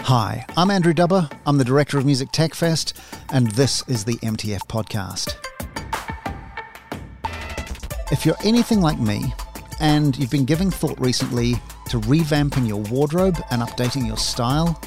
Hi, 0.00 0.44
I'm 0.56 0.70
Andrew 0.70 0.92
Dubber. 0.92 1.30
I'm 1.46 1.58
the 1.58 1.64
director 1.64 1.96
of 1.98 2.04
Music 2.04 2.32
Tech 2.32 2.54
Fest, 2.54 2.98
and 3.32 3.48
this 3.52 3.86
is 3.86 4.04
the 4.04 4.16
MTF 4.16 4.66
podcast. 4.66 5.36
If 8.10 8.26
you're 8.26 8.36
anything 8.42 8.80
like 8.80 8.98
me, 8.98 9.32
and 9.78 10.16
you've 10.18 10.30
been 10.30 10.44
giving 10.44 10.72
thought 10.72 10.98
recently 10.98 11.54
to 11.90 12.00
revamping 12.00 12.66
your 12.66 12.82
wardrobe 12.90 13.40
and 13.52 13.62
updating 13.62 14.06
your 14.06 14.16
style, 14.16 14.80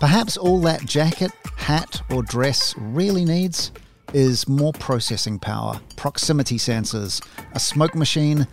perhaps 0.00 0.36
all 0.36 0.60
that 0.62 0.84
jacket, 0.84 1.30
hat, 1.56 2.02
or 2.10 2.24
dress 2.24 2.74
really 2.76 3.24
needs 3.24 3.70
is 4.12 4.48
more 4.48 4.72
processing 4.74 5.38
power, 5.38 5.80
proximity 5.96 6.56
sensors, 6.56 7.24
a 7.52 7.60
smoke 7.60 7.94
machine, 7.94 8.46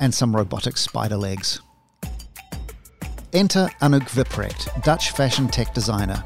and 0.00 0.14
some 0.14 0.34
robotic 0.34 0.76
spider 0.76 1.16
legs. 1.16 1.60
Enter 3.32 3.70
Anouk 3.80 4.08
Wipprecht, 4.10 4.82
Dutch 4.84 5.10
fashion 5.12 5.48
tech 5.48 5.72
designer. 5.72 6.22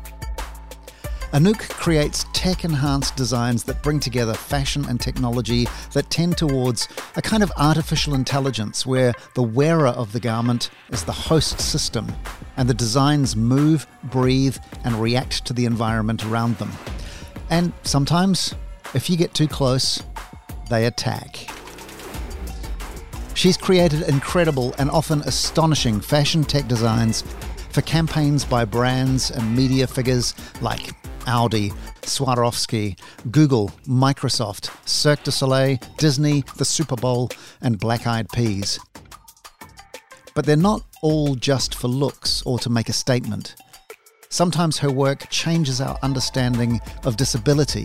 Anouk 1.32 1.68
creates 1.68 2.24
tech 2.32 2.64
enhanced 2.64 3.14
designs 3.16 3.64
that 3.64 3.82
bring 3.82 4.00
together 4.00 4.32
fashion 4.32 4.84
and 4.88 5.00
technology 5.00 5.66
that 5.92 6.08
tend 6.08 6.38
towards 6.38 6.88
a 7.16 7.22
kind 7.22 7.42
of 7.42 7.52
artificial 7.58 8.14
intelligence 8.14 8.86
where 8.86 9.12
the 9.34 9.42
wearer 9.42 9.88
of 9.88 10.12
the 10.12 10.20
garment 10.20 10.70
is 10.90 11.04
the 11.04 11.12
host 11.12 11.60
system 11.60 12.12
and 12.56 12.68
the 12.68 12.74
designs 12.74 13.36
move, 13.36 13.86
breathe, 14.04 14.56
and 14.84 15.00
react 15.00 15.44
to 15.44 15.52
the 15.52 15.64
environment 15.64 16.24
around 16.24 16.56
them. 16.58 16.72
And 17.50 17.72
sometimes, 17.82 18.54
if 18.94 19.10
you 19.10 19.16
get 19.16 19.34
too 19.34 19.48
close, 19.48 20.02
they 20.70 20.86
attack. 20.86 21.48
She's 23.34 23.56
created 23.56 24.02
incredible 24.02 24.74
and 24.78 24.90
often 24.90 25.20
astonishing 25.22 26.00
fashion 26.00 26.42
tech 26.42 26.66
designs 26.68 27.22
for 27.70 27.82
campaigns 27.82 28.44
by 28.44 28.64
brands 28.64 29.30
and 29.30 29.54
media 29.54 29.86
figures 29.86 30.34
like 30.62 30.92
Audi, 31.26 31.70
Swarovski, 32.02 32.98
Google, 33.30 33.70
Microsoft, 33.86 34.70
Cirque 34.88 35.22
du 35.24 35.30
Soleil, 35.30 35.78
Disney, 35.98 36.44
the 36.56 36.64
Super 36.64 36.96
Bowl, 36.96 37.28
and 37.60 37.78
Black 37.78 38.06
Eyed 38.06 38.28
Peas. 38.30 38.78
But 40.34 40.46
they're 40.46 40.56
not 40.56 40.82
all 41.02 41.34
just 41.34 41.74
for 41.74 41.88
looks 41.88 42.42
or 42.46 42.58
to 42.60 42.70
make 42.70 42.88
a 42.88 42.94
statement. 42.94 43.56
Sometimes 44.30 44.78
her 44.78 44.90
work 44.90 45.28
changes 45.28 45.80
our 45.80 45.98
understanding 46.02 46.80
of 47.04 47.16
disability 47.16 47.84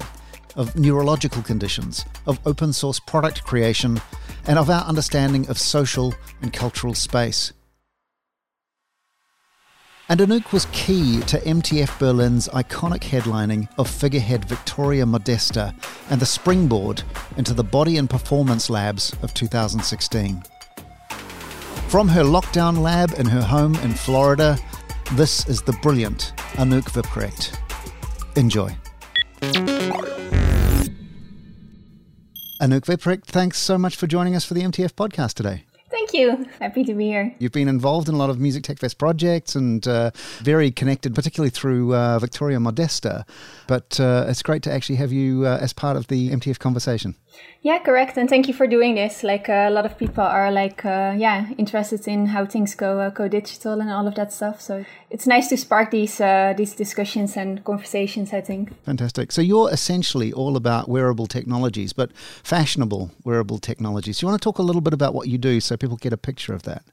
of 0.56 0.76
neurological 0.76 1.42
conditions, 1.42 2.06
of 2.26 2.40
open 2.46 2.74
source 2.74 3.00
product 3.00 3.44
creation, 3.44 4.02
and 4.46 4.58
of 4.58 4.70
our 4.70 4.84
understanding 4.84 5.48
of 5.50 5.58
social 5.58 6.14
and 6.42 6.54
cultural 6.54 6.94
space. 6.94 7.54
And 10.10 10.20
Anouk 10.20 10.52
was 10.52 10.68
key 10.74 11.22
to 11.22 11.40
MTF 11.40 11.98
Berlin's 11.98 12.50
iconic 12.50 13.00
headlining 13.00 13.70
of 13.78 13.90
figurehead 13.90 14.42
Viktoria 14.42 15.08
Modesta 15.08 15.74
and 16.10 16.20
the 16.20 16.26
springboard 16.26 17.04
into 17.38 17.54
the 17.54 17.64
Body 17.64 17.96
and 17.96 18.10
Performance 18.10 18.70
Labs 18.70 19.16
of 19.22 19.34
2016. 19.34 20.44
From 21.88 22.10
her 22.10 22.24
lockdown 22.24 22.80
lab 22.80 23.14
in 23.18 23.26
her 23.26 23.42
home 23.42 23.76
in 23.76 23.94
Florida, 23.94 24.58
this 25.14 25.48
is 25.48 25.62
the 25.62 25.74
brilliant 25.82 26.34
Anouk 26.56 26.92
Wipprecht. 26.92 27.58
Enjoy. 28.36 28.76
Anouk 32.62 32.82
Wipprecht, 32.82 33.26
thanks 33.26 33.58
so 33.58 33.76
much 33.76 33.96
for 33.96 34.06
joining 34.06 34.36
us 34.36 34.46
for 34.46 34.54
the 34.54 34.62
MTF 34.62 34.94
podcast 34.94 35.34
today. 35.34 35.64
Thank 35.90 36.14
you. 36.14 36.46
Happy 36.60 36.84
to 36.84 36.94
be 36.94 37.06
here. 37.06 37.36
You've 37.40 37.52
been 37.52 37.68
involved 37.68 38.08
in 38.08 38.14
a 38.14 38.18
lot 38.20 38.30
of 38.30 38.40
Music 38.40 38.64
Tech 38.64 38.78
Fest 38.78 39.00
projects 39.00 39.56
and 39.56 39.88
uh, 39.88 40.12
very 40.42 40.70
connected, 40.70 41.16
particularly 41.16 41.50
through 41.50 41.96
uh, 41.96 42.20
Viktoria 42.20 42.62
Modesta. 42.62 43.26
But 43.66 44.00
uh, 44.00 44.26
it's 44.28 44.44
great 44.44 44.62
to 44.62 44.72
actually 44.72 44.98
have 44.98 45.12
you 45.12 45.44
uh, 45.48 45.58
as 45.60 45.74
part 45.74 45.98
of 45.98 46.06
the 46.06 46.30
MTF 46.30 46.60
conversation. 46.60 47.16
Yeah, 47.62 47.78
correct. 47.80 48.18
And 48.18 48.28
thank 48.28 48.48
you 48.48 48.54
for 48.54 48.66
doing 48.66 48.96
this. 48.96 49.24
Like 49.24 49.48
uh, 49.48 49.68
a 49.68 49.70
lot 49.70 49.86
of 49.86 49.98
people 49.98 50.24
are 50.24 50.52
like, 50.52 50.84
uh, 50.84 51.14
yeah, 51.16 51.50
interested 51.58 52.08
in 52.08 52.28
how 52.28 52.46
things 52.46 52.74
go, 52.74 53.12
go 53.12 53.28
digital 53.28 53.80
and 53.80 53.92
all 53.92 54.08
of 54.08 54.16
that 54.16 54.34
stuff. 54.34 54.60
So 54.60 54.84
it's 55.10 55.28
nice 55.28 55.48
to 55.50 55.58
spark 55.58 55.92
these 55.92 56.18
these 56.58 56.74
discussions 56.76 57.38
and 57.38 57.64
conversations. 57.64 58.34
I 58.34 58.42
think. 58.42 58.74
Fantastic. 58.84 59.32
So 59.32 59.42
you're 59.42 59.72
essentially 59.72 60.34
all 60.34 60.56
about 60.58 60.90
wearable 60.90 61.28
technologies, 61.28 61.94
but 61.94 62.12
fashionable 62.44 63.12
wearable 63.24 63.60
technologies. 63.60 64.22
You 64.22 64.28
want 64.28 64.42
to 64.42 64.44
talk 64.44 64.58
a 64.58 64.64
little 64.64 64.82
bit 64.82 64.94
about 64.94 65.14
what 65.14 65.28
you 65.28 65.38
do, 65.38 65.60
so 65.60 65.78
people 65.78 65.98
get 65.98 66.14
a 66.14 66.18
picture 66.18 66.54
of 66.54 66.64
that. 66.64 66.84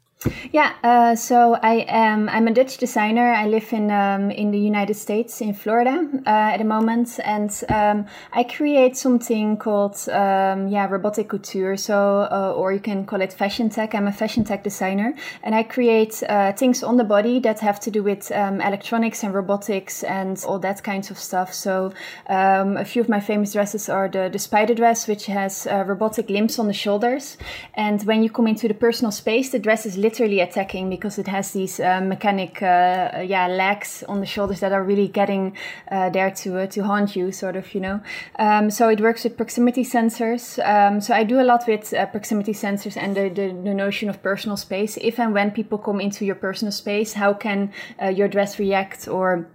Yeah, 0.50 0.72
uh, 0.82 1.14
so 1.14 1.54
I 1.62 1.86
am 1.86 2.28
I'm 2.28 2.48
a 2.48 2.52
Dutch 2.52 2.78
designer. 2.78 3.32
I 3.32 3.46
live 3.46 3.72
in 3.72 3.88
um, 3.92 4.32
in 4.32 4.50
the 4.50 4.58
United 4.58 4.94
States 4.94 5.40
in 5.40 5.54
Florida 5.54 6.08
uh, 6.26 6.28
at 6.28 6.56
the 6.56 6.64
moment, 6.64 7.20
and 7.24 7.50
um, 7.68 8.06
I 8.32 8.42
create 8.42 8.96
something 8.96 9.56
called 9.58 9.96
um, 10.08 10.66
yeah 10.66 10.88
robotic 10.90 11.28
couture. 11.28 11.76
So 11.76 12.26
uh, 12.32 12.52
or 12.56 12.72
you 12.72 12.80
can 12.80 13.06
call 13.06 13.20
it 13.20 13.32
fashion 13.32 13.70
tech. 13.70 13.94
I'm 13.94 14.08
a 14.08 14.12
fashion 14.12 14.42
tech 14.42 14.64
designer, 14.64 15.14
and 15.44 15.54
I 15.54 15.62
create 15.62 16.20
uh, 16.28 16.52
things 16.52 16.82
on 16.82 16.96
the 16.96 17.04
body 17.04 17.38
that 17.40 17.60
have 17.60 17.78
to 17.80 17.90
do 17.90 18.02
with 18.02 18.32
um, 18.32 18.60
electronics 18.60 19.22
and 19.22 19.32
robotics 19.32 20.02
and 20.02 20.44
all 20.48 20.58
that 20.58 20.82
kinds 20.82 21.12
of 21.12 21.18
stuff. 21.18 21.54
So 21.54 21.92
um, 22.28 22.76
a 22.76 22.84
few 22.84 23.02
of 23.02 23.08
my 23.08 23.20
famous 23.20 23.52
dresses 23.52 23.88
are 23.88 24.08
the 24.08 24.28
the 24.32 24.40
spider 24.40 24.74
dress, 24.74 25.06
which 25.06 25.26
has 25.26 25.68
uh, 25.68 25.84
robotic 25.86 26.28
limbs 26.28 26.58
on 26.58 26.66
the 26.66 26.72
shoulders, 26.72 27.38
and 27.74 28.02
when 28.02 28.24
you 28.24 28.30
come 28.30 28.48
into 28.48 28.66
the 28.66 28.74
personal 28.74 29.12
space, 29.12 29.50
the 29.50 29.60
dress 29.60 29.86
is 29.86 29.96
literally 30.08 30.40
attacking 30.40 30.88
because 30.90 31.18
it 31.18 31.28
has 31.28 31.52
these 31.52 31.80
uh, 31.80 32.00
mechanic 32.00 32.62
uh, 32.62 33.22
yeah 33.34 33.46
legs 33.46 34.04
on 34.08 34.20
the 34.20 34.26
shoulders 34.26 34.60
that 34.60 34.72
are 34.72 34.82
really 34.82 35.08
getting 35.08 35.56
uh, 35.90 36.08
there 36.10 36.30
to 36.30 36.48
uh, 36.58 36.66
to 36.66 36.82
haunt 36.82 37.14
you 37.16 37.32
sort 37.32 37.56
of 37.56 37.74
you 37.74 37.80
know. 37.80 38.00
Um, 38.38 38.70
so 38.70 38.88
it 38.88 39.00
works 39.00 39.24
with 39.24 39.36
proximity 39.36 39.84
sensors. 39.84 40.42
Um, 40.72 41.00
so 41.00 41.14
I 41.14 41.24
do 41.24 41.40
a 41.40 41.46
lot 41.52 41.62
with 41.68 41.92
uh, 41.92 42.06
proximity 42.06 42.52
sensors 42.52 42.96
and 42.96 43.16
the, 43.16 43.28
the, 43.28 43.46
the, 43.68 43.74
notion 43.74 44.08
of 44.08 44.22
personal 44.22 44.56
space. 44.56 44.98
If 45.00 45.18
and 45.20 45.34
when 45.34 45.50
people 45.50 45.78
come 45.78 46.00
into 46.00 46.24
your 46.24 46.38
personal 46.46 46.72
space 46.72 47.12
how 47.12 47.34
can 47.34 47.72
uh, 48.02 48.08
your 48.08 48.28
dress 48.28 48.58
react 48.58 49.08
or 49.08 49.46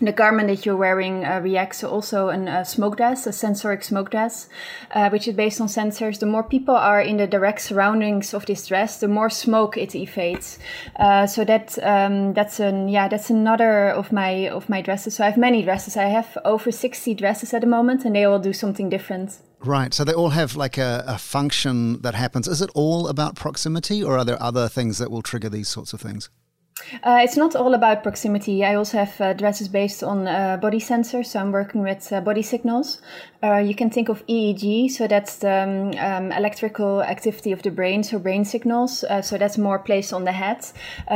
the 0.00 0.12
garment 0.12 0.48
that 0.48 0.66
you're 0.66 0.76
wearing 0.76 1.24
uh, 1.24 1.40
reacts 1.40 1.84
also 1.84 2.28
a 2.30 2.36
uh, 2.36 2.64
smoke 2.64 2.96
dress, 2.96 3.26
a 3.26 3.32
sensoric 3.32 3.84
smoke 3.84 4.10
dress, 4.10 4.48
uh, 4.90 5.08
which 5.10 5.28
is 5.28 5.34
based 5.34 5.60
on 5.60 5.68
sensors. 5.68 6.18
The 6.18 6.26
more 6.26 6.42
people 6.42 6.74
are 6.74 7.00
in 7.00 7.18
the 7.18 7.26
direct 7.26 7.60
surroundings 7.60 8.34
of 8.34 8.46
this 8.46 8.66
dress, 8.66 8.98
the 8.98 9.08
more 9.08 9.30
smoke 9.30 9.76
it 9.76 9.94
evades. 9.94 10.58
Uh, 10.98 11.26
so 11.26 11.44
that 11.44 11.78
um, 11.82 12.34
that's 12.34 12.58
an 12.60 12.88
yeah 12.88 13.08
that's 13.08 13.30
another 13.30 13.90
of 13.90 14.12
my 14.12 14.48
of 14.48 14.68
my 14.68 14.82
dresses. 14.82 15.14
So 15.14 15.24
I 15.24 15.30
have 15.30 15.38
many 15.38 15.62
dresses. 15.62 15.96
I 15.96 16.04
have 16.04 16.36
over 16.44 16.72
sixty 16.72 17.14
dresses 17.14 17.54
at 17.54 17.60
the 17.60 17.68
moment, 17.68 18.04
and 18.04 18.16
they 18.16 18.24
all 18.24 18.40
do 18.40 18.52
something 18.52 18.88
different. 18.88 19.38
Right. 19.64 19.94
So 19.94 20.02
they 20.02 20.14
all 20.14 20.30
have 20.30 20.56
like 20.56 20.76
a, 20.76 21.04
a 21.06 21.18
function 21.18 22.02
that 22.02 22.14
happens. 22.14 22.48
Is 22.48 22.60
it 22.60 22.70
all 22.74 23.06
about 23.06 23.36
proximity, 23.36 24.02
or 24.02 24.18
are 24.18 24.24
there 24.24 24.42
other 24.42 24.68
things 24.68 24.98
that 24.98 25.10
will 25.10 25.22
trigger 25.22 25.48
these 25.48 25.68
sorts 25.68 25.92
of 25.92 26.00
things? 26.00 26.30
Uh, 27.02 27.20
it's 27.22 27.36
not 27.36 27.54
all 27.54 27.74
about 27.74 28.02
proximity. 28.02 28.64
I 28.64 28.74
also 28.74 28.98
have 28.98 29.20
uh, 29.20 29.32
dresses 29.34 29.68
based 29.68 30.02
on 30.02 30.26
uh, 30.26 30.56
body 30.56 30.78
sensors, 30.78 31.26
so 31.26 31.40
I'm 31.40 31.52
working 31.52 31.82
with 31.82 32.12
uh, 32.12 32.20
body 32.20 32.42
signals. 32.42 33.00
Uh, 33.42 33.56
you 33.56 33.74
can 33.74 33.90
think 33.90 34.08
of 34.08 34.24
EEG, 34.26 34.90
so 34.90 35.08
that's 35.08 35.38
the 35.38 35.50
um, 35.50 35.90
um, 35.98 36.32
electrical 36.32 37.02
activity 37.02 37.50
of 37.50 37.62
the 37.62 37.70
brain, 37.70 38.04
so 38.04 38.18
brain 38.18 38.44
signals. 38.44 39.04
Uh, 39.04 39.20
so 39.20 39.36
that's 39.36 39.58
more 39.58 39.78
placed 39.78 40.12
on 40.12 40.24
the 40.24 40.32
head. 40.32 40.64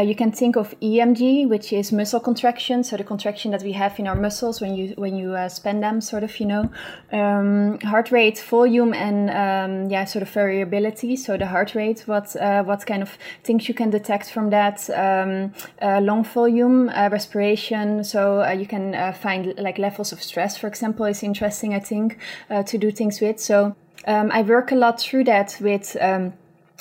you 0.03 0.15
can 0.15 0.33
think 0.33 0.57
of 0.57 0.75
EMG, 0.81 1.49
which 1.49 1.73
is 1.73 1.93
muscle 1.93 2.21
contraction, 2.21 2.83
so 2.83 2.97
the 2.97 3.05
contraction 3.05 3.53
that 3.53 3.63
we 3.63 3.73
have 3.73 3.99
in 3.99 4.09
our 4.09 4.17
muscles 4.17 4.61
when 4.61 4.75
you 4.75 4.95
when 4.97 5.17
you 5.17 5.37
spend 5.49 5.83
them, 5.83 6.01
sort 6.01 6.25
of, 6.25 6.41
you 6.41 6.47
know, 6.47 6.71
um, 7.13 7.79
heart 7.81 8.11
rate, 8.11 8.39
volume, 8.41 8.93
and 8.93 9.31
um, 9.31 9.91
yeah, 9.91 10.05
sort 10.05 10.23
of 10.23 10.31
variability. 10.31 11.17
So 11.17 11.37
the 11.37 11.47
heart 11.47 11.75
rate, 11.75 12.03
what 12.07 12.35
what 12.67 12.87
kind 12.87 13.03
of 13.03 13.17
things 13.45 13.69
you 13.69 13.75
can 13.75 13.91
detect 13.91 14.31
from 14.31 14.51
that. 14.51 14.89
Uh, 15.81 16.01
long 16.01 16.25
volume 16.25 16.89
uh, 16.89 17.09
respiration. 17.11 18.05
So 18.05 18.43
uh, 18.43 18.51
you 18.51 18.67
can 18.67 18.95
uh, 18.95 19.13
find 19.13 19.55
like 19.59 19.79
levels 19.79 20.13
of 20.13 20.23
stress, 20.23 20.57
for 20.57 20.67
example, 20.67 21.07
is 21.07 21.23
interesting, 21.23 21.75
I 21.75 21.81
think, 21.81 22.19
uh, 22.51 22.63
to 22.65 22.79
do 22.79 22.91
things 22.91 23.21
with. 23.21 23.41
So 23.41 23.77
um, 24.07 24.31
I 24.33 24.43
work 24.43 24.73
a 24.73 24.77
lot 24.77 25.01
through 25.01 25.25
that 25.25 25.59
with. 25.61 25.97
Um, 26.01 26.35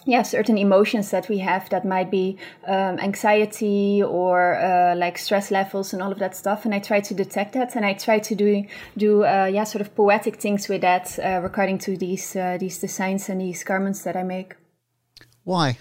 yeah, 0.07 0.21
certain 0.21 0.59
emotions 0.59 1.09
that 1.09 1.27
we 1.29 1.39
have 1.39 1.67
that 1.69 1.83
might 1.83 2.11
be 2.11 2.37
um, 2.67 2.99
anxiety 2.99 4.03
or 4.03 4.55
uh, 4.55 4.95
like 4.95 5.17
stress 5.17 5.49
levels 5.49 5.93
and 5.93 6.01
all 6.03 6.11
of 6.11 6.19
that 6.19 6.35
stuff, 6.35 6.63
and 6.63 6.75
I 6.75 6.79
try 6.79 6.99
to 7.01 7.13
detect 7.15 7.53
that, 7.53 7.75
and 7.75 7.83
I 7.83 7.93
try 7.93 8.19
to 8.19 8.35
do 8.35 8.65
do 8.95 9.23
uh, 9.23 9.49
yeah 9.51 9.63
sort 9.63 9.81
of 9.81 9.95
poetic 9.95 10.35
things 10.35 10.69
with 10.69 10.81
that 10.81 11.17
uh, 11.17 11.39
regarding 11.41 11.79
to 11.79 11.97
these 11.97 12.33
these 12.59 12.77
designs 12.77 13.29
and 13.29 13.41
these 13.41 13.63
garments 13.63 14.03
that 14.03 14.15
I 14.15 14.21
make. 14.21 14.55
Why? 15.43 15.79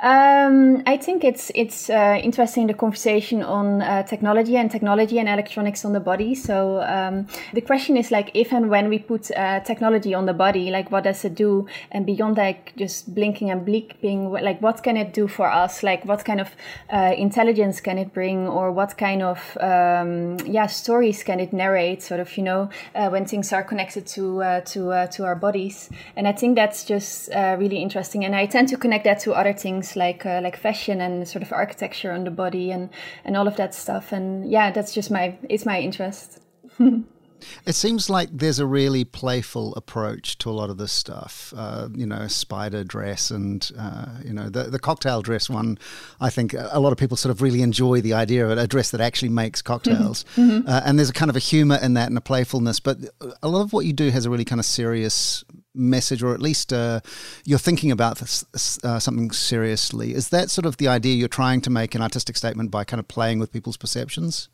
Um, 0.00 0.82
I 0.86 0.96
think 0.96 1.24
it's 1.24 1.50
it's 1.54 1.88
uh, 1.88 2.18
interesting 2.22 2.66
the 2.66 2.74
conversation 2.74 3.42
on 3.42 3.82
uh, 3.82 4.02
technology 4.02 4.56
and 4.56 4.70
technology 4.70 5.18
and 5.18 5.28
electronics 5.28 5.84
on 5.84 5.92
the 5.92 6.00
body. 6.00 6.34
So 6.34 6.82
um, 6.82 7.26
the 7.52 7.60
question 7.60 7.96
is 7.96 8.10
like 8.10 8.30
if 8.34 8.52
and 8.52 8.68
when 8.70 8.88
we 8.88 8.98
put 8.98 9.30
uh, 9.30 9.60
technology 9.60 10.14
on 10.14 10.26
the 10.26 10.34
body, 10.34 10.70
like 10.70 10.90
what 10.90 11.04
does 11.04 11.24
it 11.24 11.34
do? 11.34 11.66
And 11.90 12.04
beyond 12.04 12.36
like 12.36 12.74
just 12.76 13.14
blinking 13.14 13.50
and 13.50 13.66
bleeping, 13.66 14.30
like 14.42 14.60
what 14.60 14.82
can 14.82 14.96
it 14.96 15.12
do 15.12 15.28
for 15.28 15.50
us? 15.50 15.82
Like 15.82 16.04
what 16.04 16.24
kind 16.24 16.40
of 16.40 16.50
uh, 16.92 17.14
intelligence 17.16 17.80
can 17.80 17.98
it 17.98 18.12
bring, 18.12 18.46
or 18.48 18.72
what 18.72 18.98
kind 18.98 19.22
of 19.22 19.56
um, 19.60 20.36
yeah 20.46 20.66
stories 20.66 21.22
can 21.22 21.40
it 21.40 21.52
narrate? 21.52 22.02
Sort 22.02 22.20
of 22.20 22.36
you 22.36 22.42
know 22.42 22.68
uh, 22.94 23.08
when 23.08 23.24
things 23.26 23.52
are 23.52 23.62
connected 23.62 24.06
to 24.08 24.42
uh, 24.42 24.60
to 24.62 25.08
to 25.12 25.24
our 25.24 25.36
bodies. 25.36 25.88
And 26.16 26.26
I 26.28 26.32
think 26.32 26.56
that's 26.56 26.84
just 26.84 27.30
really 27.34 27.78
interesting. 27.78 28.24
And 28.24 28.34
I 28.34 28.46
tend 28.46 28.68
to 28.68 28.76
connect 28.76 29.04
that 29.04 29.20
to 29.20 29.32
other 29.32 29.53
things 29.58 29.96
like 29.96 30.26
uh, 30.26 30.40
like 30.42 30.56
fashion 30.56 31.00
and 31.00 31.26
sort 31.28 31.42
of 31.42 31.52
architecture 31.52 32.12
on 32.12 32.24
the 32.24 32.30
body 32.30 32.70
and 32.70 32.90
and 33.24 33.36
all 33.36 33.48
of 33.48 33.56
that 33.56 33.74
stuff. 33.74 34.12
And 34.12 34.50
yeah, 34.50 34.70
that's 34.70 34.94
just 34.94 35.10
my 35.10 35.38
it's 35.48 35.66
my 35.66 35.80
interest. 35.80 36.40
It 37.66 37.74
seems 37.74 38.10
like 38.10 38.28
there's 38.32 38.58
a 38.58 38.66
really 38.66 39.04
playful 39.04 39.74
approach 39.74 40.38
to 40.38 40.50
a 40.50 40.52
lot 40.52 40.70
of 40.70 40.78
this 40.78 40.92
stuff. 40.92 41.52
Uh, 41.56 41.88
you 41.94 42.06
know, 42.06 42.26
spider 42.26 42.84
dress 42.84 43.30
and, 43.30 43.70
uh, 43.78 44.06
you 44.24 44.32
know, 44.32 44.48
the, 44.48 44.64
the 44.64 44.78
cocktail 44.78 45.22
dress 45.22 45.48
one. 45.48 45.78
I 46.20 46.30
think 46.30 46.54
a 46.54 46.80
lot 46.80 46.92
of 46.92 46.98
people 46.98 47.16
sort 47.16 47.30
of 47.34 47.42
really 47.42 47.62
enjoy 47.62 48.00
the 48.00 48.14
idea 48.14 48.46
of 48.46 48.56
a 48.56 48.66
dress 48.66 48.90
that 48.90 49.00
actually 49.00 49.30
makes 49.30 49.62
cocktails. 49.62 50.24
Mm-hmm. 50.34 50.68
Uh, 50.68 50.80
and 50.84 50.98
there's 50.98 51.10
a 51.10 51.12
kind 51.12 51.30
of 51.30 51.36
a 51.36 51.40
humor 51.40 51.78
in 51.80 51.94
that 51.94 52.08
and 52.08 52.18
a 52.18 52.20
playfulness. 52.20 52.80
But 52.80 52.98
a 53.42 53.48
lot 53.48 53.62
of 53.62 53.72
what 53.72 53.86
you 53.86 53.92
do 53.92 54.10
has 54.10 54.26
a 54.26 54.30
really 54.30 54.44
kind 54.44 54.58
of 54.58 54.64
serious 54.64 55.44
message, 55.74 56.22
or 56.22 56.34
at 56.34 56.40
least 56.40 56.72
uh, 56.72 57.00
you're 57.44 57.58
thinking 57.58 57.90
about 57.90 58.18
this, 58.18 58.44
uh, 58.84 58.98
something 58.98 59.30
seriously. 59.30 60.14
Is 60.14 60.28
that 60.30 60.50
sort 60.50 60.66
of 60.66 60.76
the 60.76 60.88
idea 60.88 61.14
you're 61.14 61.28
trying 61.28 61.60
to 61.62 61.70
make 61.70 61.94
an 61.94 62.02
artistic 62.02 62.36
statement 62.36 62.70
by 62.70 62.84
kind 62.84 63.00
of 63.00 63.08
playing 63.08 63.38
with 63.38 63.52
people's 63.52 63.76
perceptions? 63.76 64.48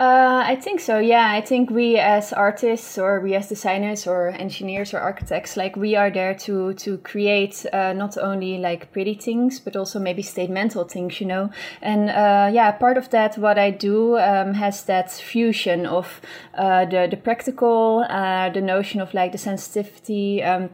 Uh, 0.00 0.42
I 0.44 0.56
think 0.56 0.80
so. 0.80 0.98
Yeah, 0.98 1.30
I 1.30 1.40
think 1.40 1.70
we 1.70 1.98
as 1.98 2.32
artists, 2.32 2.98
or 2.98 3.20
we 3.20 3.36
as 3.36 3.48
designers, 3.48 4.08
or 4.08 4.30
engineers, 4.30 4.92
or 4.92 4.98
architects, 4.98 5.56
like 5.56 5.76
we 5.76 5.94
are 5.94 6.10
there 6.10 6.34
to 6.34 6.74
to 6.74 6.98
create 6.98 7.64
uh, 7.72 7.92
not 7.92 8.18
only 8.18 8.58
like 8.58 8.90
pretty 8.92 9.14
things, 9.14 9.60
but 9.60 9.76
also 9.76 10.00
maybe 10.00 10.20
statemental 10.20 10.90
things, 10.90 11.20
you 11.20 11.28
know. 11.28 11.50
And 11.80 12.10
uh, 12.10 12.50
yeah, 12.52 12.72
part 12.72 12.98
of 12.98 13.10
that, 13.10 13.38
what 13.38 13.56
I 13.56 13.70
do 13.70 14.18
um, 14.18 14.54
has 14.54 14.82
that 14.86 15.12
fusion 15.12 15.86
of 15.86 16.20
uh, 16.54 16.86
the 16.86 17.06
the 17.08 17.16
practical, 17.16 18.04
uh, 18.10 18.50
the 18.50 18.60
notion 18.60 19.00
of 19.00 19.14
like 19.14 19.30
the 19.30 19.38
sensitivity. 19.38 20.42
Um, 20.42 20.70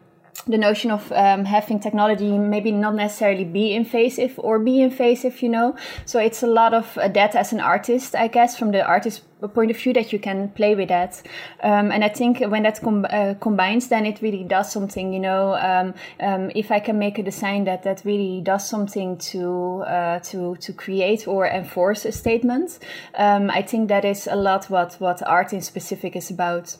the 0.46 0.58
notion 0.58 0.90
of 0.90 1.10
um, 1.12 1.44
having 1.44 1.78
technology 1.78 2.38
maybe 2.38 2.72
not 2.72 2.94
necessarily 2.94 3.44
be 3.44 3.74
invasive 3.74 4.38
or 4.38 4.58
be 4.58 4.80
invasive, 4.80 5.42
you 5.42 5.48
know. 5.48 5.76
So 6.06 6.18
it's 6.18 6.42
a 6.42 6.46
lot 6.46 6.74
of 6.74 6.96
uh, 6.98 7.08
that 7.08 7.34
as 7.34 7.52
an 7.52 7.60
artist, 7.60 8.14
I 8.14 8.28
guess, 8.28 8.58
from 8.58 8.72
the 8.72 8.84
artist 8.84 9.22
point 9.48 9.70
of 9.70 9.76
view 9.76 9.92
that 9.94 10.12
you 10.12 10.18
can 10.18 10.50
play 10.50 10.74
with 10.74 10.88
that. 10.88 11.22
Um, 11.62 11.90
and 11.90 12.04
I 12.04 12.08
think 12.08 12.40
when 12.40 12.62
that 12.64 12.80
com- 12.80 13.06
uh, 13.08 13.34
combines, 13.40 13.88
then 13.88 14.06
it 14.06 14.20
really 14.20 14.44
does 14.44 14.70
something, 14.72 15.12
you 15.12 15.20
know. 15.20 15.54
Um, 15.54 15.94
um, 16.20 16.50
if 16.54 16.70
I 16.70 16.80
can 16.80 16.98
make 16.98 17.18
a 17.18 17.22
design 17.22 17.64
that 17.64 17.82
that 17.84 18.02
really 18.04 18.40
does 18.42 18.68
something 18.68 19.18
to 19.18 19.82
uh, 19.86 20.18
to 20.20 20.56
to 20.56 20.72
create 20.72 21.26
or 21.28 21.46
enforce 21.46 22.04
a 22.04 22.12
statement, 22.12 22.78
um, 23.14 23.50
I 23.50 23.62
think 23.62 23.88
that 23.88 24.04
is 24.04 24.26
a 24.26 24.36
lot 24.36 24.66
what 24.70 24.94
what 25.00 25.22
art 25.26 25.52
in 25.52 25.60
specific 25.60 26.16
is 26.16 26.30
about. 26.30 26.76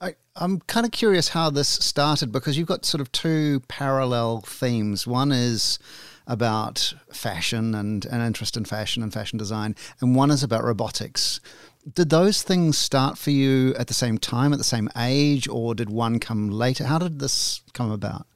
I, 0.00 0.14
I'm 0.34 0.60
kind 0.60 0.86
of 0.86 0.92
curious 0.92 1.28
how 1.28 1.50
this 1.50 1.68
started 1.68 2.32
because 2.32 2.58
you've 2.58 2.68
got 2.68 2.84
sort 2.84 3.00
of 3.00 3.10
two 3.12 3.60
parallel 3.68 4.40
themes. 4.40 5.06
One 5.06 5.32
is 5.32 5.78
about 6.26 6.94
fashion 7.12 7.74
and 7.74 8.04
an 8.06 8.20
interest 8.20 8.56
in 8.56 8.64
fashion 8.64 9.02
and 9.02 9.12
fashion 9.12 9.38
design, 9.38 9.76
and 10.00 10.14
one 10.14 10.30
is 10.30 10.42
about 10.42 10.64
robotics. 10.64 11.40
Did 11.94 12.10
those 12.10 12.42
things 12.42 12.76
start 12.76 13.16
for 13.16 13.30
you 13.30 13.74
at 13.76 13.86
the 13.86 13.94
same 13.94 14.18
time, 14.18 14.52
at 14.52 14.58
the 14.58 14.64
same 14.64 14.88
age, 14.96 15.48
or 15.48 15.74
did 15.74 15.88
one 15.88 16.18
come 16.18 16.50
later? 16.50 16.84
How 16.84 16.98
did 16.98 17.20
this 17.20 17.62
come 17.72 17.92
about? 17.92 18.26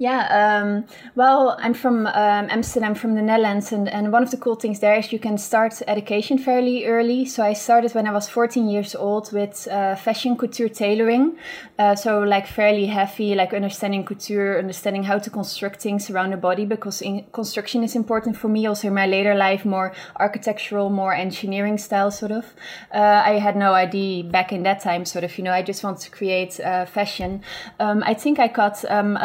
Yeah, 0.00 0.62
um, 0.62 0.86
well, 1.14 1.58
I'm 1.60 1.74
from 1.74 2.06
um, 2.06 2.46
Amsterdam, 2.48 2.94
from 2.94 3.16
the 3.16 3.20
Netherlands, 3.20 3.70
and, 3.70 3.86
and 3.86 4.10
one 4.10 4.22
of 4.22 4.30
the 4.30 4.38
cool 4.38 4.54
things 4.54 4.80
there 4.80 4.98
is 4.98 5.12
you 5.12 5.18
can 5.18 5.36
start 5.36 5.82
education 5.86 6.38
fairly 6.38 6.86
early. 6.86 7.26
So 7.26 7.42
I 7.42 7.52
started 7.52 7.94
when 7.94 8.06
I 8.06 8.12
was 8.12 8.26
14 8.26 8.66
years 8.66 8.94
old 8.94 9.30
with 9.30 9.68
uh, 9.70 9.96
fashion 9.96 10.38
couture 10.38 10.70
tailoring. 10.70 11.36
Uh, 11.78 11.94
so 11.94 12.20
like 12.20 12.46
fairly 12.46 12.86
heavy, 12.86 13.34
like 13.34 13.52
understanding 13.52 14.06
couture, 14.06 14.58
understanding 14.58 15.02
how 15.02 15.18
to 15.18 15.28
construct 15.28 15.82
things 15.82 16.08
around 16.08 16.30
the 16.30 16.38
body, 16.38 16.64
because 16.64 17.02
construction 17.32 17.84
is 17.84 17.94
important 17.94 18.38
for 18.38 18.48
me. 18.48 18.64
Also 18.64 18.88
in 18.88 18.94
my 18.94 19.06
later 19.06 19.34
life, 19.34 19.66
more 19.66 19.92
architectural, 20.18 20.88
more 20.88 21.12
engineering 21.12 21.76
style, 21.76 22.10
sort 22.10 22.32
of. 22.32 22.46
Uh, 22.94 23.20
I 23.26 23.32
had 23.32 23.54
no 23.54 23.74
idea 23.74 24.24
back 24.24 24.50
in 24.50 24.62
that 24.62 24.80
time, 24.80 25.04
sort 25.04 25.24
of. 25.24 25.36
You 25.36 25.44
know, 25.44 25.52
I 25.52 25.60
just 25.60 25.84
wanted 25.84 26.00
to 26.04 26.10
create 26.10 26.58
uh, 26.58 26.86
fashion. 26.86 27.42
Um, 27.78 28.02
I 28.06 28.14
think 28.14 28.38
I 28.38 28.48
got 28.48 28.82
um, 28.90 29.18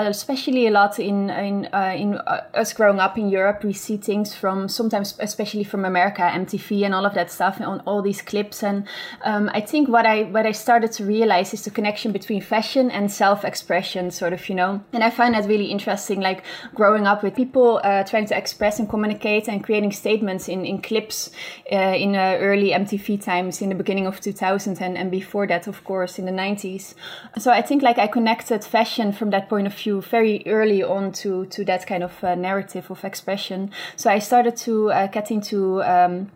a 0.67 0.71
lot 0.71 0.99
in 0.99 1.29
in 1.29 1.67
uh, 1.73 1.93
in 1.95 2.15
uh, 2.15 2.41
us 2.53 2.73
growing 2.73 2.99
up 2.99 3.17
in 3.17 3.29
Europe. 3.29 3.63
We 3.63 3.73
see 3.73 3.97
things 3.97 4.35
from 4.35 4.67
sometimes, 4.67 5.15
especially 5.19 5.63
from 5.63 5.85
America, 5.85 6.21
MTV, 6.21 6.85
and 6.85 6.93
all 6.93 7.05
of 7.05 7.13
that 7.13 7.31
stuff 7.31 7.59
on 7.61 7.81
all 7.81 8.01
these 8.01 8.21
clips. 8.21 8.63
And 8.63 8.87
um, 9.23 9.49
I 9.53 9.61
think 9.61 9.89
what 9.89 10.05
I 10.05 10.23
what 10.23 10.45
I 10.45 10.51
started 10.51 10.91
to 10.93 11.05
realize 11.05 11.53
is 11.53 11.63
the 11.63 11.71
connection 11.71 12.11
between 12.11 12.41
fashion 12.41 12.91
and 12.91 13.11
self-expression, 13.11 14.11
sort 14.11 14.33
of, 14.33 14.47
you 14.49 14.55
know. 14.55 14.81
And 14.93 15.03
I 15.03 15.09
find 15.09 15.33
that 15.35 15.45
really 15.47 15.71
interesting. 15.71 16.21
Like 16.21 16.43
growing 16.73 17.07
up 17.07 17.23
with 17.23 17.35
people 17.35 17.81
uh, 17.83 18.03
trying 18.03 18.25
to 18.27 18.37
express 18.37 18.79
and 18.79 18.89
communicate 18.89 19.47
and 19.47 19.63
creating 19.63 19.91
statements 19.91 20.47
in 20.47 20.65
in 20.65 20.81
clips 20.81 21.31
uh, 21.71 21.75
in 21.75 22.15
uh, 22.15 22.37
early 22.39 22.71
MTV 22.71 23.23
times, 23.23 23.61
in 23.61 23.69
the 23.69 23.75
beginning 23.75 24.07
of 24.07 24.19
2000 24.19 24.81
and 24.81 24.97
and 24.97 25.11
before 25.11 25.47
that, 25.47 25.67
of 25.67 25.83
course, 25.83 26.19
in 26.19 26.25
the 26.25 26.31
90s. 26.31 26.93
So 27.37 27.51
I 27.51 27.61
think 27.61 27.81
like 27.81 27.97
I 27.97 28.07
connected 28.07 28.63
fashion 28.63 29.11
from 29.11 29.29
that 29.31 29.49
point 29.49 29.67
of 29.67 29.73
view 29.73 30.01
very 30.01 30.43
early 30.55 30.81
on 30.83 31.11
to 31.11 31.45
to 31.47 31.65
that 31.65 31.85
kind 31.85 32.03
of 32.03 32.23
uh, 32.23 32.35
narrative 32.35 32.89
of 32.91 33.03
expression. 33.03 33.71
So 33.95 34.09
I 34.09 34.19
started 34.19 34.55
to 34.57 34.91
uh, 34.91 35.07
get 35.07 35.31
into 35.31 35.83
um, 35.83 36.31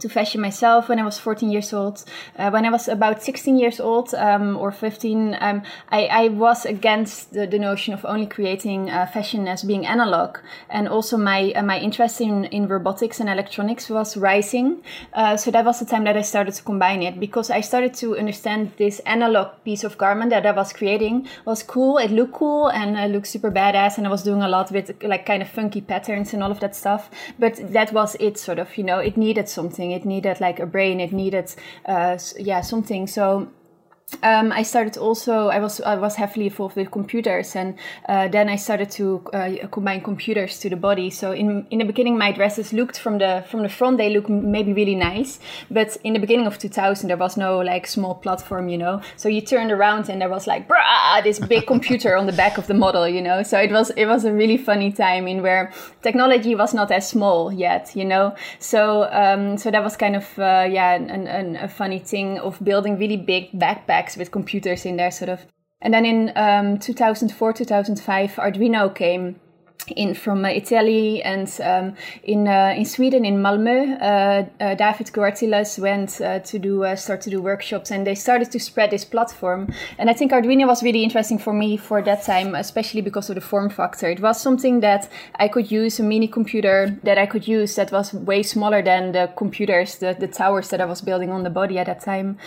to 0.00 0.08
fashion 0.08 0.40
myself 0.40 0.88
when 0.88 0.98
I 0.98 1.04
was 1.04 1.18
14 1.18 1.50
years 1.50 1.72
old. 1.72 2.04
Uh, 2.38 2.50
when 2.50 2.64
I 2.64 2.70
was 2.70 2.88
about 2.88 3.22
16 3.22 3.58
years 3.58 3.80
old 3.80 4.14
um, 4.14 4.56
or 4.56 4.70
15, 4.70 5.36
um, 5.40 5.62
I, 5.90 6.06
I, 6.06 6.28
was 6.28 6.64
against 6.64 7.32
the, 7.32 7.46
the, 7.46 7.58
notion 7.58 7.94
of 7.94 8.04
only 8.04 8.26
creating 8.26 8.90
uh, 8.90 9.06
fashion 9.06 9.48
as 9.48 9.64
being 9.64 9.86
analog. 9.86 10.38
And 10.70 10.88
also 10.88 11.16
my 11.16 11.52
uh, 11.52 11.62
my 11.62 11.78
interest 11.78 12.20
in, 12.20 12.44
in 12.46 12.68
robotics 12.68 13.20
and 13.20 13.28
electronics 13.28 13.90
was 13.90 14.16
rising. 14.16 14.82
Uh, 15.12 15.36
so 15.36 15.50
that 15.50 15.64
was 15.64 15.80
the 15.80 15.86
time 15.86 16.04
that 16.04 16.16
I 16.16 16.22
started 16.22 16.54
to 16.54 16.62
combine 16.62 17.02
it 17.02 17.18
because 17.18 17.50
I 17.50 17.60
started 17.60 17.94
to 17.94 18.16
understand 18.16 18.72
this 18.76 19.00
analog 19.00 19.48
piece 19.64 19.84
of 19.84 19.98
garment 19.98 20.30
that 20.30 20.46
I 20.46 20.52
was 20.52 20.72
creating 20.72 21.28
was 21.44 21.62
cool. 21.62 21.98
It 21.98 22.10
looked 22.10 22.34
cool 22.34 22.68
and 22.68 22.96
it 22.96 23.10
looked 23.10 23.26
super 23.26 23.50
badass. 23.50 23.98
And 23.98 24.06
I 24.06 24.10
was 24.10 24.22
doing 24.22 24.42
a 24.42 24.48
lot 24.48 24.70
with 24.70 25.02
like 25.02 25.26
kind 25.26 25.42
of 25.42 25.48
funky 25.48 25.80
patterns 25.80 26.32
and 26.32 26.42
all 26.42 26.50
of 26.50 26.60
that 26.60 26.76
stuff. 26.76 27.10
But 27.38 27.72
that 27.72 27.92
was 27.92 28.16
it 28.20 28.38
sort 28.38 28.58
of, 28.58 28.76
you 28.78 28.84
know, 28.84 28.98
it 28.98 29.16
needed 29.16 29.48
something 29.48 29.87
It 29.90 30.04
needed 30.04 30.40
like 30.40 30.60
a 30.60 30.66
brain. 30.66 31.00
It 31.00 31.12
needed, 31.12 31.54
uh, 31.86 32.18
yeah, 32.38 32.60
something. 32.60 33.06
So 33.06 33.48
um, 34.22 34.52
I 34.52 34.62
started 34.62 34.96
also. 34.96 35.48
I 35.48 35.60
was 35.60 35.80
I 35.80 35.94
was 35.94 36.16
heavily 36.16 36.46
involved 36.46 36.76
with 36.76 36.90
computers, 36.90 37.54
and 37.54 37.74
uh, 38.08 38.26
then 38.28 38.48
I 38.48 38.56
started 38.56 38.90
to 38.92 39.22
uh, 39.32 39.68
combine 39.70 40.00
computers 40.00 40.58
to 40.60 40.70
the 40.70 40.76
body. 40.76 41.10
So 41.10 41.32
in 41.32 41.66
in 41.70 41.78
the 41.78 41.84
beginning, 41.84 42.18
my 42.18 42.32
dresses 42.32 42.72
looked 42.72 42.98
from 42.98 43.18
the 43.18 43.44
from 43.50 43.62
the 43.62 43.68
front. 43.68 43.98
They 43.98 44.10
look 44.10 44.28
maybe 44.28 44.72
really 44.72 44.94
nice, 44.94 45.38
but 45.70 45.96
in 46.04 46.14
the 46.14 46.18
beginning 46.18 46.46
of 46.46 46.58
2000, 46.58 47.08
there 47.08 47.16
was 47.16 47.36
no 47.36 47.58
like 47.58 47.86
small 47.86 48.14
platform, 48.14 48.68
you 48.68 48.78
know. 48.78 49.02
So 49.16 49.28
you 49.28 49.40
turned 49.40 49.70
around 49.70 50.08
and 50.08 50.20
there 50.20 50.30
was 50.30 50.46
like 50.46 50.66
brah, 50.66 51.22
this 51.22 51.38
big 51.38 51.66
computer 51.66 52.16
on 52.16 52.26
the 52.26 52.32
back 52.32 52.58
of 52.58 52.66
the 52.66 52.74
model, 52.74 53.06
you 53.06 53.20
know. 53.22 53.42
So 53.42 53.60
it 53.60 53.70
was 53.70 53.90
it 53.90 54.06
was 54.06 54.24
a 54.24 54.32
really 54.32 54.56
funny 54.56 54.90
time 54.90 55.28
in 55.28 55.42
where 55.42 55.70
technology 56.02 56.54
was 56.54 56.72
not 56.74 56.90
as 56.90 57.08
small 57.08 57.52
yet, 57.52 57.94
you 57.94 58.06
know. 58.06 58.34
So 58.58 59.04
um, 59.12 59.58
so 59.58 59.70
that 59.70 59.84
was 59.84 59.96
kind 59.96 60.16
of 60.16 60.38
uh, 60.38 60.66
yeah 60.68 60.94
an, 60.94 61.28
an, 61.28 61.56
a 61.56 61.68
funny 61.68 61.98
thing 61.98 62.38
of 62.38 62.58
building 62.64 62.98
really 62.98 63.18
big 63.18 63.52
backpacks 63.52 63.97
with 64.16 64.30
computers 64.30 64.84
in 64.84 64.96
there, 64.96 65.10
sort 65.10 65.28
of. 65.28 65.46
And 65.80 65.94
then 65.94 66.04
in 66.04 66.32
um, 66.36 66.78
2004, 66.78 67.52
2005, 67.52 68.30
Arduino 68.32 68.94
came 68.94 69.40
in 69.96 70.14
from 70.14 70.44
uh, 70.44 70.48
Italy 70.48 71.22
and 71.22 71.48
um, 71.62 71.94
in 72.22 72.48
uh, 72.48 72.74
in 72.76 72.84
Sweden 72.84 73.24
in 73.24 73.38
Malmö, 73.38 74.00
uh, 74.00 74.64
uh 74.64 74.74
David 74.74 75.12
Cuartielles 75.12 75.78
went 75.78 76.20
uh, 76.20 76.40
to 76.40 76.58
do 76.58 76.84
start 76.96 77.20
to 77.22 77.30
do 77.30 77.40
workshops 77.40 77.90
and 77.90 78.06
they 78.06 78.14
started 78.14 78.50
to 78.50 78.58
spread 78.58 78.90
this 78.90 79.04
platform. 79.04 79.68
And 79.98 80.10
I 80.10 80.14
think 80.14 80.32
Arduino 80.32 80.66
was 80.66 80.82
really 80.82 81.02
interesting 81.02 81.38
for 81.38 81.52
me 81.52 81.76
for 81.76 82.02
that 82.02 82.24
time, 82.24 82.54
especially 82.54 83.00
because 83.00 83.30
of 83.30 83.34
the 83.34 83.40
form 83.40 83.70
factor. 83.70 84.08
It 84.08 84.20
was 84.20 84.40
something 84.40 84.80
that 84.80 85.08
I 85.36 85.48
could 85.48 85.70
use 85.70 86.00
a 86.00 86.02
mini 86.02 86.28
computer 86.28 86.96
that 87.02 87.18
I 87.18 87.26
could 87.26 87.46
use 87.46 87.74
that 87.76 87.92
was 87.92 88.12
way 88.12 88.42
smaller 88.42 88.82
than 88.82 89.12
the 89.12 89.30
computers, 89.36 89.96
the, 89.96 90.16
the 90.18 90.28
towers 90.28 90.68
that 90.70 90.80
I 90.80 90.84
was 90.84 91.00
building 91.00 91.30
on 91.30 91.42
the 91.42 91.50
body 91.50 91.78
at 91.78 91.86
that 91.86 92.00
time. 92.00 92.38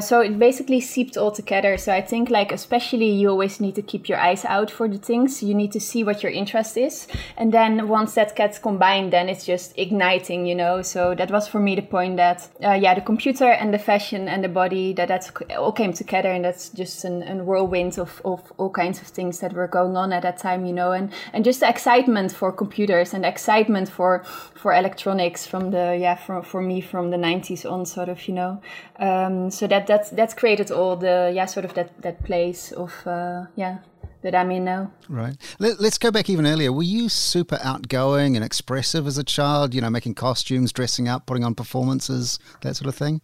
so 0.00 0.20
it 0.20 0.38
basically 0.38 0.80
seeped 0.80 1.16
all 1.16 1.30
together. 1.30 1.76
So 1.76 1.92
I 1.92 2.02
think 2.02 2.30
like 2.30 2.52
especially 2.52 3.10
you 3.10 3.28
always 3.28 3.60
need 3.60 3.74
to 3.74 3.82
keep 3.82 4.08
your 4.08 4.18
eyes 4.18 4.44
out 4.44 4.70
for 4.70 4.88
the 4.88 4.98
things. 4.98 5.42
You 5.42 5.54
need 5.54 5.72
to 5.72 5.80
see 5.80 6.04
what 6.04 6.22
you're 6.22 6.32
interested 6.32 6.79
is. 6.80 7.06
And 7.36 7.52
then 7.52 7.88
once 7.88 8.14
that 8.14 8.34
gets 8.36 8.58
combined, 8.58 9.12
then 9.12 9.28
it's 9.28 9.44
just 9.44 9.72
igniting, 9.76 10.46
you 10.46 10.54
know. 10.54 10.82
So 10.82 11.14
that 11.14 11.30
was 11.30 11.46
for 11.48 11.60
me 11.60 11.74
the 11.74 11.82
point 11.82 12.16
that, 12.16 12.48
uh, 12.64 12.72
yeah, 12.72 12.94
the 12.94 13.00
computer 13.00 13.50
and 13.50 13.72
the 13.72 13.78
fashion 13.78 14.28
and 14.28 14.42
the 14.42 14.48
body, 14.48 14.92
that 14.94 15.08
that's 15.08 15.30
all 15.56 15.72
came 15.72 15.92
together. 15.92 16.30
And 16.30 16.44
that's 16.44 16.70
just 16.70 17.04
an, 17.04 17.22
an 17.22 17.46
whirlwind 17.46 17.98
of, 17.98 18.20
of 18.24 18.52
all 18.56 18.70
kinds 18.70 19.00
of 19.00 19.08
things 19.08 19.40
that 19.40 19.52
were 19.52 19.68
going 19.68 19.96
on 19.96 20.12
at 20.12 20.22
that 20.22 20.38
time, 20.38 20.64
you 20.64 20.72
know. 20.72 20.92
And, 20.92 21.12
and 21.32 21.44
just 21.44 21.60
the 21.60 21.68
excitement 21.68 22.32
for 22.32 22.52
computers 22.52 23.14
and 23.14 23.24
excitement 23.24 23.88
for, 23.88 24.24
for 24.54 24.72
electronics 24.74 25.46
from 25.46 25.70
the, 25.70 25.96
yeah, 26.00 26.16
for, 26.16 26.42
for 26.42 26.60
me 26.60 26.80
from 26.80 27.10
the 27.10 27.16
90s 27.16 27.70
on, 27.70 27.86
sort 27.86 28.08
of, 28.08 28.26
you 28.28 28.34
know. 28.34 28.60
Um, 28.98 29.50
so 29.50 29.66
that, 29.66 29.86
that's, 29.86 30.10
that's 30.10 30.34
created 30.34 30.70
all 30.70 30.96
the, 30.96 31.32
yeah, 31.34 31.46
sort 31.46 31.64
of 31.64 31.74
that, 31.74 32.00
that 32.02 32.22
place 32.24 32.72
of, 32.72 33.06
uh, 33.06 33.46
yeah, 33.56 33.78
that 34.22 34.34
I'm 34.34 34.50
in 34.50 34.64
now. 34.64 34.92
Right. 35.08 35.36
Let, 35.58 35.80
us 35.80 35.98
go 35.98 36.10
back 36.10 36.28
even 36.28 36.46
earlier. 36.46 36.72
Were 36.72 36.82
you 36.82 37.08
super 37.08 37.58
outgoing 37.62 38.36
and 38.36 38.44
expressive 38.44 39.06
as 39.06 39.18
a 39.18 39.24
child? 39.24 39.74
You 39.74 39.80
know, 39.80 39.90
making 39.90 40.14
costumes, 40.14 40.72
dressing 40.72 41.08
up, 41.08 41.26
putting 41.26 41.44
on 41.44 41.54
performances, 41.54 42.38
that 42.62 42.76
sort 42.76 42.88
of 42.88 42.94
thing. 42.94 43.20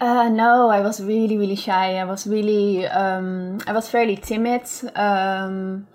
Uh, 0.00 0.28
no, 0.28 0.68
I 0.68 0.80
was 0.80 1.00
really, 1.00 1.38
really 1.38 1.54
shy. 1.54 1.94
I 1.94 2.04
was 2.04 2.26
really, 2.26 2.86
um, 2.86 3.60
I 3.68 3.72
was 3.72 3.88
fairly 3.88 4.16
timid. 4.16 4.62
Um, 4.96 5.86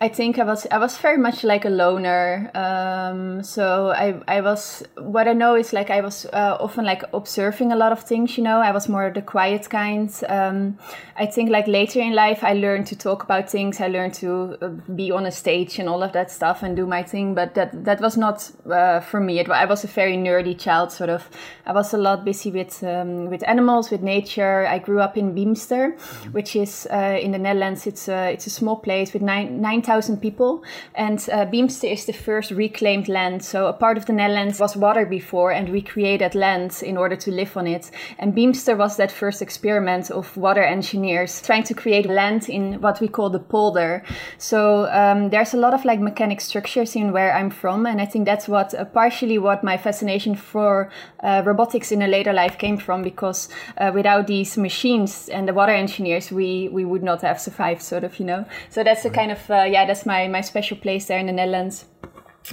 I 0.00 0.08
think 0.08 0.38
I 0.38 0.44
was 0.44 0.66
I 0.70 0.78
was 0.78 0.98
very 0.98 1.16
much 1.16 1.44
like 1.44 1.64
a 1.64 1.70
loner. 1.70 2.50
Um, 2.54 3.42
so 3.44 3.90
I 3.90 4.20
I 4.26 4.40
was 4.40 4.82
what 4.98 5.28
I 5.28 5.32
know 5.34 5.54
is 5.54 5.72
like 5.72 5.88
I 5.88 6.00
was 6.00 6.26
uh, 6.26 6.56
often 6.60 6.84
like 6.84 7.04
observing 7.12 7.70
a 7.70 7.76
lot 7.76 7.92
of 7.92 8.00
things. 8.00 8.36
You 8.36 8.42
know, 8.42 8.58
I 8.58 8.72
was 8.72 8.88
more 8.88 9.10
the 9.10 9.22
quiet 9.22 9.70
kind. 9.70 10.10
Um, 10.28 10.78
I 11.16 11.26
think 11.26 11.48
like 11.48 11.68
later 11.68 12.00
in 12.00 12.12
life 12.12 12.42
I 12.42 12.54
learned 12.54 12.88
to 12.88 12.96
talk 12.96 13.22
about 13.22 13.48
things. 13.48 13.80
I 13.80 13.86
learned 13.86 14.14
to 14.14 14.58
uh, 14.60 14.68
be 14.94 15.12
on 15.12 15.26
a 15.26 15.30
stage 15.30 15.78
and 15.78 15.88
all 15.88 16.02
of 16.02 16.12
that 16.12 16.30
stuff 16.30 16.64
and 16.64 16.76
do 16.76 16.86
my 16.86 17.04
thing. 17.04 17.34
But 17.34 17.54
that 17.54 17.84
that 17.84 18.00
was 18.00 18.16
not 18.16 18.50
uh, 18.68 18.98
for 19.00 19.20
me. 19.20 19.38
It, 19.38 19.48
I 19.48 19.64
was 19.64 19.84
a 19.84 19.88
very 19.88 20.16
nerdy 20.16 20.58
child. 20.58 20.90
Sort 20.90 21.10
of. 21.10 21.30
I 21.66 21.72
was 21.72 21.94
a 21.94 21.98
lot 21.98 22.24
busy 22.24 22.50
with 22.50 22.82
um, 22.82 23.30
with 23.30 23.48
animals, 23.48 23.90
with 23.90 24.02
nature. 24.02 24.66
I 24.66 24.80
grew 24.80 25.00
up 25.00 25.16
in 25.16 25.34
Beemster, 25.34 25.94
mm-hmm. 25.94 26.32
which 26.32 26.56
is 26.56 26.88
uh, 26.92 27.16
in 27.22 27.30
the 27.30 27.38
Netherlands. 27.38 27.86
It's 27.86 28.08
a 28.08 28.32
it's 28.32 28.48
a 28.48 28.50
small 28.50 28.76
place 28.76 29.12
with 29.12 29.22
nine 29.22 29.60
nine 29.60 29.83
thousand 29.84 30.20
people. 30.20 30.62
And 30.94 31.18
uh, 31.32 31.46
Beemster 31.46 31.92
is 31.92 32.04
the 32.06 32.12
first 32.12 32.50
reclaimed 32.50 33.08
land. 33.08 33.44
So 33.44 33.66
a 33.66 33.72
part 33.72 33.96
of 33.98 34.06
the 34.06 34.12
Netherlands 34.12 34.58
was 34.60 34.76
water 34.76 35.06
before, 35.06 35.52
and 35.52 35.68
we 35.68 35.82
created 35.82 36.34
land 36.34 36.82
in 36.82 36.96
order 36.96 37.16
to 37.16 37.30
live 37.30 37.56
on 37.56 37.66
it. 37.66 37.90
And 38.18 38.34
Beemster 38.34 38.76
was 38.76 38.96
that 38.96 39.12
first 39.12 39.42
experiment 39.42 40.10
of 40.10 40.36
water 40.36 40.62
engineers 40.62 41.42
trying 41.42 41.64
to 41.64 41.74
create 41.74 42.08
land 42.08 42.48
in 42.48 42.80
what 42.80 43.00
we 43.00 43.08
call 43.08 43.30
the 43.30 43.38
polder. 43.38 44.02
So 44.38 44.86
um, 44.90 45.30
there's 45.30 45.54
a 45.54 45.58
lot 45.58 45.74
of 45.74 45.84
like 45.84 46.00
mechanic 46.00 46.40
structures 46.40 46.96
in 46.96 47.12
where 47.12 47.34
I'm 47.34 47.50
from, 47.50 47.86
and 47.86 48.00
I 48.00 48.06
think 48.06 48.24
that's 48.24 48.48
what 48.48 48.74
uh, 48.74 48.84
partially 48.84 49.38
what 49.38 49.62
my 49.62 49.76
fascination 49.76 50.34
for 50.34 50.90
uh, 51.22 51.42
robotics 51.44 51.92
in 51.92 52.02
a 52.02 52.08
later 52.08 52.32
life 52.32 52.58
came 52.58 52.76
from, 52.78 53.02
because 53.02 53.48
uh, 53.78 53.90
without 53.94 54.26
these 54.26 54.56
machines 54.56 55.28
and 55.28 55.46
the 55.46 55.54
water 55.54 55.72
engineers, 55.72 56.30
we 56.30 56.68
we 56.68 56.84
would 56.84 57.02
not 57.02 57.22
have 57.22 57.40
survived, 57.40 57.82
sort 57.82 58.04
of, 58.04 58.18
you 58.18 58.26
know. 58.26 58.44
So 58.70 58.82
that's 58.82 59.04
a 59.04 59.10
kind 59.10 59.30
of 59.30 59.50
uh, 59.50 59.64
yeah 59.74 59.86
that's 59.86 60.06
my 60.06 60.28
my 60.28 60.42
special 60.42 60.76
place 60.76 61.06
there 61.06 61.18
in 61.18 61.26
the 61.26 61.32
Netherlands. 61.32 61.86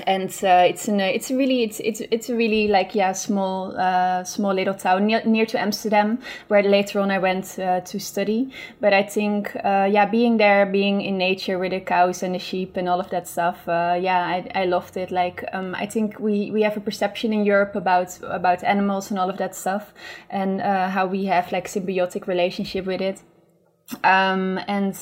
And 0.08 0.32
uh, 0.44 0.64
it's 0.72 0.88
a 0.88 1.16
it's 1.16 1.30
really 1.32 1.64
it's 1.64 1.80
it's 1.82 2.02
it's 2.16 2.30
a 2.30 2.36
really 2.36 2.70
like 2.70 2.96
yeah 2.96 3.12
small 3.14 3.76
uh, 3.78 4.24
small 4.24 4.54
little 4.54 4.74
town 4.74 5.08
near, 5.08 5.22
near 5.26 5.46
to 5.46 5.60
Amsterdam 5.60 6.20
where 6.48 6.64
later 6.64 7.02
on 7.02 7.12
I 7.12 7.20
went 7.20 7.60
uh, 7.60 7.82
to 7.82 8.00
study. 8.00 8.54
But 8.80 8.94
I 8.94 9.04
think 9.04 9.54
uh, 9.66 9.90
yeah 9.92 10.06
being 10.10 10.38
there 10.38 10.66
being 10.66 11.02
in 11.02 11.18
nature 11.18 11.60
with 11.60 11.72
the 11.72 11.82
cows 11.82 12.24
and 12.24 12.34
the 12.34 12.40
sheep 12.40 12.78
and 12.78 12.88
all 12.88 13.02
of 13.02 13.10
that 13.10 13.28
stuff 13.28 13.68
uh, 13.68 13.98
yeah 14.02 14.22
I, 14.36 14.62
I 14.62 14.66
loved 14.66 14.96
it. 14.96 15.12
Like 15.12 15.44
um, 15.52 15.76
I 15.76 15.88
think 15.88 16.20
we 16.20 16.52
we 16.52 16.64
have 16.64 16.78
a 16.78 16.82
perception 16.82 17.34
in 17.34 17.44
Europe 17.44 17.76
about 17.76 18.18
about 18.24 18.64
animals 18.64 19.12
and 19.12 19.20
all 19.20 19.30
of 19.30 19.38
that 19.38 19.56
stuff 19.56 19.94
and 20.30 20.62
uh, 20.62 20.88
how 20.90 21.06
we 21.06 21.26
have 21.26 21.52
like 21.52 21.68
symbiotic 21.68 22.28
relationship 22.28 22.86
with 22.86 23.02
it. 23.02 23.22
Um, 24.04 24.58
and 24.68 24.96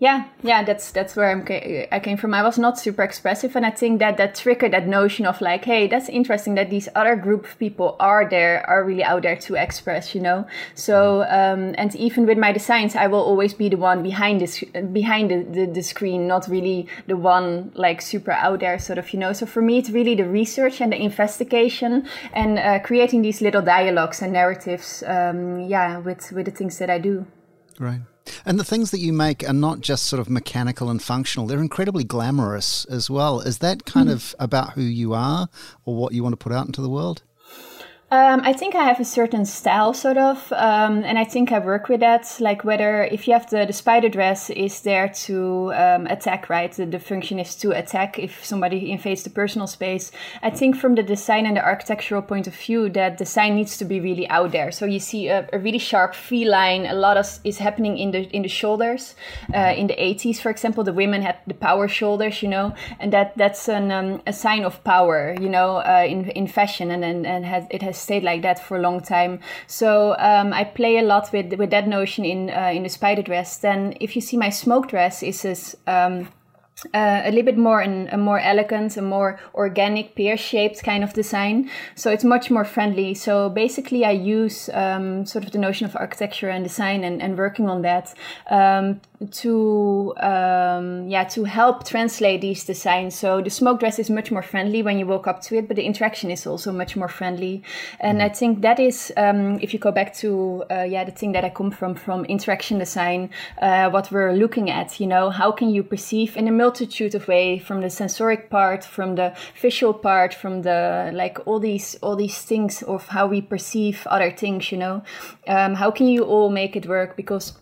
yeah, 0.00 0.28
yeah, 0.44 0.62
that's 0.62 0.92
that's 0.92 1.16
where 1.16 1.28
I'm, 1.28 1.44
I 1.90 1.98
came 1.98 2.16
from. 2.18 2.32
I 2.32 2.44
was 2.44 2.56
not 2.56 2.78
super 2.78 3.02
expressive, 3.02 3.56
and 3.56 3.66
I 3.66 3.70
think 3.70 3.98
that 3.98 4.16
that 4.18 4.36
triggered 4.36 4.72
that 4.72 4.86
notion 4.86 5.26
of 5.26 5.40
like, 5.40 5.64
hey, 5.64 5.88
that's 5.88 6.08
interesting 6.08 6.54
that 6.54 6.70
these 6.70 6.88
other 6.94 7.16
group 7.16 7.44
of 7.44 7.58
people 7.58 7.96
are 7.98 8.28
there, 8.28 8.64
are 8.70 8.84
really 8.84 9.02
out 9.02 9.22
there 9.22 9.34
to 9.34 9.56
express, 9.56 10.14
you 10.14 10.20
know. 10.20 10.46
So, 10.76 11.22
um, 11.22 11.74
and 11.76 11.96
even 11.96 12.26
with 12.26 12.38
my 12.38 12.52
designs, 12.52 12.94
I 12.94 13.08
will 13.08 13.22
always 13.22 13.54
be 13.54 13.68
the 13.68 13.76
one 13.76 14.04
behind 14.04 14.40
this, 14.40 14.62
behind 14.92 15.32
the, 15.32 15.42
the, 15.42 15.66
the 15.66 15.82
screen, 15.82 16.28
not 16.28 16.46
really 16.46 16.86
the 17.08 17.16
one 17.16 17.72
like 17.74 18.00
super 18.00 18.30
out 18.30 18.60
there, 18.60 18.78
sort 18.78 18.98
of, 18.98 19.12
you 19.12 19.18
know. 19.18 19.32
So 19.32 19.46
for 19.46 19.62
me, 19.62 19.78
it's 19.78 19.90
really 19.90 20.14
the 20.14 20.28
research 20.28 20.80
and 20.80 20.92
the 20.92 21.02
investigation 21.02 22.06
and 22.32 22.56
uh, 22.60 22.78
creating 22.78 23.22
these 23.22 23.40
little 23.40 23.62
dialogues 23.62 24.22
and 24.22 24.32
narratives, 24.32 25.02
um, 25.08 25.58
yeah, 25.62 25.98
with 25.98 26.30
with 26.30 26.44
the 26.44 26.52
things 26.52 26.78
that 26.78 26.88
I 26.88 27.00
do. 27.00 27.26
Right. 27.80 28.00
And 28.44 28.58
the 28.58 28.64
things 28.64 28.90
that 28.90 28.98
you 28.98 29.12
make 29.12 29.48
are 29.48 29.52
not 29.52 29.80
just 29.80 30.04
sort 30.04 30.20
of 30.20 30.30
mechanical 30.30 30.90
and 30.90 31.02
functional, 31.02 31.46
they're 31.46 31.60
incredibly 31.60 32.04
glamorous 32.04 32.84
as 32.86 33.08
well. 33.10 33.40
Is 33.40 33.58
that 33.58 33.84
kind 33.84 34.08
mm. 34.08 34.12
of 34.12 34.34
about 34.38 34.72
who 34.72 34.82
you 34.82 35.14
are 35.14 35.48
or 35.84 35.94
what 35.94 36.12
you 36.12 36.22
want 36.22 36.32
to 36.32 36.42
put 36.42 36.52
out 36.52 36.66
into 36.66 36.82
the 36.82 36.90
world? 36.90 37.22
Um, 38.10 38.40
I 38.42 38.54
think 38.54 38.74
I 38.74 38.84
have 38.84 39.00
a 39.00 39.04
certain 39.04 39.44
style, 39.44 39.92
sort 39.92 40.16
of, 40.16 40.50
um, 40.54 41.04
and 41.04 41.18
I 41.18 41.24
think 41.24 41.52
I 41.52 41.58
work 41.58 41.90
with 41.90 42.00
that. 42.00 42.38
Like 42.40 42.64
whether 42.64 43.04
if 43.04 43.28
you 43.28 43.34
have 43.34 43.50
the, 43.50 43.66
the 43.66 43.74
spider 43.74 44.08
dress 44.08 44.48
is 44.48 44.80
there 44.80 45.10
to 45.26 45.74
um, 45.74 46.06
attack, 46.06 46.48
right? 46.48 46.72
The, 46.72 46.86
the, 46.86 47.00
function 47.00 47.38
is 47.38 47.54
to 47.56 47.72
attack 47.72 48.18
if 48.18 48.42
somebody 48.42 48.90
invades 48.90 49.24
the 49.24 49.30
personal 49.30 49.66
space. 49.66 50.10
I 50.42 50.48
think 50.48 50.76
from 50.76 50.94
the 50.94 51.02
design 51.02 51.44
and 51.44 51.58
the 51.58 51.64
architectural 51.64 52.22
point 52.22 52.46
of 52.46 52.54
view, 52.54 52.88
that 52.90 53.18
design 53.18 53.56
needs 53.56 53.76
to 53.76 53.84
be 53.84 54.00
really 54.00 54.26
out 54.30 54.52
there. 54.52 54.72
So 54.72 54.86
you 54.86 55.00
see 55.00 55.28
a, 55.28 55.46
a 55.52 55.58
really 55.58 55.78
sharp 55.78 56.14
V 56.14 56.46
line. 56.46 56.86
A 56.86 56.94
lot 56.94 57.18
of 57.18 57.26
is 57.44 57.58
happening 57.58 57.98
in 57.98 58.12
the 58.12 58.22
in 58.34 58.40
the 58.40 58.48
shoulders. 58.48 59.16
Uh, 59.54 59.74
in 59.76 59.86
the 59.86 59.94
80s, 59.94 60.38
for 60.40 60.48
example, 60.50 60.82
the 60.82 60.94
women 60.94 61.20
had 61.20 61.36
the 61.46 61.52
power 61.52 61.86
shoulders, 61.88 62.42
you 62.42 62.48
know, 62.48 62.74
and 63.00 63.12
that 63.12 63.36
that's 63.36 63.68
an, 63.68 63.92
um, 63.92 64.22
a 64.26 64.32
sign 64.32 64.64
of 64.64 64.82
power, 64.82 65.36
you 65.38 65.50
know, 65.50 65.76
uh, 65.76 66.06
in 66.08 66.30
in 66.30 66.46
fashion, 66.46 66.90
and 66.90 67.04
and, 67.04 67.26
and 67.26 67.44
has, 67.44 67.66
it 67.70 67.82
has 67.82 67.97
stayed 67.98 68.22
like 68.22 68.42
that 68.42 68.58
for 68.58 68.76
a 68.76 68.80
long 68.80 69.00
time. 69.00 69.40
So 69.66 70.16
um, 70.18 70.52
I 70.52 70.64
play 70.64 70.98
a 70.98 71.02
lot 71.02 71.32
with 71.32 71.52
with 71.54 71.70
that 71.70 71.88
notion 71.88 72.24
in 72.24 72.50
uh, 72.50 72.70
in 72.74 72.82
the 72.82 72.88
spider 72.88 73.22
dress. 73.22 73.58
Then 73.58 73.94
if 74.00 74.14
you 74.16 74.22
see 74.22 74.36
my 74.36 74.50
smoke 74.50 74.88
dress, 74.88 75.22
is 75.22 75.42
this. 75.42 75.76
Um, 75.86 76.28
uh, 76.94 77.22
a 77.24 77.30
little 77.30 77.44
bit 77.44 77.58
more 77.58 77.80
a 77.80 78.16
more 78.16 78.38
elegant, 78.38 78.96
a 78.96 79.02
more 79.02 79.40
organic, 79.54 80.14
pear-shaped 80.14 80.82
kind 80.84 81.02
of 81.02 81.12
design. 81.12 81.68
So 81.96 82.10
it's 82.10 82.24
much 82.24 82.50
more 82.50 82.64
friendly. 82.64 83.14
So 83.14 83.48
basically, 83.50 84.04
I 84.04 84.12
use 84.12 84.70
um, 84.72 85.26
sort 85.26 85.44
of 85.44 85.50
the 85.50 85.58
notion 85.58 85.86
of 85.86 85.96
architecture 85.96 86.48
and 86.48 86.62
design 86.64 87.04
and, 87.04 87.20
and 87.20 87.36
working 87.36 87.68
on 87.68 87.82
that 87.82 88.14
um, 88.50 89.00
to 89.30 90.14
um, 90.18 91.08
yeah 91.08 91.24
to 91.24 91.44
help 91.44 91.84
translate 91.84 92.40
these 92.40 92.64
designs. 92.64 93.16
So 93.16 93.40
the 93.40 93.50
smoke 93.50 93.80
dress 93.80 93.98
is 93.98 94.10
much 94.10 94.30
more 94.30 94.42
friendly 94.42 94.82
when 94.82 94.98
you 94.98 95.06
walk 95.06 95.26
up 95.26 95.42
to 95.42 95.56
it, 95.56 95.66
but 95.66 95.76
the 95.76 95.82
interaction 95.82 96.30
is 96.30 96.46
also 96.46 96.72
much 96.72 96.96
more 96.96 97.08
friendly. 97.08 97.62
And 98.00 98.22
I 98.22 98.28
think 98.28 98.60
that 98.62 98.78
is 98.78 99.12
um, 99.16 99.58
if 99.60 99.72
you 99.72 99.80
go 99.80 99.90
back 99.90 100.14
to 100.16 100.64
uh, 100.70 100.82
yeah 100.82 101.04
the 101.04 101.10
thing 101.10 101.32
that 101.32 101.44
I 101.44 101.50
come 101.50 101.70
from 101.70 101.94
from 101.94 102.24
interaction 102.26 102.78
design, 102.78 103.30
uh, 103.60 103.90
what 103.90 104.10
we're 104.12 104.32
looking 104.32 104.70
at. 104.70 105.00
You 105.00 105.06
know, 105.06 105.30
how 105.30 105.50
can 105.50 105.70
you 105.70 105.82
perceive 105.82 106.36
in 106.36 106.46
a 106.46 106.52
multitude 106.52 107.14
of 107.14 107.26
ways 107.26 107.62
from 107.62 107.80
the 107.80 107.90
sensoric 107.90 108.50
part, 108.50 108.84
from 108.84 109.16
the 109.16 109.34
visual 109.60 109.94
part, 109.94 110.32
from 110.32 110.62
the 110.62 111.10
like 111.12 111.38
all 111.46 111.58
these 111.58 111.96
all 112.02 112.14
these 112.14 112.38
things 112.38 112.82
of 112.82 113.08
how 113.08 113.26
we 113.26 113.40
perceive 113.40 114.06
other 114.06 114.30
things. 114.30 114.70
You 114.70 114.78
know, 114.78 115.02
um, 115.48 115.74
how 115.74 115.90
can 115.90 116.06
you 116.06 116.22
all 116.22 116.50
make 116.50 116.76
it 116.76 116.86
work 116.86 117.16
because 117.16 117.54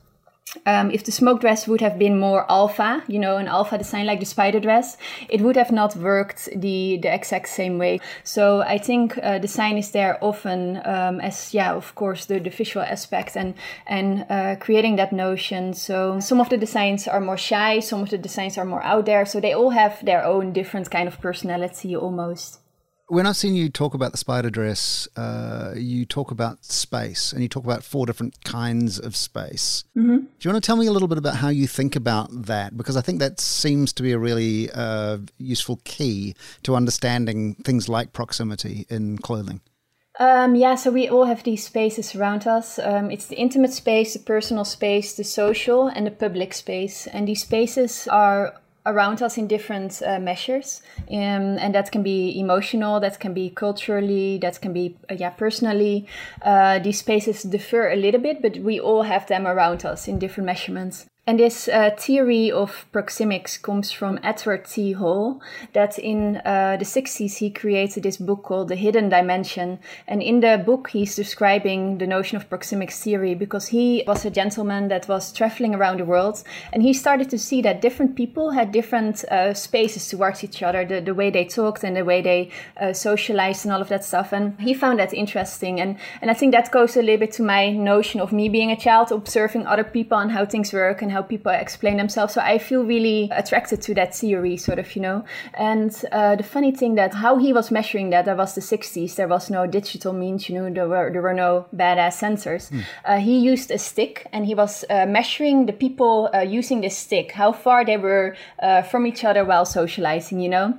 um, 0.64 0.90
if 0.90 1.04
the 1.04 1.12
smoke 1.12 1.40
dress 1.40 1.66
would 1.66 1.80
have 1.80 1.98
been 1.98 2.18
more 2.18 2.50
alpha, 2.50 3.02
you 3.08 3.18
know, 3.18 3.36
an 3.36 3.48
alpha 3.48 3.76
design 3.78 4.06
like 4.06 4.20
the 4.20 4.26
spider 4.26 4.60
dress, 4.60 4.96
it 5.28 5.40
would 5.40 5.56
have 5.56 5.72
not 5.72 5.96
worked 5.96 6.48
the, 6.54 6.98
the 6.98 7.12
exact 7.12 7.48
same 7.48 7.78
way. 7.78 8.00
So 8.24 8.62
I 8.62 8.78
think 8.78 9.18
uh, 9.22 9.38
design 9.38 9.76
is 9.76 9.90
there 9.90 10.22
often 10.22 10.80
um, 10.84 11.20
as, 11.20 11.52
yeah, 11.52 11.74
of 11.74 11.94
course, 11.94 12.26
the, 12.26 12.38
the 12.38 12.50
visual 12.50 12.84
aspect 12.84 13.36
and, 13.36 13.54
and 13.86 14.24
uh, 14.30 14.56
creating 14.56 14.96
that 14.96 15.12
notion. 15.12 15.74
So 15.74 16.20
some 16.20 16.40
of 16.40 16.48
the 16.48 16.56
designs 16.56 17.08
are 17.08 17.20
more 17.20 17.36
shy, 17.36 17.80
some 17.80 18.02
of 18.02 18.10
the 18.10 18.18
designs 18.18 18.56
are 18.56 18.64
more 18.64 18.82
out 18.82 19.06
there. 19.06 19.26
So 19.26 19.40
they 19.40 19.52
all 19.52 19.70
have 19.70 20.04
their 20.04 20.24
own 20.24 20.52
different 20.52 20.90
kind 20.90 21.08
of 21.08 21.20
personality 21.20 21.96
almost 21.96 22.60
when 23.08 23.26
I've 23.26 23.36
seen 23.36 23.54
you 23.54 23.68
talk 23.68 23.94
about 23.94 24.12
the 24.12 24.18
spider 24.18 24.50
dress, 24.50 25.08
uh, 25.16 25.74
you 25.76 26.04
talk 26.04 26.30
about 26.30 26.64
space 26.64 27.32
and 27.32 27.42
you 27.42 27.48
talk 27.48 27.64
about 27.64 27.84
four 27.84 28.04
different 28.04 28.42
kinds 28.44 28.98
of 28.98 29.14
space. 29.14 29.84
Mm-hmm. 29.96 30.16
Do 30.16 30.28
you 30.40 30.50
want 30.50 30.62
to 30.62 30.66
tell 30.66 30.76
me 30.76 30.86
a 30.86 30.92
little 30.92 31.08
bit 31.08 31.18
about 31.18 31.36
how 31.36 31.48
you 31.48 31.66
think 31.66 31.94
about 31.94 32.28
that? 32.46 32.76
Because 32.76 32.96
I 32.96 33.00
think 33.00 33.20
that 33.20 33.38
seems 33.38 33.92
to 33.94 34.02
be 34.02 34.12
a 34.12 34.18
really 34.18 34.70
uh, 34.72 35.18
useful 35.38 35.80
key 35.84 36.34
to 36.64 36.74
understanding 36.74 37.54
things 37.54 37.88
like 37.88 38.12
proximity 38.12 38.86
in 38.90 39.18
clothing. 39.18 39.60
Um, 40.18 40.54
yeah, 40.54 40.76
so 40.76 40.90
we 40.90 41.08
all 41.08 41.26
have 41.26 41.44
these 41.44 41.64
spaces 41.64 42.16
around 42.16 42.46
us. 42.46 42.78
Um, 42.78 43.10
it's 43.10 43.26
the 43.26 43.36
intimate 43.36 43.72
space, 43.72 44.14
the 44.14 44.18
personal 44.18 44.64
space, 44.64 45.14
the 45.14 45.24
social, 45.24 45.88
and 45.88 46.06
the 46.06 46.10
public 46.10 46.54
space. 46.54 47.06
And 47.06 47.28
these 47.28 47.42
spaces 47.42 48.08
are 48.08 48.54
around 48.86 49.20
us 49.20 49.36
in 49.36 49.46
different 49.46 50.00
uh, 50.06 50.18
measures. 50.18 50.82
Um, 51.10 51.58
and 51.58 51.74
that 51.74 51.92
can 51.92 52.02
be 52.02 52.38
emotional 52.38 53.00
that 53.00 53.20
can 53.20 53.34
be 53.34 53.50
culturally 53.50 54.38
that 54.38 54.60
can 54.60 54.72
be 54.72 54.96
uh, 55.10 55.14
yeah 55.14 55.30
personally. 55.30 56.06
Uh, 56.42 56.78
these 56.78 56.98
spaces 56.98 57.42
differ 57.42 57.90
a 57.90 57.96
little 57.96 58.20
bit 58.20 58.40
but 58.40 58.56
we 58.58 58.80
all 58.80 59.02
have 59.02 59.26
them 59.26 59.46
around 59.46 59.84
us 59.84 60.08
in 60.08 60.18
different 60.18 60.46
measurements 60.46 61.06
and 61.26 61.40
this 61.40 61.66
uh, 61.66 61.90
theory 61.98 62.52
of 62.52 62.86
proxemics 62.92 63.60
comes 63.60 63.90
from 63.90 64.20
Edward 64.22 64.64
T. 64.64 64.92
Hall, 64.92 65.40
that 65.72 65.98
in 65.98 66.36
uh, 66.44 66.76
the 66.78 66.84
60s 66.84 67.38
he 67.38 67.50
created 67.50 68.04
this 68.04 68.16
book 68.16 68.44
called 68.44 68.68
The 68.68 68.76
Hidden 68.76 69.08
Dimension. 69.08 69.80
And 70.06 70.22
in 70.22 70.38
the 70.38 70.62
book, 70.64 70.90
he's 70.90 71.16
describing 71.16 71.98
the 71.98 72.06
notion 72.06 72.36
of 72.36 72.48
proxemics 72.48 73.02
theory 73.02 73.34
because 73.34 73.66
he 73.66 74.04
was 74.06 74.24
a 74.24 74.30
gentleman 74.30 74.86
that 74.86 75.08
was 75.08 75.32
traveling 75.32 75.74
around 75.74 75.98
the 75.98 76.04
world 76.04 76.44
and 76.72 76.82
he 76.82 76.92
started 76.92 77.28
to 77.30 77.38
see 77.38 77.60
that 77.62 77.80
different 77.80 78.14
people 78.14 78.50
had 78.50 78.70
different 78.70 79.24
uh, 79.24 79.52
spaces 79.52 80.08
towards 80.08 80.44
each 80.44 80.62
other, 80.62 80.84
the, 80.84 81.00
the 81.00 81.14
way 81.14 81.30
they 81.30 81.44
talked 81.44 81.82
and 81.82 81.96
the 81.96 82.04
way 82.04 82.22
they 82.22 82.50
uh, 82.80 82.92
socialized 82.92 83.64
and 83.64 83.74
all 83.74 83.80
of 83.80 83.88
that 83.88 84.04
stuff. 84.04 84.32
And 84.32 84.60
he 84.60 84.74
found 84.74 85.00
that 85.00 85.12
interesting. 85.12 85.80
And, 85.80 85.98
and 86.22 86.30
I 86.30 86.34
think 86.34 86.52
that 86.52 86.70
goes 86.70 86.96
a 86.96 87.02
little 87.02 87.18
bit 87.18 87.32
to 87.32 87.42
my 87.42 87.72
notion 87.72 88.20
of 88.20 88.32
me 88.32 88.48
being 88.48 88.70
a 88.70 88.76
child, 88.76 89.10
observing 89.10 89.66
other 89.66 89.82
people 89.82 90.18
and 90.18 90.30
how 90.30 90.46
things 90.46 90.72
work 90.72 91.02
and 91.02 91.15
how 91.16 91.22
people 91.22 91.52
explain 91.52 91.96
themselves. 91.96 92.34
So 92.34 92.40
I 92.42 92.58
feel 92.58 92.84
really 92.84 93.30
attracted 93.32 93.80
to 93.82 93.94
that 93.94 94.14
theory, 94.14 94.56
sort 94.58 94.78
of, 94.78 94.94
you 94.94 95.02
know. 95.02 95.24
And 95.54 95.92
uh, 96.12 96.36
the 96.36 96.42
funny 96.42 96.72
thing 96.72 96.94
that 96.96 97.14
how 97.14 97.38
he 97.38 97.52
was 97.52 97.70
measuring 97.70 98.10
that, 98.10 98.26
that 98.26 98.36
was 98.36 98.54
the 98.54 98.60
60s. 98.60 99.14
There 99.14 99.28
was 99.28 99.50
no 99.50 99.66
digital 99.66 100.12
means, 100.12 100.48
you 100.48 100.54
know, 100.56 100.68
there 100.70 100.88
were, 100.88 101.10
there 101.10 101.22
were 101.22 101.38
no 101.46 101.66
badass 101.74 102.14
sensors. 102.24 102.70
Mm. 102.70 102.82
Uh, 103.04 103.18
he 103.18 103.38
used 103.38 103.70
a 103.70 103.78
stick 103.78 104.26
and 104.32 104.44
he 104.44 104.54
was 104.54 104.84
uh, 104.90 105.06
measuring 105.06 105.66
the 105.66 105.72
people 105.72 106.28
uh, 106.34 106.40
using 106.40 106.82
this 106.82 106.96
stick, 106.96 107.32
how 107.32 107.52
far 107.52 107.84
they 107.84 107.96
were 107.96 108.36
uh, 108.62 108.82
from 108.82 109.06
each 109.06 109.24
other 109.24 109.44
while 109.44 109.64
socializing, 109.64 110.40
you 110.40 110.50
know. 110.50 110.78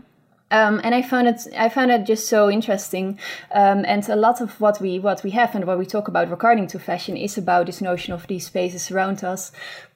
Um, 0.49 0.79
and 0.83 0.95
I 0.95 1.01
found 1.01 1.27
it, 1.27 1.45
I 1.57 1.67
found 1.67 1.91
it 1.91 2.05
just 2.05 2.29
so 2.29 2.49
interesting. 2.49 3.19
Um, 3.51 3.83
and 3.85 4.07
a 4.07 4.15
lot 4.15 4.39
of 4.39 4.61
what 4.61 4.79
we, 4.79 4.97
what 4.97 5.21
we 5.23 5.31
have 5.31 5.53
and 5.55 5.65
what 5.65 5.77
we 5.77 5.85
talk 5.85 6.07
about 6.07 6.29
regarding 6.29 6.67
to 6.67 6.79
fashion 6.79 7.17
is 7.17 7.37
about 7.37 7.65
this 7.65 7.81
notion 7.81 8.13
of 8.13 8.27
these 8.27 8.45
spaces 8.45 8.89
around 8.89 9.23
us. 9.23 9.51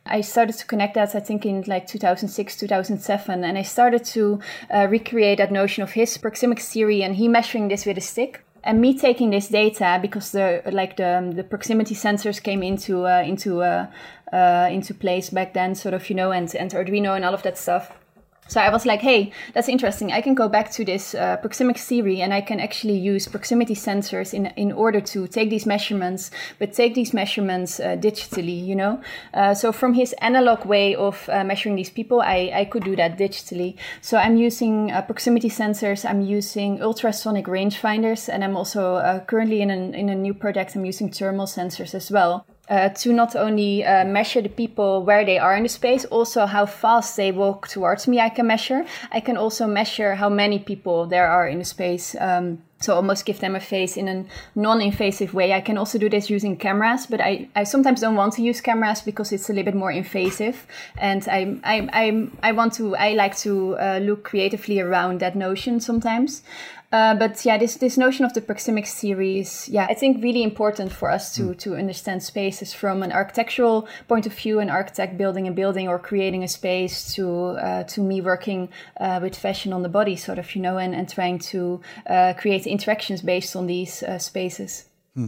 I 0.05 0.22
started 0.22 0.58
to 0.58 0.65
connect 0.65 0.96
that, 0.96 1.15
I 1.15 1.20
think, 1.20 1.46
in 1.46 1.63
like 1.67 1.88
2006, 1.88 2.58
2007. 2.58 3.43
And 3.43 3.58
I 3.58 3.62
started 3.62 4.03
to 4.05 4.39
uh, 4.74 4.88
recreate 4.89 5.38
that 5.38 5.51
notion 5.51 5.84
of 5.84 5.91
his 5.91 6.17
proxemics 6.17 6.72
theory 6.72 7.03
and 7.03 7.15
he 7.15 7.27
measuring 7.27 7.67
this 7.67 7.86
with 7.86 7.98
a 7.98 8.01
stick 8.01 8.43
and 8.63 8.79
me 8.79 8.98
taking 8.98 9.31
this 9.31 9.48
data 9.48 10.00
because 10.01 10.31
the 10.31 10.62
like 10.72 10.98
the 10.98 11.17
um, 11.17 11.31
the 11.31 11.43
proximity 11.43 11.96
sensors 11.96 12.41
came 12.41 12.62
into 12.62 13.08
uh, 13.08 13.24
into 13.25 13.62
uh, 13.62 13.88
uh, 14.31 14.70
into 14.72 14.93
place 14.93 15.29
back 15.29 15.53
then, 15.53 15.75
sort 15.75 15.93
of 15.93 16.10
you 16.10 16.15
know, 16.15 16.31
and 16.31 16.53
and 16.55 16.72
Arduino 16.72 17.15
and 17.15 17.25
all 17.25 17.34
of 17.34 17.43
that 17.43 17.58
stuff. 17.58 17.91
So 18.51 18.60
I 18.60 18.70
was 18.70 18.86
like, 18.86 19.00
hey, 19.00 19.31
that's 19.53 19.70
interesting. 19.70 20.12
I 20.12 20.20
can 20.20 20.36
go 20.36 20.50
back 20.50 20.72
to 20.72 20.84
this 20.84 21.15
uh, 21.15 21.38
proxemics 21.38 21.86
theory 21.86 22.22
and 22.22 22.34
I 22.34 22.41
can 22.41 22.60
actually 22.60 22.98
use 22.98 23.25
proximity 23.25 23.75
sensors 23.75 24.34
in, 24.34 24.48
in 24.58 24.74
order 24.74 25.00
to 25.00 25.25
take 25.27 25.50
these 25.50 25.65
measurements, 25.65 26.31
but 26.60 26.74
take 26.74 26.93
these 26.93 27.13
measurements 27.13 27.79
uh, 27.79 27.96
digitally, 27.96 28.62
you 28.62 28.75
know? 28.75 29.00
Uh, 29.34 29.53
so 29.53 29.72
from 29.72 29.93
his 29.93 30.13
analog 30.20 30.65
way 30.65 30.93
of 30.96 31.29
uh, 31.29 31.46
measuring 31.46 31.77
these 31.77 31.89
people, 31.89 32.20
I, 32.20 32.51
I 32.53 32.65
could 32.65 32.84
do 32.84 32.93
that 32.98 33.17
digitally. 33.17 33.77
So 34.01 34.17
I'm 34.17 34.36
using 34.36 34.91
uh, 34.91 35.01
proximity 35.03 35.50
sensors, 35.50 36.03
I'm 36.03 36.20
using 36.20 36.81
ultrasonic 36.81 37.46
rangefinders, 37.46 38.27
and 38.27 38.43
I'm 38.43 38.58
also 38.58 38.96
uh, 38.96 39.22
currently 39.22 39.62
in, 39.62 39.70
an, 39.70 39.96
in 39.96 40.10
a 40.10 40.15
new 40.15 40.34
project, 40.34 40.75
I'm 40.75 40.84
using 40.84 41.10
thermal 41.10 41.46
sensors 41.46 41.96
as 41.96 42.12
well 42.12 42.46
uh, 42.70 42.89
to 42.89 43.12
not 43.13 43.36
only 43.36 43.84
uh, 43.84 44.06
measure 44.06 44.41
the 44.41 44.50
people 44.50 45.03
where 45.03 45.25
they 45.25 45.38
are 45.38 45.56
in 45.56 45.63
the 45.63 45.70
space, 45.70 46.06
also 46.06 46.46
how 46.46 46.65
fast 46.65 47.18
they 47.18 47.32
walk 47.32 47.68
towards 47.68 48.08
me, 48.08 48.20
I 48.20 48.30
can 48.30 48.48
measure. 48.48 48.86
I 49.12 49.20
can 49.20 49.38
also 49.38 49.68
measure 49.68 50.15
how 50.15 50.30
many 50.30 50.60
people 50.60 51.06
there 51.06 51.27
are 51.27 51.48
in 51.48 51.60
the 51.60 51.65
space. 51.65 52.15
Um, 52.20 52.60
so 52.82 52.96
almost 52.96 53.25
give 53.25 53.39
them 53.39 53.56
a 53.56 53.60
face 53.60 53.96
in 53.96 54.08
a 54.08 54.25
non-invasive 54.56 55.34
way. 55.36 55.53
I 55.53 55.62
can 55.62 55.77
also 55.77 56.00
do 56.00 56.10
this 56.10 56.32
using 56.32 56.58
cameras, 56.58 57.06
but 57.06 57.22
I, 57.22 57.48
I 57.56 57.63
sometimes 57.63 58.01
don't 58.01 58.15
want 58.15 58.34
to 58.34 58.41
use 58.41 58.60
cameras 58.60 59.01
because 59.01 59.32
it's 59.32 59.50
a 59.50 59.53
little 59.53 59.65
bit 59.65 59.75
more 59.75 59.91
invasive. 59.91 60.65
And 60.98 61.27
I, 61.30 61.60
I, 61.63 61.89
I, 61.94 62.27
I 62.41 62.51
want 62.53 62.74
to, 62.74 62.96
I 62.96 63.13
like 63.13 63.38
to 63.39 63.77
uh, 63.77 64.00
look 64.01 64.24
creatively 64.24 64.80
around 64.80 65.20
that 65.20 65.36
notion 65.36 65.80
sometimes. 65.80 66.41
Uh, 66.91 67.15
but 67.15 67.45
yeah, 67.45 67.57
this 67.57 67.75
this 67.77 67.98
notion 67.98 68.25
of 68.25 68.33
the 68.33 68.41
proxemics 68.41 68.88
series, 68.88 69.69
yeah, 69.69 69.88
I 69.89 69.93
think 69.93 70.21
really 70.21 70.43
important 70.43 70.91
for 70.91 71.10
us 71.10 71.34
to 71.36 71.43
mm. 71.43 71.58
to 71.60 71.75
understand 71.75 72.21
spaces 72.21 72.73
from 72.73 73.01
an 73.01 73.13
architectural 73.13 73.88
point 74.10 74.25
of 74.25 74.34
view, 74.34 74.60
an 74.60 74.69
architect 74.69 75.17
building 75.17 75.47
a 75.47 75.51
building 75.51 75.88
or 75.88 75.97
creating 75.99 76.43
a 76.43 76.49
space 76.49 77.13
to 77.15 77.51
uh, 77.51 77.84
to 77.84 78.01
me 78.01 78.19
working 78.19 78.67
uh, 78.99 79.19
with 79.21 79.36
fashion 79.38 79.71
on 79.71 79.84
the 79.84 79.89
body, 79.89 80.17
sort 80.17 80.38
of 80.38 80.54
you 80.54 80.62
know, 80.62 80.77
and 80.77 80.93
and 80.93 81.08
trying 81.08 81.39
to 81.39 81.80
uh, 82.08 82.34
create 82.38 82.67
interactions 82.67 83.21
based 83.21 83.56
on 83.56 83.67
these 83.67 84.04
uh, 84.04 84.17
spaces. 84.17 84.90
Hmm. 85.13 85.28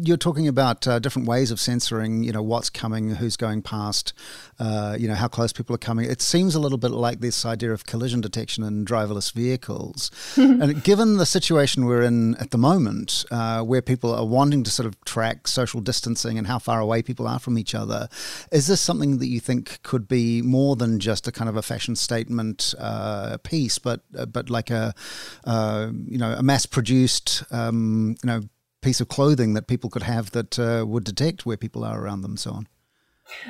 You're 0.00 0.16
talking 0.16 0.46
about 0.46 0.86
uh, 0.86 1.00
different 1.00 1.26
ways 1.26 1.50
of 1.50 1.58
censoring, 1.58 2.22
you 2.22 2.30
know, 2.30 2.40
what's 2.40 2.70
coming, 2.70 3.16
who's 3.16 3.36
going 3.36 3.62
past, 3.62 4.12
uh, 4.60 4.96
you 4.96 5.08
know, 5.08 5.16
how 5.16 5.26
close 5.26 5.52
people 5.52 5.74
are 5.74 5.78
coming. 5.78 6.08
It 6.08 6.22
seems 6.22 6.54
a 6.54 6.60
little 6.60 6.78
bit 6.78 6.92
like 6.92 7.18
this 7.18 7.44
idea 7.44 7.72
of 7.72 7.84
collision 7.84 8.20
detection 8.20 8.62
in 8.62 8.84
driverless 8.84 9.32
vehicles. 9.32 10.12
and 10.36 10.84
given 10.84 11.16
the 11.16 11.26
situation 11.26 11.84
we're 11.84 12.02
in 12.02 12.36
at 12.36 12.52
the 12.52 12.58
moment, 12.58 13.24
uh, 13.32 13.62
where 13.62 13.82
people 13.82 14.14
are 14.14 14.24
wanting 14.24 14.62
to 14.62 14.70
sort 14.70 14.86
of 14.86 15.04
track 15.04 15.48
social 15.48 15.80
distancing 15.80 16.38
and 16.38 16.46
how 16.46 16.60
far 16.60 16.78
away 16.78 17.02
people 17.02 17.26
are 17.26 17.40
from 17.40 17.58
each 17.58 17.74
other, 17.74 18.08
is 18.52 18.68
this 18.68 18.80
something 18.80 19.18
that 19.18 19.26
you 19.26 19.40
think 19.40 19.82
could 19.82 20.06
be 20.06 20.42
more 20.42 20.76
than 20.76 21.00
just 21.00 21.26
a 21.26 21.32
kind 21.32 21.48
of 21.48 21.56
a 21.56 21.62
fashion 21.62 21.96
statement 21.96 22.72
uh, 22.78 23.36
piece, 23.42 23.80
but 23.80 24.02
uh, 24.16 24.26
but 24.26 24.48
like 24.48 24.70
a, 24.70 24.94
uh, 25.42 25.90
you 26.06 26.18
know, 26.18 26.34
a 26.34 26.42
mass-produced, 26.42 27.42
um, 27.50 28.14
you 28.22 28.26
know, 28.28 28.42
piece 28.80 29.00
of 29.00 29.08
clothing 29.08 29.54
that 29.54 29.66
people 29.66 29.90
could 29.90 30.04
have 30.04 30.30
that 30.32 30.58
uh, 30.58 30.84
would 30.86 31.04
detect 31.04 31.44
where 31.44 31.56
people 31.56 31.84
are 31.84 32.00
around 32.00 32.22
them, 32.22 32.36
so 32.36 32.52
on. 32.52 32.68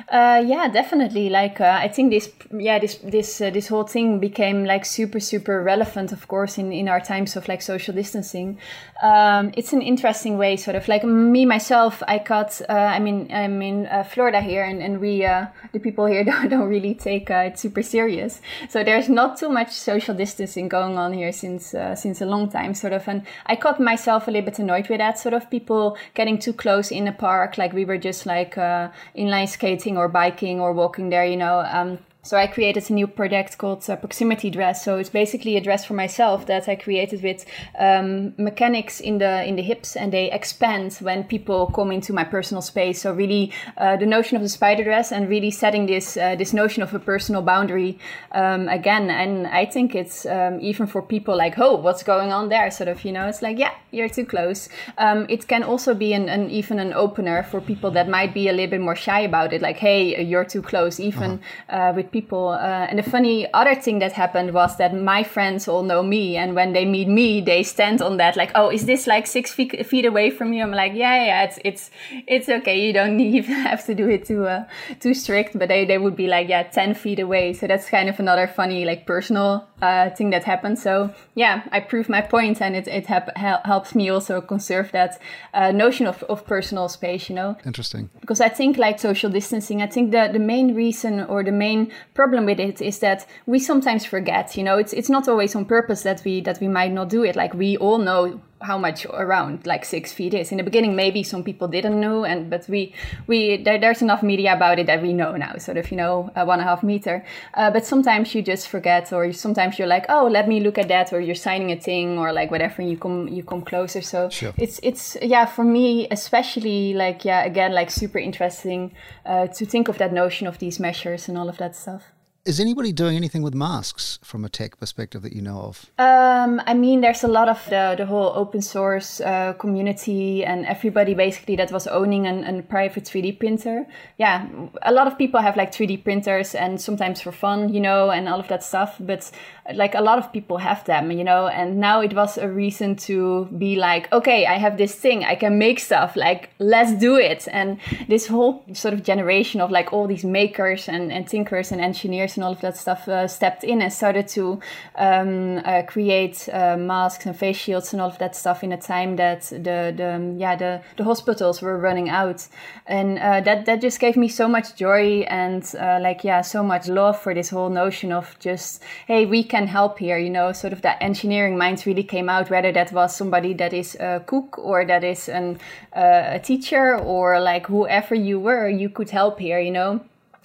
Uh, 0.09 0.43
yeah, 0.45 0.67
definitely. 0.67 1.29
Like, 1.29 1.61
uh, 1.61 1.77
I 1.79 1.87
think 1.87 2.11
this, 2.11 2.31
yeah, 2.51 2.79
this, 2.79 2.95
this, 2.95 3.41
uh, 3.41 3.49
this 3.49 3.67
whole 3.67 3.85
thing 3.85 4.19
became 4.19 4.65
like 4.65 4.85
super, 4.85 5.19
super 5.19 5.63
relevant, 5.63 6.11
of 6.11 6.27
course, 6.27 6.57
in, 6.57 6.71
in 6.71 6.89
our 6.89 6.99
times 6.99 7.35
of 7.35 7.47
like 7.47 7.61
social 7.61 7.93
distancing. 7.93 8.59
Um, 9.01 9.51
it's 9.55 9.71
an 9.71 9.81
interesting 9.81 10.37
way, 10.37 10.57
sort 10.57 10.75
of 10.75 10.87
like 10.87 11.03
me, 11.03 11.45
myself, 11.45 12.03
I 12.07 12.17
got, 12.17 12.59
uh, 12.69 12.73
I 12.73 12.99
mean, 12.99 13.29
I'm 13.31 13.61
in 13.61 13.87
uh, 13.87 14.03
Florida 14.03 14.41
here 14.41 14.63
and, 14.63 14.81
and 14.81 14.99
we, 14.99 15.25
uh, 15.25 15.47
the 15.71 15.79
people 15.79 16.05
here 16.05 16.23
don't, 16.25 16.49
don't 16.49 16.67
really 16.67 16.95
take 16.95 17.29
it 17.29 17.57
super 17.57 17.81
serious. 17.81 18.41
So 18.69 18.83
there's 18.83 19.09
not 19.09 19.37
too 19.37 19.49
much 19.49 19.71
social 19.71 20.13
distancing 20.13 20.67
going 20.67 20.97
on 20.97 21.13
here 21.13 21.31
since, 21.31 21.73
since 21.95 22.21
a 22.21 22.25
long 22.25 22.49
time, 22.49 22.73
sort 22.73 22.93
of. 22.93 23.07
And 23.07 23.23
I 23.45 23.55
caught 23.55 23.79
myself 23.79 24.27
a 24.27 24.31
little 24.31 24.49
bit 24.49 24.59
annoyed 24.59 24.89
with 24.89 24.99
that, 24.99 25.19
sort 25.19 25.33
of 25.33 25.49
people 25.49 25.97
getting 26.15 26.37
too 26.37 26.53
close 26.53 26.91
in 26.91 27.07
a 27.07 27.13
park. 27.13 27.57
Like 27.57 27.73
we 27.73 27.85
were 27.85 27.97
just 27.97 28.25
like, 28.25 28.55
inline 28.55 29.47
skating 29.47 29.68
skating 29.69 29.97
or 29.97 30.07
biking 30.07 30.59
or 30.59 30.73
walking 30.73 31.09
there, 31.09 31.25
you 31.25 31.37
know, 31.37 31.59
um, 31.59 31.99
so 32.21 32.35
I 32.35 32.47
created 32.47 32.89
a 32.89 32.93
new 32.93 33.07
project 33.07 33.57
called 33.57 33.89
uh, 33.89 33.95
Proximity 33.95 34.49
Dress. 34.49 34.83
So 34.83 34.97
it's 34.97 35.09
basically 35.09 35.55
a 35.55 35.61
dress 35.61 35.85
for 35.85 35.93
myself 35.93 36.47
that 36.47 36.67
I 36.67 36.75
created 36.75 37.23
with 37.23 37.45
um, 37.79 38.33
mechanics 38.37 38.99
in 38.99 39.19
the 39.19 39.45
in 39.45 39.55
the 39.55 39.61
hips, 39.61 39.95
and 39.95 40.11
they 40.11 40.29
expand 40.29 40.93
when 40.99 41.23
people 41.23 41.67
come 41.67 41.93
into 41.93 42.11
my 42.11 42.25
personal 42.25 42.61
space. 42.61 43.01
So 43.01 43.13
really, 43.13 43.53
uh, 43.77 43.95
the 43.95 44.05
notion 44.05 44.35
of 44.35 44.43
the 44.43 44.49
spider 44.49 44.83
dress 44.83 45.13
and 45.13 45.29
really 45.29 45.49
setting 45.49 45.85
this 45.85 46.17
uh, 46.17 46.35
this 46.35 46.51
notion 46.51 46.83
of 46.83 46.93
a 46.93 46.99
personal 46.99 47.41
boundary 47.41 47.97
um, 48.33 48.67
again. 48.67 49.09
And 49.09 49.47
I 49.47 49.65
think 49.65 49.95
it's 49.95 50.25
um, 50.25 50.59
even 50.59 50.87
for 50.87 51.01
people 51.01 51.37
like, 51.37 51.57
oh, 51.57 51.75
what's 51.75 52.03
going 52.03 52.33
on 52.33 52.49
there? 52.49 52.69
Sort 52.69 52.89
of, 52.89 53.05
you 53.05 53.13
know, 53.13 53.27
it's 53.27 53.41
like, 53.41 53.57
yeah, 53.57 53.73
you're 53.91 54.09
too 54.09 54.25
close. 54.25 54.67
Um, 54.97 55.25
it 55.29 55.47
can 55.47 55.63
also 55.63 55.93
be 55.93 56.11
an, 56.13 56.27
an, 56.27 56.49
even 56.49 56.79
an 56.79 56.91
opener 56.91 57.43
for 57.43 57.61
people 57.61 57.91
that 57.91 58.09
might 58.09 58.33
be 58.33 58.49
a 58.49 58.51
little 58.51 58.71
bit 58.71 58.81
more 58.81 58.95
shy 58.95 59.21
about 59.21 59.53
it. 59.53 59.61
Like, 59.61 59.77
hey, 59.77 60.21
you're 60.21 60.45
too 60.45 60.61
close. 60.61 60.99
Even 60.99 61.39
uh-huh. 61.69 61.93
With 62.09 62.23
people. 62.29 62.49
Uh, 62.49 62.87
and 62.89 62.97
the 62.99 63.03
funny 63.03 63.47
other 63.53 63.75
thing 63.75 63.99
that 63.99 64.11
happened 64.13 64.53
was 64.53 64.77
that 64.77 64.93
my 64.93 65.23
friends 65.23 65.67
all 65.67 65.83
know 65.83 66.03
me, 66.03 66.37
and 66.37 66.55
when 66.55 66.73
they 66.73 66.85
meet 66.85 67.07
me, 67.07 67.41
they 67.41 67.63
stand 67.63 68.01
on 68.01 68.17
that 68.17 68.35
like, 68.35 68.51
"Oh, 68.55 68.69
is 68.69 68.85
this 68.85 69.07
like 69.07 69.27
six 69.27 69.53
feet, 69.53 69.85
feet 69.85 70.05
away 70.05 70.29
from 70.31 70.53
you?" 70.53 70.63
I'm 70.63 70.71
like, 70.71 70.93
"Yeah, 70.93 71.25
yeah, 71.25 71.43
it's 71.43 71.59
it's 71.63 71.91
it's 72.27 72.49
okay. 72.49 72.85
You 72.85 72.93
don't 72.93 73.17
need 73.23 73.45
have 73.45 73.85
to 73.85 73.95
do 73.95 74.09
it 74.09 74.25
too 74.25 74.45
uh, 74.47 74.63
too 74.99 75.13
strict." 75.13 75.57
But 75.57 75.67
they 75.69 75.85
they 75.85 75.97
would 75.97 76.15
be 76.15 76.27
like, 76.27 76.49
"Yeah, 76.49 76.63
ten 76.63 76.93
feet 76.93 77.19
away." 77.19 77.53
So 77.53 77.67
that's 77.67 77.89
kind 77.89 78.09
of 78.09 78.19
another 78.19 78.47
funny 78.47 78.85
like 78.85 79.05
personal 79.05 79.67
uh, 79.81 80.09
thing 80.11 80.31
that 80.31 80.43
happened. 80.43 80.79
So 80.79 81.11
yeah, 81.35 81.63
I 81.71 81.79
proved 81.79 82.09
my 82.09 82.21
point, 82.21 82.61
and 82.61 82.75
it 82.75 82.87
it 82.87 83.07
hap- 83.07 83.37
helps 83.65 83.95
me 83.95 84.09
also 84.09 84.41
conserve 84.41 84.91
that 84.91 85.19
uh, 85.53 85.71
notion 85.71 86.07
of 86.07 86.23
of 86.29 86.45
personal 86.45 86.89
space. 86.89 87.29
You 87.29 87.35
know, 87.35 87.55
interesting. 87.65 88.09
Because 88.21 88.41
I 88.41 88.49
think 88.49 88.77
like 88.77 88.99
social 88.99 89.29
distancing, 89.31 89.81
I 89.81 89.87
think 89.87 90.11
the 90.11 90.29
the 90.31 90.39
main 90.39 90.75
reason 90.75 91.23
or 91.27 91.43
the 91.43 91.51
main 91.51 91.91
problem 92.13 92.45
with 92.45 92.59
it 92.59 92.81
is 92.81 92.99
that 92.99 93.25
we 93.45 93.59
sometimes 93.59 94.05
forget 94.05 94.55
you 94.57 94.63
know 94.63 94.77
it's 94.77 94.93
it's 94.93 95.09
not 95.09 95.27
always 95.27 95.55
on 95.55 95.65
purpose 95.65 96.03
that 96.03 96.21
we 96.23 96.41
that 96.41 96.59
we 96.59 96.67
might 96.67 96.91
not 96.91 97.09
do 97.09 97.23
it. 97.23 97.35
Like 97.35 97.53
we 97.53 97.77
all 97.77 97.97
know 97.97 98.41
how 98.61 98.77
much 98.77 99.05
around 99.05 99.65
like 99.65 99.85
six 99.85 100.11
feet 100.11 100.33
is. 100.33 100.51
In 100.51 100.57
the 100.57 100.63
beginning, 100.63 100.95
maybe 100.95 101.23
some 101.23 101.43
people 101.43 101.67
didn't 101.67 101.99
know, 101.99 102.25
and 102.25 102.49
but 102.49 102.67
we 102.67 102.93
we 103.27 103.57
there, 103.63 103.79
there's 103.79 104.01
enough 104.01 104.21
media 104.23 104.53
about 104.53 104.79
it 104.79 104.87
that 104.87 105.01
we 105.01 105.13
know 105.13 105.35
now, 105.37 105.55
sort 105.57 105.77
of 105.77 105.89
you 105.91 105.97
know 105.97 106.29
uh, 106.35 106.43
one 106.45 106.59
and 106.59 106.67
a 106.67 106.69
half 106.69 106.83
meter. 106.83 107.23
Uh, 107.53 107.71
but 107.71 107.85
sometimes 107.85 108.35
you 108.35 108.41
just 108.41 108.67
forget, 108.67 109.13
or 109.13 109.31
sometimes 109.33 109.79
you're 109.79 109.87
like, 109.87 110.05
oh, 110.09 110.27
let 110.31 110.47
me 110.47 110.59
look 110.59 110.77
at 110.77 110.87
that, 110.89 111.13
or 111.13 111.19
you're 111.19 111.35
signing 111.35 111.71
a 111.71 111.79
thing, 111.79 112.17
or 112.17 112.33
like 112.33 112.51
whatever, 112.51 112.81
and 112.81 112.91
you 112.91 112.97
come 112.97 113.27
you 113.27 113.43
come 113.43 113.61
closer. 113.61 114.01
So 114.01 114.29
Sure. 114.29 114.53
it's 114.57 114.79
it's 114.83 115.17
yeah 115.21 115.45
for 115.45 115.63
me 115.63 116.07
especially 116.11 116.93
like 116.93 117.25
yeah 117.25 117.43
again 117.43 117.73
like 117.73 117.89
super 117.91 118.19
interesting 118.19 118.91
uh, 119.25 119.47
to 119.47 119.65
think 119.65 119.87
of 119.87 119.97
that 119.97 120.13
notion 120.13 120.47
of 120.47 120.57
these 120.59 120.79
measures 120.79 121.27
and 121.29 121.37
all 121.37 121.49
of 121.49 121.57
that 121.57 121.75
stuff. 121.75 122.03
Is 122.49 122.59
anybody 122.59 122.91
doing 122.91 123.15
anything 123.15 123.43
with 123.43 123.53
masks 123.53 124.17
from 124.23 124.43
a 124.43 124.49
tech 124.49 124.79
perspective 124.79 125.21
that 125.21 125.33
you 125.33 125.41
know 125.43 125.59
of? 125.59 125.85
Um, 125.99 126.59
I 126.65 126.73
mean, 126.73 127.01
there's 127.01 127.23
a 127.23 127.27
lot 127.27 127.47
of 127.47 127.63
the, 127.65 127.93
the 127.95 128.07
whole 128.07 128.31
open 128.35 128.63
source 128.63 129.21
uh, 129.21 129.53
community 129.53 130.43
and 130.43 130.65
everybody 130.65 131.13
basically 131.13 131.55
that 131.57 131.71
was 131.71 131.85
owning 131.85 132.25
an, 132.25 132.43
an 132.43 132.63
private 132.63 133.03
3D 133.03 133.37
printer. 133.37 133.85
Yeah, 134.17 134.47
a 134.81 134.91
lot 134.91 135.05
of 135.05 135.15
people 135.15 135.39
have 135.41 135.57
like 135.57 135.71
3D 135.71 136.03
printers 136.03 136.55
and 136.55 136.81
sometimes 136.81 137.21
for 137.21 137.31
fun, 137.31 137.71
you 137.71 137.79
know, 137.79 138.09
and 138.09 138.27
all 138.27 138.39
of 138.39 138.47
that 138.47 138.63
stuff. 138.63 138.95
But 138.99 139.29
like 139.75 139.93
a 139.93 140.01
lot 140.01 140.17
of 140.17 140.33
people 140.33 140.57
have 140.57 140.83
them, 140.85 141.11
you 141.11 141.23
know, 141.23 141.47
and 141.47 141.79
now 141.79 142.01
it 142.01 142.13
was 142.15 142.39
a 142.39 142.49
reason 142.49 142.95
to 142.95 143.45
be 143.59 143.75
like, 143.75 144.11
okay, 144.11 144.47
I 144.47 144.57
have 144.57 144.77
this 144.77 144.95
thing, 144.95 145.23
I 145.23 145.35
can 145.35 145.59
make 145.59 145.79
stuff, 145.79 146.15
like, 146.15 146.49
let's 146.57 146.93
do 146.93 147.17
it. 147.17 147.47
And 147.51 147.77
this 148.07 148.25
whole 148.25 148.65
sort 148.73 148.95
of 148.95 149.03
generation 149.03 149.61
of 149.61 149.69
like 149.69 149.93
all 149.93 150.07
these 150.07 150.25
makers 150.25 150.89
and, 150.89 151.11
and 151.11 151.29
thinkers 151.29 151.71
and 151.71 151.79
engineers 151.79 152.38
and 152.39 152.45
all 152.45 152.53
of 152.53 152.61
that 152.61 152.77
stuff 152.77 153.07
uh, 153.09 153.27
stepped 153.27 153.65
in 153.65 153.81
and 153.81 153.91
started 153.91 154.27
to 154.29 154.61
um, 154.95 155.61
uh, 155.65 155.83
create 155.85 156.47
uh, 156.53 156.77
masks 156.77 157.25
and 157.25 157.35
face 157.35 157.57
shields 157.57 157.91
and 157.91 158.01
all 158.01 158.07
of 158.07 158.17
that 158.19 158.33
stuff 158.33 158.63
in 158.63 158.71
a 158.71 158.77
time 158.77 159.17
that 159.17 159.41
the, 159.41 159.93
the 159.95 160.35
yeah 160.37 160.55
the, 160.55 160.81
the 160.95 161.03
hospitals 161.03 161.61
were 161.61 161.77
running 161.77 162.09
out. 162.09 162.47
And 162.87 163.19
uh, 163.19 163.41
that 163.41 163.65
that 163.65 163.81
just 163.81 163.99
gave 163.99 164.15
me 164.15 164.29
so 164.29 164.47
much 164.47 164.75
joy 164.75 165.25
and 165.27 165.63
uh, 165.77 165.99
like 166.01 166.23
yeah 166.23 166.41
so 166.41 166.63
much 166.63 166.87
love 166.87 167.19
for 167.19 167.33
this 167.33 167.49
whole 167.49 167.69
notion 167.69 168.13
of 168.13 168.37
just 168.39 168.81
hey 169.07 169.25
we 169.25 169.43
can 169.43 169.67
help 169.67 169.99
here 169.99 170.17
you 170.17 170.29
know 170.29 170.53
sort 170.53 170.71
of 170.71 170.81
that 170.83 170.97
engineering 171.01 171.57
mind 171.57 171.83
really 171.85 172.03
came 172.03 172.29
out 172.29 172.49
whether 172.49 172.71
that 172.71 172.91
was 172.93 173.15
somebody 173.15 173.53
that 173.53 173.73
is 173.73 173.95
a 173.95 174.23
cook 174.25 174.57
or 174.57 174.85
that 174.85 175.03
is 175.03 175.27
an, 175.29 175.59
a 175.93 176.39
teacher 176.39 176.97
or 176.97 177.39
like 177.39 177.67
whoever 177.67 178.15
you 178.15 178.39
were 178.39 178.69
you 178.69 178.89
could 178.89 179.09
help 179.09 179.39
here 179.39 179.59
you 179.59 179.71
know 179.71 179.99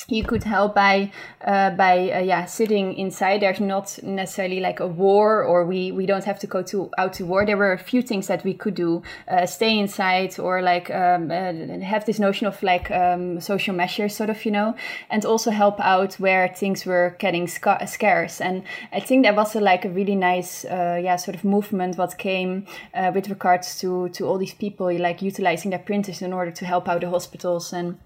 you 0.09 0.23
could 0.23 0.45
help 0.45 0.75
by 0.75 1.11
uh, 1.45 1.71
by 1.71 2.11
uh, 2.11 2.19
yeah 2.21 2.45
sitting 2.45 2.95
inside. 2.95 3.41
There's 3.41 3.61
not 3.61 3.99
necessarily 4.03 4.61
like 4.61 4.81
a 4.81 4.87
war 4.87 5.43
or 5.43 5.65
we 5.65 5.93
we 5.93 6.07
don't 6.07 6.25
have 6.25 6.39
to 6.41 6.47
go 6.47 6.63
to 6.63 6.91
out 6.99 7.15
to 7.15 7.25
war. 7.25 7.47
There 7.47 7.57
were 7.57 7.73
a 7.73 7.79
few 7.79 8.03
things 8.03 8.27
that 8.27 8.45
we 8.45 8.55
could 8.55 8.75
do 8.75 9.03
uh, 9.29 9.47
stay 9.47 9.79
inside 9.79 10.39
or 10.39 10.63
like 10.63 10.91
um, 10.91 11.31
uh, 11.31 11.79
have 11.81 12.05
this 12.05 12.19
notion 12.19 12.47
of 12.47 12.63
like 12.63 12.91
um, 12.91 13.41
social 13.41 13.75
measures 13.75 14.15
sort 14.15 14.31
of 14.31 14.45
you 14.45 14.51
know 14.51 14.75
and 15.11 15.25
also 15.25 15.51
help 15.51 15.81
out 15.81 16.15
where 16.15 16.49
things 16.49 16.85
were 16.85 17.17
getting 17.19 17.47
sca- 17.47 17.87
scarce. 17.87 18.41
And 18.41 18.65
i 18.93 19.01
think 19.01 19.25
there 19.25 19.35
was 19.35 19.55
a, 19.57 19.61
like 19.61 19.85
a 19.85 19.89
really 19.89 20.17
nice 20.17 20.65
uh, 20.65 21.01
yeah 21.03 21.17
sort 21.17 21.35
of 21.35 21.45
movement 21.45 21.97
what 21.97 22.19
came 22.19 22.67
uh, 22.95 23.11
with 23.15 23.29
regards 23.29 23.79
to 23.81 24.09
to 24.11 24.27
all 24.27 24.39
these 24.39 24.55
people 24.55 24.93
like 24.99 25.23
utilizing 25.23 25.71
their 25.71 25.81
printers 25.81 26.23
in 26.23 26.33
order 26.33 26.51
to 26.51 26.65
help 26.67 26.89
out 26.89 27.01
the 27.01 27.11
hospitals 27.11 27.73
and 27.73 27.99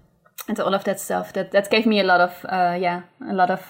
and 0.47 0.59
all 0.59 0.73
of 0.73 0.83
that 0.83 0.99
stuff. 0.99 1.33
That 1.33 1.51
that 1.51 1.69
gave 1.69 1.85
me 1.85 1.99
a 1.99 2.03
lot 2.03 2.21
of 2.21 2.45
uh, 2.45 2.77
yeah, 2.79 3.03
a 3.21 3.33
lot 3.33 3.49
of 3.49 3.61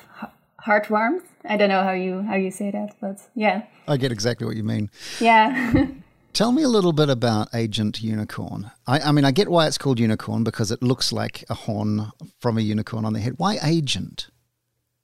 heart 0.60 0.90
warmth. 0.90 1.26
I 1.46 1.58
don't 1.58 1.70
know 1.70 1.84
how 1.84 1.94
you 1.94 2.22
how 2.24 2.36
you 2.36 2.52
say 2.52 2.72
that, 2.72 2.96
but 3.02 3.18
yeah. 3.36 3.64
I 3.88 3.98
get 3.98 4.12
exactly 4.12 4.46
what 4.46 4.56
you 4.56 4.64
mean. 4.64 4.90
Yeah. 5.20 5.88
Tell 6.34 6.52
me 6.52 6.64
a 6.64 6.68
little 6.68 6.94
bit 6.94 7.10
about 7.10 7.50
Agent 7.56 8.04
Unicorn. 8.04 8.72
I, 8.86 9.00
I 9.00 9.12
mean, 9.12 9.26
I 9.26 9.32
get 9.32 9.50
why 9.50 9.68
it's 9.68 9.80
called 9.80 10.00
Unicorn 10.00 10.44
because 10.44 10.72
it 10.72 10.82
looks 10.84 11.12
like 11.12 11.44
a 11.50 11.56
horn 11.56 12.12
from 12.40 12.58
a 12.58 12.62
unicorn 12.62 13.04
on 13.04 13.14
the 13.14 13.20
head. 13.20 13.34
Why 13.38 13.58
Agent? 13.64 14.30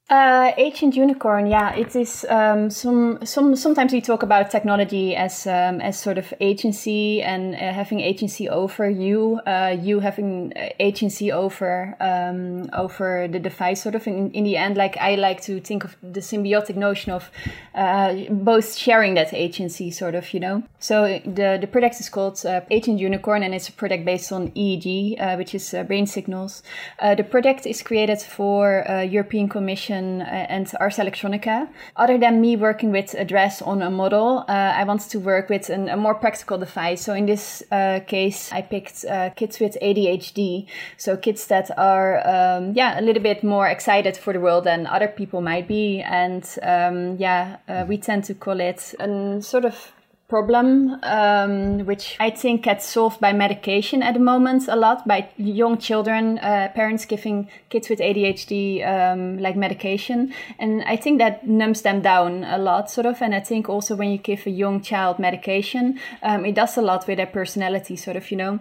Uh, 0.08 0.52
Agent 0.56 0.94
Unicorn, 0.94 1.48
yeah, 1.48 1.74
it 1.74 1.96
is. 1.96 2.24
Um, 2.28 2.70
some 2.70 3.18
some 3.26 3.56
sometimes 3.56 3.92
we 3.92 4.00
talk 4.00 4.22
about 4.22 4.52
technology 4.52 5.16
as 5.16 5.48
um, 5.48 5.80
as 5.80 5.98
sort 5.98 6.16
of 6.16 6.32
agency 6.40 7.20
and 7.20 7.56
uh, 7.56 7.72
having 7.72 7.98
agency 7.98 8.48
over 8.48 8.88
you, 8.88 9.40
uh, 9.48 9.76
you 9.76 9.98
having 9.98 10.52
agency 10.78 11.32
over 11.32 11.96
um, 11.98 12.70
over 12.72 13.26
the 13.26 13.40
device. 13.40 13.82
Sort 13.82 13.96
of 13.96 14.06
in, 14.06 14.30
in 14.30 14.44
the 14.44 14.56
end, 14.56 14.76
like 14.76 14.96
I 14.98 15.16
like 15.16 15.40
to 15.42 15.58
think 15.58 15.82
of 15.82 15.96
the 16.00 16.20
symbiotic 16.20 16.76
notion 16.76 17.10
of 17.10 17.28
uh, 17.74 18.14
both 18.30 18.76
sharing 18.76 19.14
that 19.14 19.34
agency, 19.34 19.90
sort 19.90 20.14
of, 20.14 20.32
you 20.32 20.38
know. 20.38 20.62
So 20.78 21.18
the 21.24 21.58
the 21.60 21.66
product 21.66 21.98
is 21.98 22.08
called 22.08 22.46
uh, 22.46 22.60
Agent 22.70 23.00
Unicorn, 23.00 23.42
and 23.42 23.52
it's 23.52 23.68
a 23.68 23.72
product 23.72 24.04
based 24.04 24.30
on 24.30 24.52
EEG, 24.52 25.20
uh, 25.20 25.34
which 25.34 25.52
is 25.52 25.74
brain 25.88 26.06
signals. 26.06 26.62
the 27.00 27.24
product 27.24 27.66
is 27.66 27.82
created 27.82 28.20
for 28.20 28.84
European 29.10 29.48
Commission 29.48 29.95
and 29.96 30.72
Ars 30.80 30.96
Electronica. 30.96 31.68
Other 31.96 32.18
than 32.18 32.40
me 32.40 32.56
working 32.56 32.92
with 32.92 33.14
a 33.14 33.24
dress 33.24 33.62
on 33.62 33.82
a 33.82 33.90
model, 33.90 34.44
uh, 34.48 34.52
I 34.52 34.84
wanted 34.84 35.10
to 35.10 35.20
work 35.20 35.48
with 35.48 35.70
an, 35.70 35.88
a 35.88 35.96
more 35.96 36.14
practical 36.14 36.58
device. 36.58 37.02
So 37.02 37.14
in 37.14 37.26
this 37.26 37.62
uh, 37.70 38.00
case, 38.06 38.52
I 38.52 38.62
picked 38.62 39.04
uh, 39.04 39.30
kids 39.30 39.60
with 39.60 39.76
ADHD. 39.82 40.66
So 40.96 41.16
kids 41.16 41.46
that 41.48 41.70
are, 41.78 42.26
um, 42.26 42.72
yeah, 42.74 42.98
a 42.98 43.02
little 43.02 43.22
bit 43.22 43.42
more 43.42 43.68
excited 43.68 44.16
for 44.16 44.32
the 44.32 44.40
world 44.40 44.64
than 44.64 44.86
other 44.86 45.08
people 45.08 45.40
might 45.40 45.68
be. 45.68 46.00
And 46.00 46.44
um, 46.62 47.16
yeah, 47.18 47.56
we 47.88 47.98
tend 47.98 48.24
to 48.24 48.34
call 48.34 48.60
it 48.60 48.94
a 48.98 49.40
sort 49.42 49.64
of 49.64 49.92
problem, 50.28 50.98
um, 51.02 51.86
which 51.86 52.16
I 52.18 52.30
think 52.30 52.62
gets 52.62 52.84
solved 52.84 53.20
by 53.20 53.32
medication 53.32 54.02
at 54.02 54.14
the 54.14 54.20
moment 54.20 54.66
a 54.68 54.76
lot 54.76 55.06
by 55.06 55.28
young 55.36 55.78
children, 55.78 56.38
uh, 56.38 56.68
parents 56.74 57.04
giving 57.04 57.48
kids 57.68 57.88
with 57.88 58.00
ADHD 58.00 58.86
um, 58.86 59.38
like 59.38 59.56
medication, 59.56 60.34
and 60.58 60.82
I 60.84 60.96
think 60.96 61.18
that 61.18 61.46
numbs 61.46 61.82
them 61.82 62.02
down 62.02 62.44
a 62.44 62.58
lot, 62.58 62.90
sort 62.90 63.06
of. 63.06 63.22
And 63.22 63.34
I 63.34 63.40
think 63.40 63.68
also 63.68 63.94
when 63.94 64.10
you 64.10 64.18
give 64.18 64.46
a 64.46 64.50
young 64.50 64.80
child 64.80 65.18
medication, 65.18 66.00
um, 66.22 66.44
it 66.44 66.54
does 66.54 66.76
a 66.76 66.82
lot 66.82 67.06
with 67.06 67.18
their 67.18 67.26
personality, 67.26 67.96
sort 67.96 68.16
of, 68.16 68.30
you 68.30 68.36
know 68.36 68.60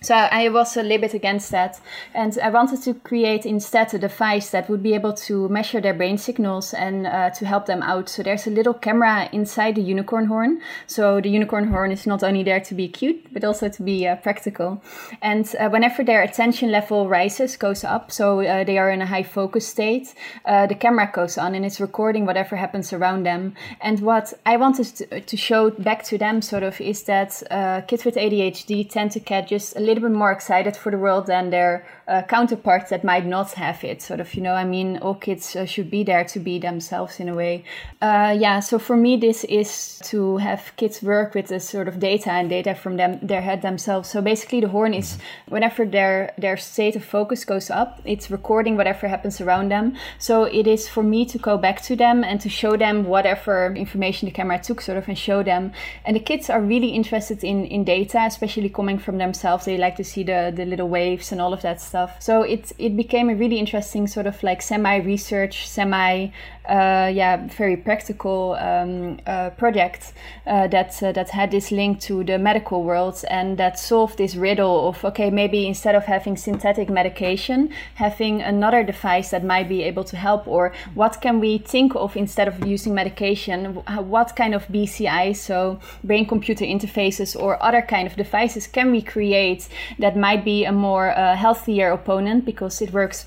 so 0.00 0.14
I 0.14 0.48
was 0.48 0.76
a 0.76 0.82
little 0.82 0.98
bit 0.98 1.14
against 1.14 1.50
that, 1.50 1.80
and 2.14 2.38
I 2.42 2.50
wanted 2.50 2.82
to 2.82 2.94
create 2.94 3.44
instead 3.44 3.92
a 3.94 3.98
device 3.98 4.50
that 4.50 4.68
would 4.70 4.82
be 4.82 4.94
able 4.94 5.12
to 5.14 5.48
measure 5.48 5.80
their 5.80 5.94
brain 5.94 6.18
signals 6.18 6.72
and 6.72 7.06
uh, 7.06 7.30
to 7.30 7.46
help 7.46 7.66
them 7.66 7.82
out. 7.82 8.08
So 8.08 8.22
there's 8.22 8.46
a 8.46 8.50
little 8.50 8.74
camera 8.74 9.28
inside 9.32 9.74
the 9.74 9.82
unicorn 9.82 10.26
horn. 10.26 10.60
So 10.86 11.20
the 11.20 11.30
unicorn 11.30 11.68
horn 11.68 11.90
is 11.90 12.06
not 12.06 12.22
only 12.22 12.42
there 12.42 12.60
to 12.60 12.74
be 12.74 12.88
cute, 12.88 13.32
but 13.32 13.44
also 13.44 13.68
to 13.68 13.82
be 13.82 14.06
uh, 14.06 14.16
practical. 14.16 14.82
And 15.20 15.52
uh, 15.58 15.68
whenever 15.68 16.04
their 16.04 16.22
attention 16.22 16.70
level 16.70 17.08
rises, 17.08 17.56
goes 17.56 17.82
up, 17.82 18.12
so 18.12 18.40
uh, 18.40 18.64
they 18.64 18.78
are 18.78 18.90
in 18.90 19.02
a 19.02 19.06
high 19.06 19.24
focus 19.24 19.66
state, 19.66 20.14
uh, 20.44 20.66
the 20.66 20.74
camera 20.74 21.10
goes 21.12 21.38
on 21.38 21.54
and 21.54 21.64
it's 21.64 21.80
recording 21.80 22.24
whatever 22.24 22.56
happens 22.56 22.92
around 22.92 23.24
them. 23.24 23.54
And 23.80 24.00
what 24.00 24.32
I 24.46 24.56
wanted 24.58 24.86
to, 24.96 25.20
to 25.20 25.36
show 25.36 25.70
back 25.70 26.04
to 26.04 26.18
them, 26.18 26.40
sort 26.40 26.62
of, 26.62 26.80
is 26.80 27.02
that 27.04 27.42
uh, 27.50 27.80
kids 27.82 28.04
with 28.04 28.14
ADHD 28.14 28.88
tend 28.88 29.10
to 29.12 29.20
get 29.20 29.48
just 29.48 29.77
a 29.78 29.80
little 29.80 30.02
bit 30.02 30.16
more 30.16 30.32
excited 30.32 30.76
for 30.76 30.90
the 30.90 30.98
world 30.98 31.26
than 31.26 31.50
their 31.50 31.86
uh, 32.08 32.22
counterparts 32.22 32.90
that 32.90 33.04
might 33.04 33.24
not 33.24 33.52
have 33.52 33.84
it. 33.84 34.02
Sort 34.02 34.20
of, 34.20 34.34
you 34.34 34.42
know, 34.42 34.54
I 34.54 34.64
mean, 34.64 34.98
all 34.98 35.14
kids 35.14 35.54
uh, 35.54 35.64
should 35.66 35.90
be 35.90 36.02
there 36.02 36.24
to 36.24 36.40
be 36.40 36.58
themselves 36.58 37.20
in 37.20 37.28
a 37.28 37.34
way. 37.34 37.64
Uh, 38.02 38.36
yeah, 38.38 38.60
so 38.60 38.78
for 38.78 38.96
me, 38.96 39.16
this 39.16 39.44
is 39.44 40.00
to 40.04 40.38
have 40.38 40.72
kids 40.76 41.02
work 41.02 41.34
with 41.34 41.48
this 41.48 41.68
sort 41.68 41.86
of 41.86 42.00
data 42.00 42.30
and 42.32 42.50
data 42.50 42.74
from 42.74 42.96
them 42.96 43.18
their 43.22 43.42
head 43.42 43.62
themselves. 43.62 44.08
So 44.08 44.20
basically, 44.20 44.60
the 44.60 44.68
horn 44.68 44.94
is 44.94 45.18
whenever 45.46 45.84
their 45.84 46.34
their 46.38 46.56
state 46.56 46.96
of 46.96 47.04
focus 47.04 47.44
goes 47.44 47.70
up, 47.70 48.00
it's 48.04 48.30
recording 48.30 48.76
whatever 48.76 49.06
happens 49.06 49.40
around 49.40 49.70
them. 49.70 49.94
So 50.18 50.44
it 50.44 50.66
is 50.66 50.88
for 50.88 51.02
me 51.02 51.24
to 51.26 51.38
go 51.38 51.56
back 51.56 51.82
to 51.82 51.94
them 51.94 52.24
and 52.24 52.40
to 52.40 52.48
show 52.48 52.76
them 52.76 53.04
whatever 53.04 53.74
information 53.74 54.26
the 54.26 54.32
camera 54.32 54.58
took, 54.58 54.80
sort 54.80 54.98
of, 54.98 55.08
and 55.08 55.16
show 55.16 55.42
them. 55.42 55.72
And 56.04 56.16
the 56.16 56.20
kids 56.20 56.50
are 56.50 56.60
really 56.60 56.88
interested 56.88 57.44
in 57.44 57.64
in 57.66 57.84
data, 57.84 58.20
especially 58.24 58.70
coming 58.70 58.98
from 58.98 59.18
themselves 59.18 59.67
they 59.68 59.76
like 59.76 59.96
to 59.96 60.04
see 60.04 60.22
the 60.22 60.52
the 60.54 60.64
little 60.64 60.88
waves 60.88 61.30
and 61.30 61.40
all 61.40 61.52
of 61.52 61.60
that 61.62 61.80
stuff. 61.80 62.10
So 62.20 62.42
it 62.42 62.72
it 62.78 62.96
became 62.96 63.28
a 63.28 63.34
really 63.34 63.58
interesting 63.58 64.06
sort 64.06 64.26
of 64.26 64.42
like 64.42 64.62
semi 64.62 64.96
research, 64.96 65.68
semi 65.68 66.30
uh, 66.68 67.10
yeah, 67.12 67.46
very 67.46 67.76
practical 67.76 68.56
um, 68.60 69.18
uh, 69.26 69.50
project 69.50 70.12
uh, 70.46 70.66
that 70.68 71.02
uh, 71.02 71.12
that 71.12 71.30
had 71.30 71.50
this 71.50 71.72
link 71.72 72.00
to 72.00 72.22
the 72.24 72.38
medical 72.38 72.82
world 72.82 73.24
and 73.30 73.56
that 73.58 73.78
solved 73.78 74.18
this 74.18 74.36
riddle 74.36 74.88
of 74.88 75.04
okay, 75.04 75.30
maybe 75.30 75.66
instead 75.66 75.94
of 75.94 76.04
having 76.04 76.36
synthetic 76.36 76.90
medication, 76.90 77.70
having 77.94 78.42
another 78.42 78.84
device 78.84 79.30
that 79.30 79.44
might 79.44 79.68
be 79.68 79.82
able 79.82 80.04
to 80.04 80.16
help, 80.16 80.46
or 80.46 80.72
what 80.94 81.20
can 81.20 81.40
we 81.40 81.58
think 81.58 81.94
of 81.94 82.16
instead 82.16 82.48
of 82.48 82.66
using 82.66 82.94
medication? 82.94 83.76
What 84.08 84.36
kind 84.36 84.54
of 84.54 84.68
BCI, 84.68 85.34
so 85.36 85.80
brain-computer 86.04 86.64
interfaces, 86.64 87.34
or 87.34 87.62
other 87.62 87.82
kind 87.82 88.06
of 88.06 88.16
devices 88.16 88.66
can 88.66 88.90
we 88.90 89.02
create 89.02 89.68
that 89.98 90.16
might 90.16 90.44
be 90.44 90.64
a 90.64 90.72
more 90.72 91.10
uh, 91.10 91.34
healthier 91.34 91.90
opponent 91.90 92.44
because 92.44 92.82
it 92.82 92.92
works 92.92 93.26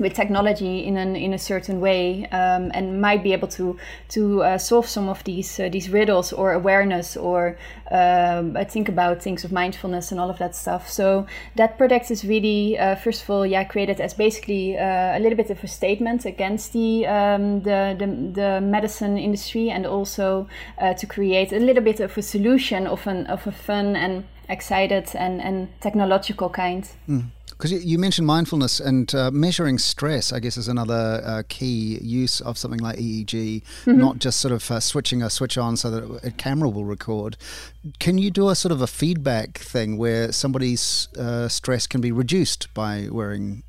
with 0.00 0.14
technology 0.14 0.84
in 0.84 0.96
an 0.96 1.14
in 1.14 1.32
a 1.32 1.38
certain 1.38 1.80
way 1.80 2.26
um, 2.32 2.70
and 2.74 3.00
might 3.00 3.22
be 3.22 3.32
able 3.32 3.48
to 3.48 3.76
to 4.08 4.42
uh, 4.42 4.58
solve 4.58 4.86
some 4.86 5.08
of 5.08 5.22
these 5.24 5.60
uh, 5.60 5.68
these 5.68 5.90
riddles 5.90 6.32
or 6.32 6.52
awareness 6.52 7.16
or 7.16 7.56
um, 7.90 8.56
I 8.56 8.64
think 8.64 8.88
about 8.88 9.22
things 9.22 9.44
of 9.44 9.52
mindfulness 9.52 10.12
and 10.12 10.20
all 10.20 10.30
of 10.30 10.38
that 10.38 10.54
stuff. 10.54 10.88
So 10.88 11.26
that 11.56 11.76
product 11.76 12.10
is 12.10 12.24
really 12.24 12.78
uh, 12.78 12.96
first 12.96 13.22
of 13.22 13.30
all 13.30 13.46
yeah 13.46 13.64
created 13.64 14.00
as 14.00 14.14
basically 14.14 14.76
uh, 14.78 15.16
a 15.16 15.20
little 15.20 15.36
bit 15.36 15.50
of 15.50 15.62
a 15.62 15.68
statement 15.68 16.24
against 16.24 16.72
the 16.72 17.06
um, 17.06 17.62
the, 17.62 17.94
the, 17.98 18.06
the 18.40 18.60
medicine 18.60 19.18
industry 19.18 19.70
and 19.70 19.86
also 19.86 20.48
uh, 20.80 20.94
to 20.94 21.06
create 21.06 21.52
a 21.52 21.58
little 21.60 21.82
bit 21.82 22.00
of 22.00 22.16
a 22.16 22.22
solution 22.22 22.86
of 22.86 23.06
an 23.06 23.26
of 23.26 23.46
a 23.46 23.52
fun 23.52 23.96
and 23.96 24.24
excited 24.48 25.08
and 25.14 25.40
and 25.40 25.68
technological 25.80 26.48
kind. 26.48 26.88
Mm. 27.08 27.30
Because 27.60 27.84
you 27.84 27.98
mentioned 27.98 28.26
mindfulness 28.26 28.80
and 28.80 29.14
uh, 29.14 29.30
measuring 29.30 29.76
stress, 29.76 30.32
I 30.32 30.40
guess, 30.40 30.56
is 30.56 30.66
another 30.66 31.20
uh, 31.22 31.42
key 31.46 31.98
use 32.00 32.40
of 32.40 32.56
something 32.56 32.80
like 32.80 32.96
EEG, 32.96 33.62
mm-hmm. 33.84 33.98
not 33.98 34.18
just 34.18 34.40
sort 34.40 34.52
of 34.52 34.70
uh, 34.70 34.80
switching 34.80 35.22
a 35.22 35.28
switch 35.28 35.58
on 35.58 35.76
so 35.76 35.90
that 35.90 36.24
a 36.24 36.30
camera 36.30 36.70
will 36.70 36.86
record. 36.86 37.36
Can 37.98 38.16
you 38.16 38.30
do 38.30 38.48
a 38.48 38.54
sort 38.54 38.72
of 38.72 38.80
a 38.80 38.86
feedback 38.86 39.58
thing 39.58 39.98
where 39.98 40.32
somebody's 40.32 41.08
uh, 41.18 41.48
stress 41.48 41.86
can 41.86 42.00
be 42.00 42.10
reduced 42.10 42.72
by 42.72 43.08
wearing 43.10 43.62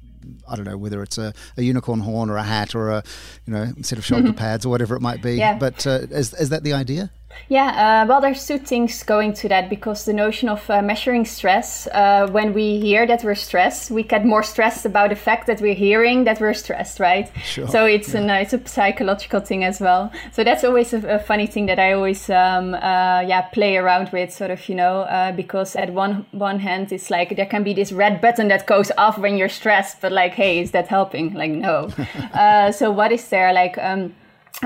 I 0.47 0.55
don't 0.55 0.65
know 0.65 0.77
whether 0.77 1.01
it's 1.03 1.17
a, 1.17 1.33
a, 1.57 1.63
unicorn 1.63 2.01
horn 2.01 2.29
or 2.29 2.37
a 2.37 2.43
hat 2.43 2.75
or 2.75 2.91
a 2.91 3.03
you 3.45 3.53
know 3.53 3.73
set 3.81 3.97
of 3.97 4.05
shoulder 4.05 4.29
mm-hmm. 4.29 4.37
pads 4.37 4.65
or 4.65 4.69
whatever 4.69 4.95
it 4.95 5.01
might 5.01 5.21
be. 5.21 5.35
Yeah. 5.35 5.57
But 5.57 5.85
uh, 5.85 6.07
is 6.11 6.33
is 6.35 6.49
that 6.49 6.63
the 6.63 6.73
idea? 6.73 7.11
Yeah, 7.49 8.03
uh, 8.03 8.07
well, 8.07 8.21
there's 8.21 8.45
two 8.47 8.57
things 8.57 9.03
going 9.03 9.33
to 9.33 9.49
that 9.49 9.69
because 9.69 10.05
the 10.05 10.13
notion 10.13 10.47
of 10.49 10.69
uh, 10.69 10.81
measuring 10.81 11.25
stress, 11.25 11.87
uh, 11.87 12.27
when 12.31 12.53
we 12.53 12.79
hear 12.79 13.05
that 13.05 13.23
we're 13.23 13.35
stressed, 13.35 13.91
we 13.91 14.03
get 14.03 14.25
more 14.25 14.43
stressed 14.43 14.85
about 14.85 15.09
the 15.09 15.15
fact 15.15 15.47
that 15.47 15.59
we're 15.59 15.75
hearing 15.75 16.23
that 16.23 16.39
we're 16.39 16.53
stressed, 16.53 16.99
right? 16.99 17.29
Sure. 17.43 17.67
So 17.67 17.85
it's 17.85 18.13
yeah. 18.13 18.37
a 18.37 18.41
it's 18.41 18.53
a 18.53 18.67
psychological 18.67 19.41
thing 19.41 19.63
as 19.63 19.81
well. 19.81 20.11
So 20.31 20.43
that's 20.43 20.63
always 20.63 20.93
a, 20.93 21.15
a 21.15 21.19
funny 21.19 21.47
thing 21.47 21.65
that 21.65 21.79
I 21.79 21.93
always 21.93 22.29
um, 22.29 22.73
uh, 22.73 23.21
yeah 23.27 23.41
play 23.53 23.77
around 23.77 24.11
with, 24.13 24.31
sort 24.31 24.51
of 24.51 24.69
you 24.69 24.75
know, 24.75 25.01
uh, 25.01 25.31
because 25.33 25.75
at 25.75 25.91
one 25.91 26.25
one 26.31 26.59
hand 26.59 26.91
it's 26.91 27.09
like 27.09 27.35
there 27.35 27.45
can 27.45 27.63
be 27.63 27.73
this 27.73 27.91
red 27.91 28.21
button 28.21 28.47
that 28.47 28.65
goes 28.65 28.91
off 28.97 29.17
when 29.17 29.37
you're 29.37 29.49
stressed, 29.49 29.99
but 30.01 30.11
like, 30.11 30.33
hey, 30.33 30.59
is 30.59 30.71
that 30.71 30.87
helping? 30.87 31.33
Like, 31.33 31.51
no. 31.51 31.89
Uh, 32.33 32.71
so 32.71 32.89
what 32.91 33.11
is 33.11 33.27
there 33.29 33.51
like? 33.53 33.77
Um, 33.77 34.13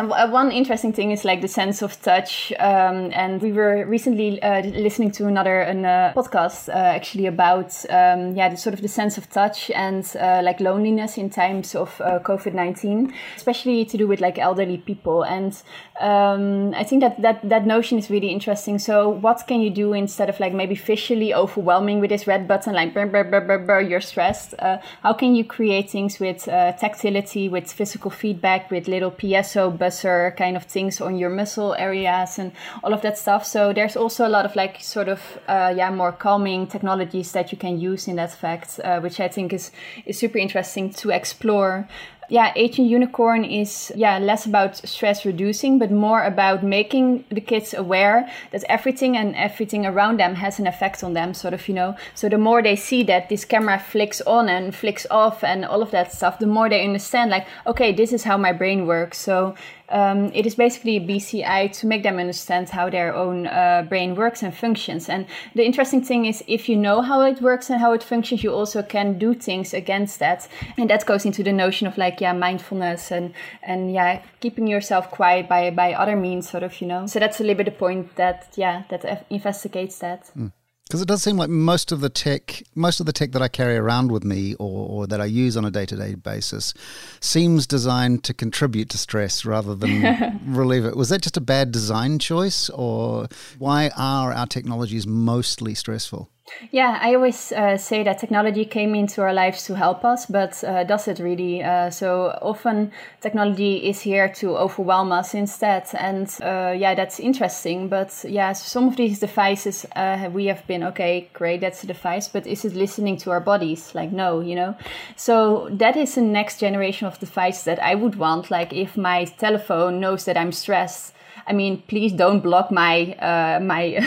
one 0.04 0.52
interesting 0.52 0.92
thing 0.92 1.12
is 1.12 1.24
like 1.24 1.42
the 1.42 1.48
sense 1.48 1.82
of 1.82 2.00
touch 2.02 2.52
um, 2.60 3.12
and 3.14 3.42
we 3.42 3.54
were 3.54 3.86
recently 3.86 4.42
uh, 4.42 4.62
listening 4.62 5.10
to 5.10 5.26
another 5.26 5.62
an, 5.62 5.86
uh, 5.86 6.12
podcast 6.16 6.68
uh, 6.68 6.74
actually 6.74 7.28
about 7.28 7.74
um, 7.90 8.36
yeah 8.36 8.50
the 8.50 8.58
sort 8.58 8.74
of 8.74 8.82
the 8.82 8.90
sense 8.90 9.18
of 9.18 9.30
touch 9.30 9.72
and 9.72 10.16
uh, 10.20 10.42
like 10.44 10.60
loneliness 10.60 11.18
in 11.18 11.30
times 11.30 11.76
of 11.76 12.02
uh, 12.02 12.20
covid-19 12.20 13.14
especially 13.38 13.86
to 13.86 13.98
do 13.98 14.06
with 14.06 14.20
like 14.20 14.38
elderly 14.38 14.78
people. 14.78 15.24
And 15.24 15.54
um, 16.02 16.74
i 16.76 16.84
think 16.84 17.02
that, 17.02 17.22
that 17.22 17.48
that 17.48 17.66
notion 17.66 17.98
is 17.98 18.10
really 18.10 18.30
interesting. 18.30 18.80
So 18.80 19.08
what 19.10 19.48
can 19.48 19.62
you 19.62 19.70
do 19.70 19.94
instead 19.94 20.30
of 20.30 20.40
like 20.42 20.54
maybe 20.54 20.76
visually 20.76 21.34
overwhelming 21.34 22.02
with 22.02 22.10
this 22.10 22.28
red 22.28 22.48
button 22.48 22.74
like 22.74 22.94
brr, 22.94 23.06
brr, 23.06 23.24
brr, 23.24 23.42
brr, 23.42 23.60
brr, 23.60 23.82
you're 23.82 24.02
stressed? 24.02 24.56
How 24.60 25.14
can 25.14 25.36
you 25.36 25.46
create 25.46 25.90
things 25.90 26.20
with 26.20 26.46
tactility 26.46 27.48
with 27.48 27.72
physical 27.72 28.12
feedback 28.12 28.70
with 28.70 28.90
little 28.90 29.12
piezo 29.12 29.76
buzzer 29.86 30.34
kind 30.38 30.58
of 30.58 30.64
things 30.64 31.02
on 31.02 31.18
your 31.18 31.30
muscle 31.30 31.76
areas 31.78 32.40
and 32.40 32.52
all 32.84 32.94
of 32.94 33.02
that 33.02 33.18
stuff. 33.18 33.46
So 33.46 33.74
there's 33.74 33.96
also 33.96 34.28
a 34.28 34.30
lot 34.30 34.46
of 34.46 34.56
like 34.56 34.82
sort 34.82 35.10
of 35.10 35.20
uh, 35.48 35.74
yeah 35.78 35.92
more 35.92 36.12
calming 36.12 36.68
technologies 36.68 37.32
that 37.32 37.52
you 37.52 37.58
can 37.58 37.80
use 37.80 38.08
in 38.08 38.16
that 38.16 38.32
fact, 38.32 38.80
uh, 38.84 39.00
which 39.00 39.20
I 39.20 39.28
think 39.28 39.54
is 39.54 39.72
is 40.06 40.20
super 40.20 40.40
interesting 40.40 40.94
to 40.94 41.10
explore 41.10 41.88
yeah, 42.30 42.52
Agent 42.56 42.88
Unicorn 42.88 43.44
is 43.44 43.92
yeah 43.96 44.18
less 44.20 44.46
about 44.46 44.78
stress 44.78 45.26
reducing, 45.26 45.80
but 45.80 45.92
more 45.92 46.24
about 46.24 46.64
making 46.64 47.26
the 47.30 47.42
kids 47.42 47.74
aware 47.74 48.30
that 48.52 48.64
everything 48.70 49.18
and 49.18 49.36
everything 49.36 49.86
around 49.86 50.20
them 50.20 50.36
has 50.36 50.60
an 50.60 50.68
effect 50.68 51.04
on 51.04 51.14
them. 51.14 51.34
Sort 51.34 51.54
of, 51.54 51.68
you 51.68 51.74
know. 51.74 51.96
So 52.14 52.30
the 52.30 52.38
more 52.38 52.62
they 52.62 52.76
see 52.76 53.04
that 53.04 53.30
this 53.30 53.46
camera 53.46 53.80
flicks 53.80 54.22
on 54.22 54.50
and 54.50 54.76
flicks 54.76 55.06
off 55.12 55.44
and 55.44 55.66
all 55.66 55.82
of 55.82 55.92
that 55.92 56.12
stuff, 56.14 56.40
the 56.40 56.48
more 56.48 56.70
they 56.70 56.84
understand. 56.84 57.32
Like, 57.32 57.48
okay, 57.68 57.92
this 57.92 58.14
is 58.14 58.24
how 58.24 58.38
my 58.38 58.52
brain 58.52 58.88
works. 58.88 59.18
So 59.18 59.56
um, 59.90 60.32
it 60.34 60.46
is 60.46 60.56
basically 60.56 60.98
a 60.98 61.02
BCI 61.02 61.72
to 61.80 61.88
make 61.88 62.04
them 62.04 62.18
understand 62.18 62.70
how 62.70 62.90
their 62.90 63.14
own 63.14 63.48
uh, 63.48 63.86
brain 63.88 64.16
works 64.16 64.42
and 64.42 64.56
functions. 64.56 65.10
And 65.10 65.28
the 65.54 65.64
interesting 65.64 66.04
thing 66.04 66.26
is, 66.26 66.44
if 66.48 66.68
you 66.68 66.76
know 66.76 67.02
how 67.02 67.22
it 67.22 67.42
works 67.42 67.70
and 67.70 67.80
how 67.80 67.94
it 67.94 68.04
functions, 68.04 68.44
you 68.44 68.52
also 68.52 68.82
can 68.82 69.20
do 69.20 69.34
things 69.34 69.74
against 69.74 70.20
that. 70.20 70.48
And 70.78 70.90
that 70.90 71.06
goes 71.06 71.26
into 71.26 71.44
the 71.44 71.54
notion 71.54 71.88
of 71.88 71.98
like, 71.98 72.15
yeah, 72.22 72.34
mindfulness 72.34 73.12
and 73.12 73.34
and 73.64 73.94
yeah, 73.94 74.22
keeping 74.40 74.68
yourself 74.68 75.12
quiet 75.12 75.48
by 75.48 75.72
by 75.72 75.94
other 75.94 76.16
means, 76.16 76.50
sort 76.50 76.64
of, 76.64 76.80
you 76.82 76.88
know. 76.88 77.08
So 77.08 77.20
that's 77.20 77.40
a 77.40 77.44
little 77.44 77.64
bit 77.64 77.66
the 77.66 77.78
point 77.78 78.16
that 78.16 78.54
yeah 78.56 78.84
that 78.90 79.26
investigates 79.30 80.00
that. 80.00 80.32
Mm. 80.38 80.52
Because 80.88 81.02
it 81.02 81.08
does 81.08 81.24
seem 81.24 81.36
like 81.36 81.50
most 81.50 81.92
of 81.92 82.02
the 82.02 82.10
tech, 82.10 82.62
most 82.76 83.00
of 83.00 83.08
the 83.08 83.14
tech 83.14 83.32
that 83.32 83.42
I 83.42 83.48
carry 83.48 83.76
around 83.76 84.12
with 84.12 84.24
me 84.24 84.54
or, 84.60 84.88
or 84.88 85.08
that 85.08 85.20
I 85.20 85.26
use 85.26 85.58
on 85.58 85.66
a 85.66 85.72
day 85.72 85.88
to 85.88 85.96
day 85.96 86.14
basis 86.14 86.76
seems 87.20 87.66
designed 87.66 88.24
to 88.26 88.36
contribute 88.36 88.92
to 88.92 89.00
stress 89.00 89.46
rather 89.46 89.74
than 89.74 90.40
relieve 90.46 90.86
it. 90.86 90.96
Was 90.96 91.10
that 91.10 91.24
just 91.24 91.38
a 91.38 91.42
bad 91.42 91.72
design 91.72 92.20
choice 92.20 92.70
or 92.70 93.28
why 93.58 93.90
are 93.98 94.32
our 94.32 94.46
technologies 94.46 95.08
mostly 95.08 95.74
stressful? 95.74 96.30
Yeah, 96.72 97.00
I 97.02 97.16
always 97.16 97.52
uh, 97.52 97.76
say 97.76 98.04
that 98.04 98.20
technology 98.20 98.66
came 98.66 98.94
into 98.94 99.22
our 99.22 99.34
lives 99.34 99.66
to 99.66 99.76
help 99.76 100.06
us, 100.06 100.28
but 100.28 100.64
uh, 100.64 100.84
does 100.84 101.08
it 101.08 101.20
really? 101.20 101.64
Uh, 101.64 101.90
so 101.90 102.38
often 102.42 102.92
technology 103.20 103.78
is 103.78 104.02
here 104.02 104.30
to 104.36 104.56
overwhelm 104.56 105.12
us 105.12 105.34
instead. 105.34 105.88
And 105.98 106.28
uh, 106.44 106.76
yeah, 106.78 106.94
that's 106.94 107.20
interesting. 107.20 107.90
But 107.90 108.24
yeah, 108.28 108.54
some 108.54 108.88
of 108.88 108.96
these 108.96 109.20
devices, 109.20 109.88
uh, 109.96 110.30
we 110.32 110.46
have 110.46 110.66
been, 110.68 110.84
okay, 110.84 111.30
great, 111.34 111.62
that's 111.62 111.84
a 111.84 111.88
device, 111.88 112.28
but 112.28 112.46
is 112.46 112.64
it 112.64 112.76
listening 112.76 113.18
to 113.18 113.32
our 113.32 113.42
bodies? 113.42 113.96
Like, 113.96 114.12
no, 114.12 114.40
you 114.40 114.56
know? 114.56 114.76
So 115.16 115.68
that 115.72 115.98
is 115.98 116.14
the 116.14 116.22
next 116.22 116.60
generation 116.60 117.08
of 117.08 117.20
device 117.20 117.64
that 117.64 117.82
I 117.82 117.96
would 117.96 118.18
want. 118.18 118.52
Like, 118.52 118.72
if 118.72 118.96
my 118.96 119.26
telephone 119.26 120.00
knows 120.00 120.26
that 120.26 120.38
I'm 120.38 120.52
stressed, 120.52 121.15
I 121.48 121.54
mean, 121.54 121.84
please 121.88 122.12
don't 122.12 122.42
block 122.42 122.72
my 122.72 123.14
uh, 123.14 123.60
my 123.60 124.00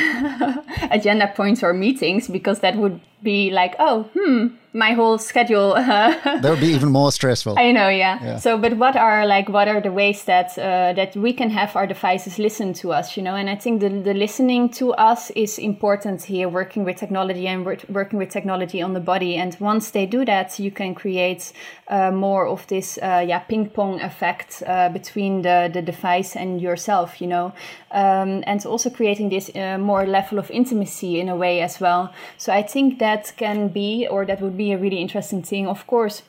agenda 0.90 1.32
points 1.34 1.62
or 1.62 1.72
meetings 1.72 2.28
because 2.28 2.60
that 2.60 2.76
would 2.76 3.00
be 3.22 3.50
like, 3.50 3.76
oh, 3.78 4.10
hmm, 4.14 4.48
my 4.78 4.92
whole 4.92 5.18
schedule. 5.18 5.74
that 5.74 6.42
would 6.42 6.60
be 6.60 6.68
even 6.68 6.90
more 6.90 7.10
stressful. 7.10 7.58
I 7.58 7.72
know, 7.72 7.88
yeah. 7.88 8.22
yeah. 8.22 8.36
So, 8.38 8.56
but 8.56 8.76
what 8.76 8.96
are 8.96 9.26
like 9.26 9.48
what 9.48 9.68
are 9.68 9.80
the 9.80 9.92
ways 9.92 10.24
that 10.24 10.56
uh, 10.58 10.92
that 10.94 11.16
we 11.16 11.32
can 11.32 11.50
have 11.50 11.74
our 11.76 11.86
devices 11.86 12.38
listen 12.38 12.72
to 12.74 12.92
us? 12.92 13.16
You 13.16 13.22
know, 13.22 13.34
and 13.34 13.50
I 13.50 13.56
think 13.56 13.80
the 13.80 13.88
the 13.88 14.14
listening 14.14 14.70
to 14.70 14.92
us 14.94 15.30
is 15.30 15.58
important 15.58 16.22
here. 16.22 16.48
Working 16.48 16.84
with 16.84 16.96
technology 16.96 17.46
and 17.48 17.66
working 17.88 18.18
with 18.18 18.30
technology 18.30 18.80
on 18.80 18.94
the 18.94 19.00
body, 19.00 19.36
and 19.36 19.56
once 19.60 19.90
they 19.90 20.06
do 20.06 20.24
that, 20.24 20.58
you 20.58 20.70
can 20.70 20.94
create 20.94 21.52
uh, 21.88 22.10
more 22.10 22.46
of 22.46 22.66
this 22.68 22.98
uh, 23.02 23.24
yeah 23.26 23.40
ping 23.40 23.68
pong 23.68 24.00
effect 24.00 24.62
uh, 24.66 24.88
between 24.88 25.42
the 25.42 25.68
the 25.72 25.82
device 25.82 26.36
and 26.36 26.60
yourself. 26.60 27.20
You 27.20 27.26
know, 27.26 27.52
um, 27.90 28.44
and 28.46 28.64
also 28.66 28.90
creating 28.90 29.30
this 29.30 29.50
uh, 29.54 29.78
more 29.78 30.06
level 30.06 30.38
of 30.38 30.50
intimacy 30.50 31.20
in 31.20 31.28
a 31.28 31.36
way 31.36 31.60
as 31.60 31.80
well. 31.80 32.12
So 32.36 32.52
I 32.52 32.62
think 32.62 32.98
that 32.98 33.32
can 33.36 33.68
be, 33.68 34.06
or 34.06 34.24
that 34.26 34.40
would 34.40 34.56
be 34.56 34.67
a 34.72 34.78
really 34.78 34.98
interesting 34.98 35.42
thing. 35.42 35.66
Of 35.66 35.86
course, 35.86 36.22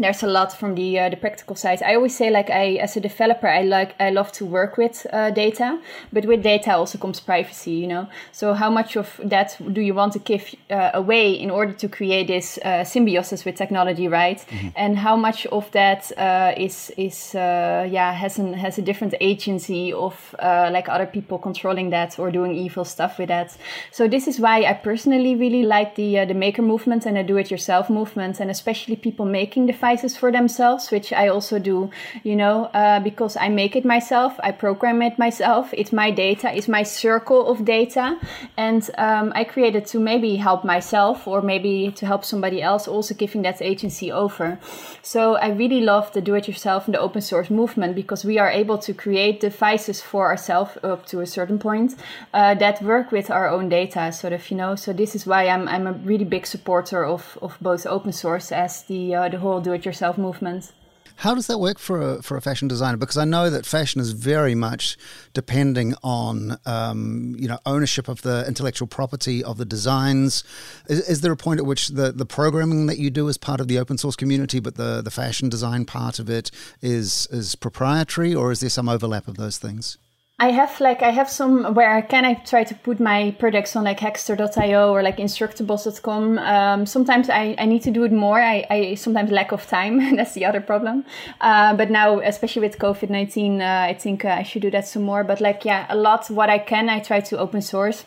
there's 0.00 0.22
a 0.22 0.26
lot 0.26 0.52
from 0.52 0.74
the 0.74 0.98
uh, 0.98 1.08
the 1.10 1.16
practical 1.16 1.54
side. 1.54 1.82
I 1.82 1.94
always 1.94 2.16
say 2.16 2.30
like 2.30 2.50
I 2.50 2.76
as 2.76 2.96
a 2.96 3.00
developer 3.00 3.46
I 3.46 3.62
like 3.62 3.94
I 4.00 4.10
love 4.10 4.32
to 4.32 4.46
work 4.46 4.76
with 4.76 5.06
uh, 5.12 5.30
data, 5.30 5.78
but 6.12 6.24
with 6.24 6.42
data 6.42 6.74
also 6.74 6.98
comes 6.98 7.20
privacy. 7.20 7.72
You 7.72 7.86
know, 7.86 8.08
so 8.32 8.54
how 8.54 8.70
much 8.70 8.96
of 8.96 9.20
that 9.24 9.56
do 9.72 9.80
you 9.80 9.94
want 9.94 10.12
to 10.14 10.18
give 10.18 10.54
uh, 10.70 10.90
away 10.94 11.32
in 11.32 11.50
order 11.50 11.72
to 11.72 11.88
create 11.88 12.26
this 12.26 12.58
uh, 12.58 12.84
symbiosis 12.84 13.44
with 13.44 13.56
technology, 13.56 14.08
right? 14.08 14.38
Mm-hmm. 14.38 14.68
And 14.76 14.98
how 14.98 15.16
much 15.16 15.46
of 15.46 15.70
that 15.72 16.10
uh, 16.16 16.54
is 16.56 16.92
is 16.96 17.34
uh, 17.34 17.86
yeah 17.90 18.12
has 18.12 18.38
an 18.38 18.54
has 18.54 18.78
a 18.78 18.82
different 18.82 19.14
agency 19.20 19.92
of 19.92 20.34
like 20.40 20.88
other 20.88 21.06
people 21.06 21.38
controlling 21.38 21.90
that 21.90 22.18
or 22.18 22.30
doing 22.30 22.54
evil 22.54 22.84
stuff 22.84 23.18
with 23.18 23.28
that. 23.28 23.56
So 23.92 24.08
this 24.08 24.26
is 24.26 24.40
why 24.40 24.64
I 24.64 24.72
personally 24.72 25.34
really 25.34 25.62
like 25.62 25.94
the 25.94 26.24
the 26.24 26.34
maker 26.34 26.62
movement 26.62 27.06
and 27.06 27.16
the 27.16 27.22
do 27.22 27.36
it 27.36 27.50
yourself 27.50 27.90
movement, 27.90 28.40
and 28.40 28.50
especially 28.50 28.96
people 28.96 29.26
making 29.26 29.66
the 29.66 29.72
for 29.96 30.32
themselves, 30.32 30.90
which 30.90 31.12
I 31.12 31.28
also 31.28 31.58
do, 31.58 31.90
you 32.22 32.36
know, 32.36 32.64
uh, 32.74 33.00
because 33.00 33.36
I 33.36 33.48
make 33.48 33.76
it 33.76 33.84
myself, 33.84 34.38
I 34.42 34.52
program 34.52 35.02
it 35.02 35.18
myself. 35.18 35.70
It's 35.72 35.92
my 35.92 36.10
data, 36.10 36.50
it's 36.56 36.68
my 36.68 36.82
circle 36.82 37.46
of 37.50 37.64
data. 37.64 38.18
And 38.56 38.88
um, 38.98 39.32
I 39.34 39.44
created 39.44 39.86
to 39.86 40.00
maybe 40.00 40.36
help 40.36 40.64
myself 40.64 41.26
or 41.26 41.42
maybe 41.42 41.92
to 41.96 42.06
help 42.06 42.24
somebody 42.24 42.62
else, 42.62 42.88
also 42.88 43.14
giving 43.14 43.42
that 43.42 43.60
agency 43.60 44.12
over. 44.12 44.58
So 45.02 45.36
I 45.36 45.48
really 45.48 45.80
love 45.80 46.12
the 46.12 46.20
do 46.20 46.34
it 46.34 46.46
yourself 46.46 46.86
and 46.86 46.94
the 46.94 47.00
open 47.00 47.22
source 47.22 47.50
movement 47.50 47.94
because 47.94 48.24
we 48.24 48.38
are 48.38 48.50
able 48.50 48.78
to 48.78 48.94
create 48.94 49.40
devices 49.40 50.00
for 50.00 50.26
ourselves 50.26 50.78
up 50.82 51.06
to 51.06 51.20
a 51.20 51.26
certain 51.26 51.58
point 51.58 51.94
uh, 52.32 52.54
that 52.54 52.82
work 52.82 53.10
with 53.10 53.30
our 53.30 53.48
own 53.48 53.68
data, 53.68 54.12
sort 54.12 54.32
of, 54.32 54.50
you 54.50 54.56
know. 54.56 54.74
So 54.76 54.92
this 54.92 55.14
is 55.14 55.26
why 55.26 55.48
I'm, 55.48 55.66
I'm 55.68 55.86
a 55.86 55.92
really 55.92 56.24
big 56.24 56.46
supporter 56.46 57.04
of, 57.04 57.38
of 57.42 57.56
both 57.60 57.86
open 57.86 58.12
source 58.12 58.52
as 58.52 58.82
the, 58.82 59.14
uh, 59.14 59.28
the 59.28 59.38
whole 59.38 59.60
do-it-yourself 59.70 60.18
movement. 60.18 60.72
How 61.16 61.34
does 61.34 61.48
that 61.48 61.58
work 61.58 61.78
for 61.78 62.00
a, 62.00 62.22
for 62.22 62.38
a 62.38 62.40
fashion 62.40 62.66
designer? 62.66 62.96
Because 62.96 63.18
I 63.18 63.26
know 63.26 63.50
that 63.50 63.66
fashion 63.66 64.00
is 64.00 64.12
very 64.12 64.54
much 64.54 64.96
depending 65.34 65.94
on 66.02 66.56
um, 66.64 67.36
you 67.38 67.46
know 67.46 67.58
ownership 67.66 68.08
of 68.08 68.22
the 68.22 68.44
intellectual 68.48 68.88
property 68.88 69.44
of 69.44 69.58
the 69.58 69.66
designs. 69.66 70.44
Is, 70.88 71.00
is, 71.08 71.20
there 71.20 71.30
a 71.30 71.36
point 71.36 71.60
at 71.60 71.66
which 71.66 71.88
the, 71.88 72.10
the 72.10 72.24
programming 72.24 72.86
that 72.86 72.98
you 72.98 73.10
do 73.10 73.28
is 73.28 73.36
part 73.36 73.60
of 73.60 73.68
the 73.68 73.78
open 73.78 73.98
source 73.98 74.16
community, 74.16 74.60
but 74.60 74.76
the, 74.76 75.02
the 75.02 75.10
fashion 75.10 75.50
design 75.50 75.84
part 75.84 76.18
of 76.18 76.30
it 76.30 76.50
is 76.80 77.28
is 77.30 77.54
proprietary, 77.54 78.34
or 78.34 78.50
is 78.50 78.60
there 78.60 78.70
some 78.70 78.88
overlap 78.88 79.28
of 79.28 79.36
those 79.36 79.58
things? 79.58 79.98
I 80.40 80.52
have 80.52 80.80
like 80.80 81.02
I 81.02 81.10
have 81.10 81.28
some 81.28 81.74
where 81.74 81.94
I 81.94 82.00
can 82.00 82.24
I 82.24 82.32
try 82.32 82.64
to 82.64 82.74
put 82.74 82.98
my 82.98 83.36
products 83.38 83.76
on 83.76 83.84
like 83.84 84.00
Hackster.io 84.00 84.90
or 84.90 85.02
like 85.02 85.18
Instructables.com. 85.18 86.38
Um, 86.38 86.86
sometimes 86.86 87.28
I, 87.28 87.54
I 87.58 87.66
need 87.66 87.82
to 87.82 87.90
do 87.90 88.04
it 88.04 88.12
more. 88.12 88.40
I, 88.40 88.66
I 88.70 88.94
sometimes 88.94 89.30
lack 89.30 89.52
of 89.52 89.66
time. 89.66 90.16
That's 90.16 90.32
the 90.32 90.46
other 90.46 90.62
problem. 90.62 91.04
Uh, 91.42 91.76
but 91.76 91.90
now, 91.90 92.20
especially 92.20 92.62
with 92.62 92.78
COVID 92.78 93.10
nineteen, 93.10 93.60
uh, 93.60 93.86
I 93.90 93.92
think 93.92 94.24
uh, 94.24 94.28
I 94.28 94.42
should 94.42 94.62
do 94.62 94.70
that 94.70 94.88
some 94.88 95.02
more. 95.02 95.24
But 95.24 95.42
like 95.42 95.66
yeah, 95.66 95.84
a 95.90 95.96
lot 95.96 96.30
what 96.30 96.48
I 96.48 96.58
can 96.58 96.88
I 96.88 97.00
try 97.00 97.20
to 97.20 97.38
open 97.38 97.60
source 97.60 98.06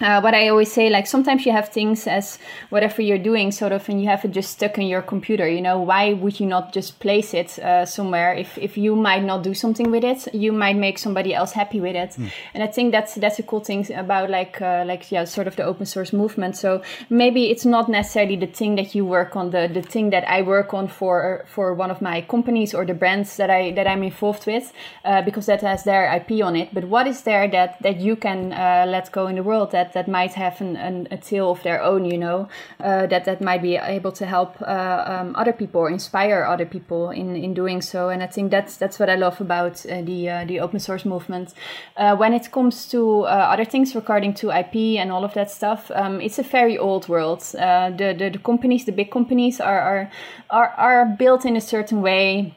uh, 0.00 0.20
what 0.20 0.34
I 0.34 0.48
always 0.48 0.70
say, 0.70 0.90
like 0.90 1.06
sometimes 1.06 1.46
you 1.46 1.52
have 1.52 1.70
things 1.70 2.06
as 2.06 2.38
whatever 2.68 3.00
you're 3.00 3.16
doing, 3.16 3.50
sort 3.50 3.72
of, 3.72 3.88
and 3.88 4.00
you 4.00 4.08
have 4.08 4.24
it 4.26 4.30
just 4.32 4.50
stuck 4.50 4.76
in 4.76 4.86
your 4.86 5.00
computer. 5.00 5.48
You 5.48 5.62
know, 5.62 5.80
why 5.80 6.12
would 6.12 6.38
you 6.38 6.46
not 6.46 6.74
just 6.74 7.00
place 7.00 7.32
it 7.32 7.58
uh, 7.60 7.86
somewhere? 7.86 8.34
If 8.34 8.58
if 8.58 8.76
you 8.76 8.94
might 8.94 9.24
not 9.24 9.42
do 9.42 9.54
something 9.54 9.90
with 9.90 10.04
it, 10.04 10.34
you 10.34 10.52
might 10.52 10.76
make 10.76 10.98
somebody 10.98 11.32
else 11.32 11.52
happy 11.52 11.80
with 11.80 11.96
it. 11.96 12.10
Mm. 12.10 12.30
And 12.52 12.62
I 12.62 12.66
think 12.66 12.92
that's 12.92 13.14
that's 13.14 13.38
a 13.38 13.42
cool 13.42 13.60
thing 13.60 13.90
about 13.94 14.28
like 14.28 14.60
uh, 14.60 14.84
like 14.86 15.10
yeah, 15.10 15.24
sort 15.24 15.46
of 15.46 15.56
the 15.56 15.64
open 15.64 15.86
source 15.86 16.12
movement. 16.12 16.56
So 16.56 16.82
maybe 17.08 17.50
it's 17.50 17.64
not 17.64 17.88
necessarily 17.88 18.36
the 18.36 18.46
thing 18.46 18.76
that 18.76 18.94
you 18.94 19.06
work 19.06 19.34
on, 19.34 19.50
the 19.50 19.66
the 19.72 19.82
thing 19.82 20.10
that 20.10 20.28
I 20.28 20.42
work 20.42 20.74
on 20.74 20.88
for 20.88 21.46
for 21.46 21.72
one 21.72 21.90
of 21.90 22.02
my 22.02 22.20
companies 22.20 22.74
or 22.74 22.84
the 22.84 22.94
brands 22.94 23.36
that 23.38 23.48
I 23.48 23.72
that 23.72 23.86
I'm 23.86 24.02
involved 24.02 24.46
with, 24.46 24.74
uh, 25.06 25.22
because 25.22 25.46
that 25.46 25.62
has 25.62 25.84
their 25.84 26.04
IP 26.14 26.44
on 26.44 26.54
it. 26.54 26.74
But 26.74 26.84
what 26.84 27.06
is 27.06 27.22
there 27.22 27.48
that 27.48 27.80
that 27.80 27.98
you 27.98 28.16
can 28.16 28.52
uh, 28.52 28.84
let 28.86 29.10
go 29.10 29.26
in 29.28 29.36
the 29.36 29.42
world 29.42 29.70
that 29.70 29.85
that 29.92 30.06
that 30.06 30.10
might 30.10 30.34
have 30.34 30.60
an, 30.60 30.76
an, 30.76 31.08
a 31.10 31.16
tale 31.16 31.50
of 31.50 31.62
their 31.62 31.82
own, 31.82 32.04
you 32.04 32.18
know, 32.18 32.48
uh, 32.80 33.06
that 33.06 33.24
that 33.24 33.40
might 33.40 33.62
be 33.62 33.76
able 33.76 34.12
to 34.12 34.26
help 34.26 34.60
uh, 34.62 35.04
um, 35.06 35.34
other 35.36 35.52
people 35.52 35.80
or 35.80 35.90
inspire 35.90 36.44
other 36.44 36.66
people 36.66 37.10
in, 37.10 37.36
in 37.36 37.54
doing 37.54 37.82
so. 37.82 38.08
And 38.08 38.22
I 38.22 38.26
think 38.26 38.50
that's 38.50 38.76
that's 38.76 38.98
what 38.98 39.08
I 39.10 39.16
love 39.16 39.40
about 39.40 39.84
uh, 39.86 40.02
the 40.02 40.28
uh, 40.28 40.44
the 40.44 40.60
open 40.60 40.80
source 40.80 41.04
movement. 41.04 41.54
Uh, 41.96 42.16
when 42.16 42.32
it 42.32 42.50
comes 42.50 42.86
to 42.88 43.22
other 43.24 43.64
things 43.64 43.94
regarding 43.94 44.34
to 44.34 44.50
IP 44.50 44.98
and 45.00 45.10
all 45.12 45.24
of 45.24 45.34
that 45.34 45.50
stuff, 45.50 45.90
um, 45.94 46.20
it's 46.20 46.38
a 46.38 46.42
very 46.42 46.78
old 46.78 47.08
world. 47.08 47.40
the, 47.40 48.14
the 48.18 48.30
the 48.30 48.38
companies, 48.38 48.84
the 48.84 48.92
big 48.92 49.10
companies, 49.10 49.60
are 49.60 49.80
are 49.80 50.10
are, 50.50 50.68
are 50.76 51.16
built 51.18 51.44
in 51.44 51.56
a 51.56 51.60
certain 51.60 52.02
way 52.02 52.54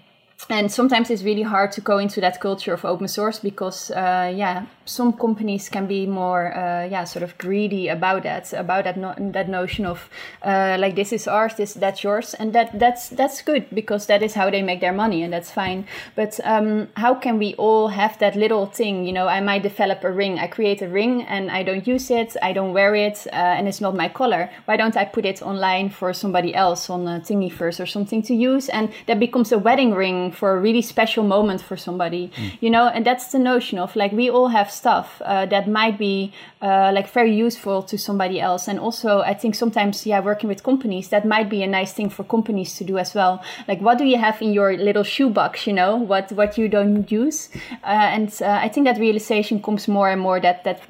and 0.50 0.72
sometimes 0.72 1.10
it's 1.10 1.24
really 1.24 1.42
hard 1.42 1.72
to 1.72 1.82
go 1.82 1.98
into 1.98 2.22
that 2.22 2.40
culture 2.40 2.74
of 2.74 2.86
open 2.86 3.08
source 3.08 3.40
because 3.40 3.92
uh, 3.92 4.32
yeah 4.36 4.66
some 4.86 5.14
companies 5.14 5.70
can 5.70 5.86
be 5.86 6.06
more 6.08 6.56
uh, 6.58 6.86
yeah 6.86 7.04
sort 7.04 7.24
of 7.24 7.38
greedy 7.38 7.88
about 7.88 8.24
that 8.24 8.52
about 8.54 8.84
that 8.84 8.98
no- 8.98 9.16
that 9.18 9.48
notion 9.48 9.86
of 9.86 10.10
uh, 10.44 10.78
like 10.80 10.96
this 10.96 11.14
is 11.14 11.28
ours 11.28 11.54
this 11.56 11.74
that's 11.74 12.04
yours. 12.04 12.34
And 12.34 12.54
that 12.54 12.78
that's 12.80 13.10
that's 13.10 13.42
good 13.42 13.68
because 13.74 14.08
that 14.08 14.24
is 14.24 14.34
how 14.34 14.50
they 14.50 14.62
make 14.62 14.82
their 14.82 14.94
money 14.94 15.24
and 15.24 15.32
that's 15.32 15.52
fine. 15.52 15.86
But 16.16 16.40
um, 16.44 16.88
how 16.96 17.14
can 17.16 17.38
we 17.38 17.54
all 17.56 17.90
have 17.90 18.18
that 18.20 18.36
little 18.36 18.66
thing 18.66 19.06
you 19.06 19.14
know 19.14 19.28
I 19.28 19.42
might 19.42 19.64
develop 19.64 20.04
a 20.04 20.12
ring 20.12 20.40
I 20.40 20.48
create 20.48 20.82
a 20.82 20.88
ring 20.88 21.24
and 21.24 21.52
I 21.52 21.64
don't 21.64 21.86
use 21.88 22.10
it 22.10 22.36
I 22.42 22.54
don't 22.54 22.74
wear 22.74 22.96
it 22.96 23.28
uh, 23.28 23.36
and 23.36 23.68
it's 23.68 23.82
not 23.82 23.96
my 23.96 24.10
color. 24.10 24.50
Why 24.66 24.78
don't 24.78 24.98
I 24.98 25.06
put 25.06 25.26
it 25.26 25.42
online 25.42 25.90
for 25.90 26.14
somebody 26.14 26.56
else 26.56 26.90
on 26.90 27.08
a 27.08 27.20
Thingiverse 27.20 27.80
or 27.80 27.86
something 27.86 28.22
to 28.24 28.34
use? 28.34 28.70
And 28.70 28.92
that 29.06 29.20
becomes 29.20 29.52
a 29.52 29.60
wedding 29.60 29.94
ring 29.94 30.29
for 30.32 30.58
a 30.58 30.60
really 30.60 30.82
special 30.82 31.24
moment 31.24 31.62
for 31.62 31.78
somebody 31.78 32.32
mm. 32.36 32.58
you 32.62 32.70
know 32.70 32.88
and 32.88 33.06
that's 33.06 33.32
the 33.32 33.40
notion 33.40 33.80
of 33.80 33.96
like 33.96 34.12
we 34.12 34.30
all 34.30 34.50
have 34.50 34.70
stuff 34.72 35.22
uh, 35.26 35.46
that 35.46 35.68
might 35.68 35.98
be 35.98 36.32
uh, 36.62 36.92
like 36.94 37.10
very 37.10 37.34
useful 37.34 37.82
to 37.84 37.98
somebody 37.98 38.40
else. 38.40 38.68
And 38.68 38.80
also 38.80 39.22
i 39.22 39.34
think 39.34 39.56
sometimes 39.56 40.06
yeah 40.06 40.20
working 40.20 40.50
with 40.50 40.64
companies 40.64 41.10
that 41.10 41.26
might 41.26 41.50
be 41.50 41.64
a 41.64 41.68
nice 41.68 41.94
thing 41.94 42.10
for 42.10 42.24
companies 42.24 42.76
to 42.76 42.84
do 42.84 42.98
as 42.98 43.14
well. 43.16 43.42
Like 43.68 43.82
what 43.82 43.98
do 43.98 44.06
you 44.06 44.18
have 44.18 44.42
in 44.42 44.54
your 44.54 44.78
little 44.78 45.04
shoebox 45.04 45.68
you 45.68 45.74
know? 45.74 45.96
What 45.96 46.32
what 46.32 46.58
you 46.58 46.68
don't 46.68 47.12
use? 47.12 47.50
Uh, 47.84 48.16
and 48.16 48.30
uh, 48.42 48.60
i 48.62 48.70
think 48.70 48.86
that 48.86 48.98
realization 49.00 49.62
comes 49.62 49.88
more 49.88 50.10
and 50.10 50.22
more 50.22 50.40
that 50.40 50.64
that 50.64 50.82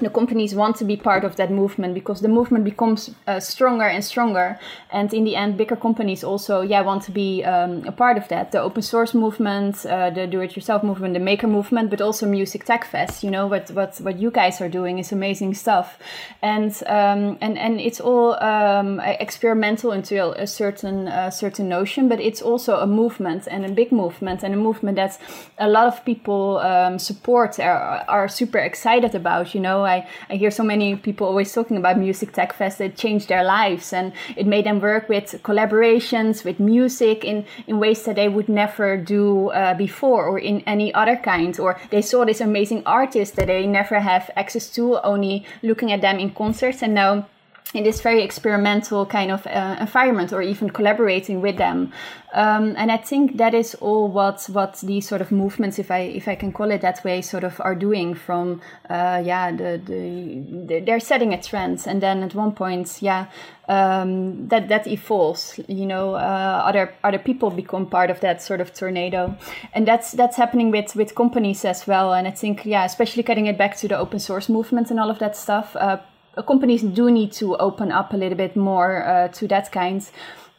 the 0.00 0.10
companies 0.10 0.54
want 0.54 0.76
to 0.76 0.84
be 0.84 0.96
part 0.96 1.24
of 1.24 1.36
that 1.36 1.50
movement 1.50 1.94
because 1.94 2.20
the 2.20 2.28
movement 2.28 2.64
becomes 2.64 3.10
uh, 3.26 3.40
stronger 3.40 3.86
and 3.86 4.04
stronger. 4.04 4.58
And 4.90 5.12
in 5.14 5.24
the 5.24 5.36
end 5.36 5.56
bigger 5.56 5.76
companies 5.76 6.22
also 6.24 6.60
yeah 6.60 6.82
want 6.82 7.02
to 7.04 7.12
be 7.12 7.44
um, 7.44 7.84
a 7.86 7.92
part 7.92 8.18
of 8.18 8.28
that. 8.28 8.52
The 8.52 8.60
open 8.60 8.82
source 8.82 9.14
movement 9.14 9.86
uh, 9.86 10.10
the 10.10 10.26
do-it-yourself 10.26 10.82
movement 10.82 11.14
the 11.14 11.20
maker 11.20 11.46
movement 11.46 11.90
but 11.90 12.00
also 12.00 12.26
music 12.26 12.64
tech 12.64 12.84
fest 12.84 13.22
you 13.22 13.30
know 13.30 13.46
what 13.46 13.70
what 13.70 13.96
what 13.98 14.18
you 14.18 14.30
guys 14.30 14.60
are 14.60 14.68
doing 14.68 14.98
is 14.98 15.12
amazing 15.12 15.54
stuff. 15.54 15.98
And 16.42 16.72
um, 16.86 17.38
and 17.40 17.56
and 17.58 17.80
it's 17.80 18.00
all 18.00 18.34
um, 18.42 19.00
experimental 19.00 19.92
until 19.92 20.32
a 20.32 20.46
certain 20.46 21.08
uh, 21.08 21.30
certain 21.30 21.68
notion 21.68 22.08
but 22.08 22.20
it's 22.20 22.42
also 22.42 22.80
a 22.80 22.86
movement 22.86 23.48
and 23.50 23.64
a 23.64 23.70
big 23.70 23.92
movement 23.92 24.42
and 24.42 24.52
a 24.52 24.56
movement 24.56 24.96
that 24.96 25.18
a 25.58 25.68
lot 25.68 25.86
of 25.86 26.04
people 26.04 26.58
um, 26.58 26.98
support 26.98 27.58
are, 27.58 28.04
are 28.08 28.28
super 28.28 28.58
excited 28.58 29.14
about 29.14 29.54
you 29.54 29.60
know 29.60 29.75
I, 29.84 30.06
I 30.30 30.36
hear 30.36 30.50
so 30.50 30.62
many 30.62 30.96
people 30.96 31.26
always 31.26 31.52
talking 31.52 31.76
about 31.76 31.98
Music 31.98 32.32
Tech 32.32 32.52
Fest. 32.52 32.80
It 32.80 32.96
changed 32.96 33.28
their 33.28 33.44
lives 33.44 33.92
and 33.92 34.12
it 34.36 34.46
made 34.46 34.66
them 34.66 34.80
work 34.80 35.08
with 35.08 35.40
collaborations, 35.42 36.44
with 36.44 36.60
music 36.60 37.24
in, 37.24 37.44
in 37.66 37.78
ways 37.78 38.04
that 38.04 38.16
they 38.16 38.28
would 38.28 38.48
never 38.48 38.96
do 38.96 39.50
uh, 39.50 39.74
before 39.74 40.26
or 40.26 40.38
in 40.38 40.60
any 40.66 40.92
other 40.94 41.16
kind. 41.16 41.58
Or 41.58 41.78
they 41.90 42.02
saw 42.02 42.24
this 42.24 42.40
amazing 42.40 42.82
artist 42.86 43.36
that 43.36 43.46
they 43.46 43.66
never 43.66 44.00
have 44.00 44.30
access 44.36 44.68
to, 44.70 44.98
only 45.04 45.44
looking 45.62 45.92
at 45.92 46.00
them 46.00 46.18
in 46.18 46.30
concerts. 46.30 46.82
And 46.82 46.94
now 46.94 47.26
in 47.74 47.84
this 47.84 48.00
very 48.00 48.22
experimental 48.22 49.04
kind 49.04 49.30
of 49.30 49.46
uh, 49.46 49.76
environment 49.80 50.32
or 50.32 50.40
even 50.40 50.70
collaborating 50.70 51.40
with 51.40 51.56
them. 51.56 51.92
Um, 52.32 52.74
and 52.76 52.92
i 52.92 52.98
think 52.98 53.38
that 53.38 53.54
is 53.54 53.74
all 53.76 54.08
what 54.08 54.44
what 54.52 54.76
these 54.80 55.08
sort 55.08 55.22
of 55.22 55.32
movements 55.32 55.78
if 55.78 55.90
i 55.90 56.00
if 56.00 56.28
i 56.28 56.34
can 56.34 56.52
call 56.52 56.70
it 56.70 56.82
that 56.82 57.02
way 57.02 57.22
sort 57.22 57.44
of 57.44 57.58
are 57.60 57.74
doing 57.74 58.14
from 58.14 58.60
uh, 58.90 59.22
yeah 59.24 59.52
the, 59.52 59.80
the, 59.86 60.80
they're 60.80 61.00
setting 61.00 61.32
a 61.32 61.40
trend. 61.40 61.84
And 61.86 62.02
then 62.02 62.22
at 62.22 62.34
one 62.34 62.52
point 62.52 62.98
yeah 63.00 63.26
um, 63.68 64.48
that 64.48 64.68
that 64.68 64.86
evolves 64.86 65.58
you 65.66 65.86
know 65.86 66.14
uh, 66.14 66.62
other 66.66 66.92
other 67.02 67.18
people 67.18 67.50
become 67.50 67.86
part 67.86 68.10
of 68.10 68.20
that 68.20 68.42
sort 68.42 68.60
of 68.60 68.74
tornado. 68.74 69.34
And 69.72 69.88
that's 69.88 70.12
that's 70.12 70.36
happening 70.36 70.70
with 70.70 70.94
with 70.94 71.14
companies 71.14 71.64
as 71.64 71.86
well. 71.86 72.12
And 72.12 72.28
i 72.28 72.32
think 72.32 72.66
yeah 72.66 72.84
especially 72.84 73.22
getting 73.22 73.46
it 73.46 73.56
back 73.56 73.76
to 73.78 73.88
the 73.88 73.96
open 73.96 74.18
source 74.18 74.48
movement 74.48 74.90
and 74.90 75.00
all 75.00 75.10
of 75.10 75.18
that 75.20 75.36
stuff 75.36 75.74
uh, 75.76 75.98
companies 76.42 76.82
do 76.82 77.10
need 77.10 77.32
to 77.32 77.56
open 77.56 77.92
up 77.92 78.12
a 78.12 78.16
little 78.16 78.36
bit 78.36 78.56
more 78.56 79.06
uh, 79.06 79.28
to 79.28 79.48
that 79.48 79.72
kind. 79.72 80.08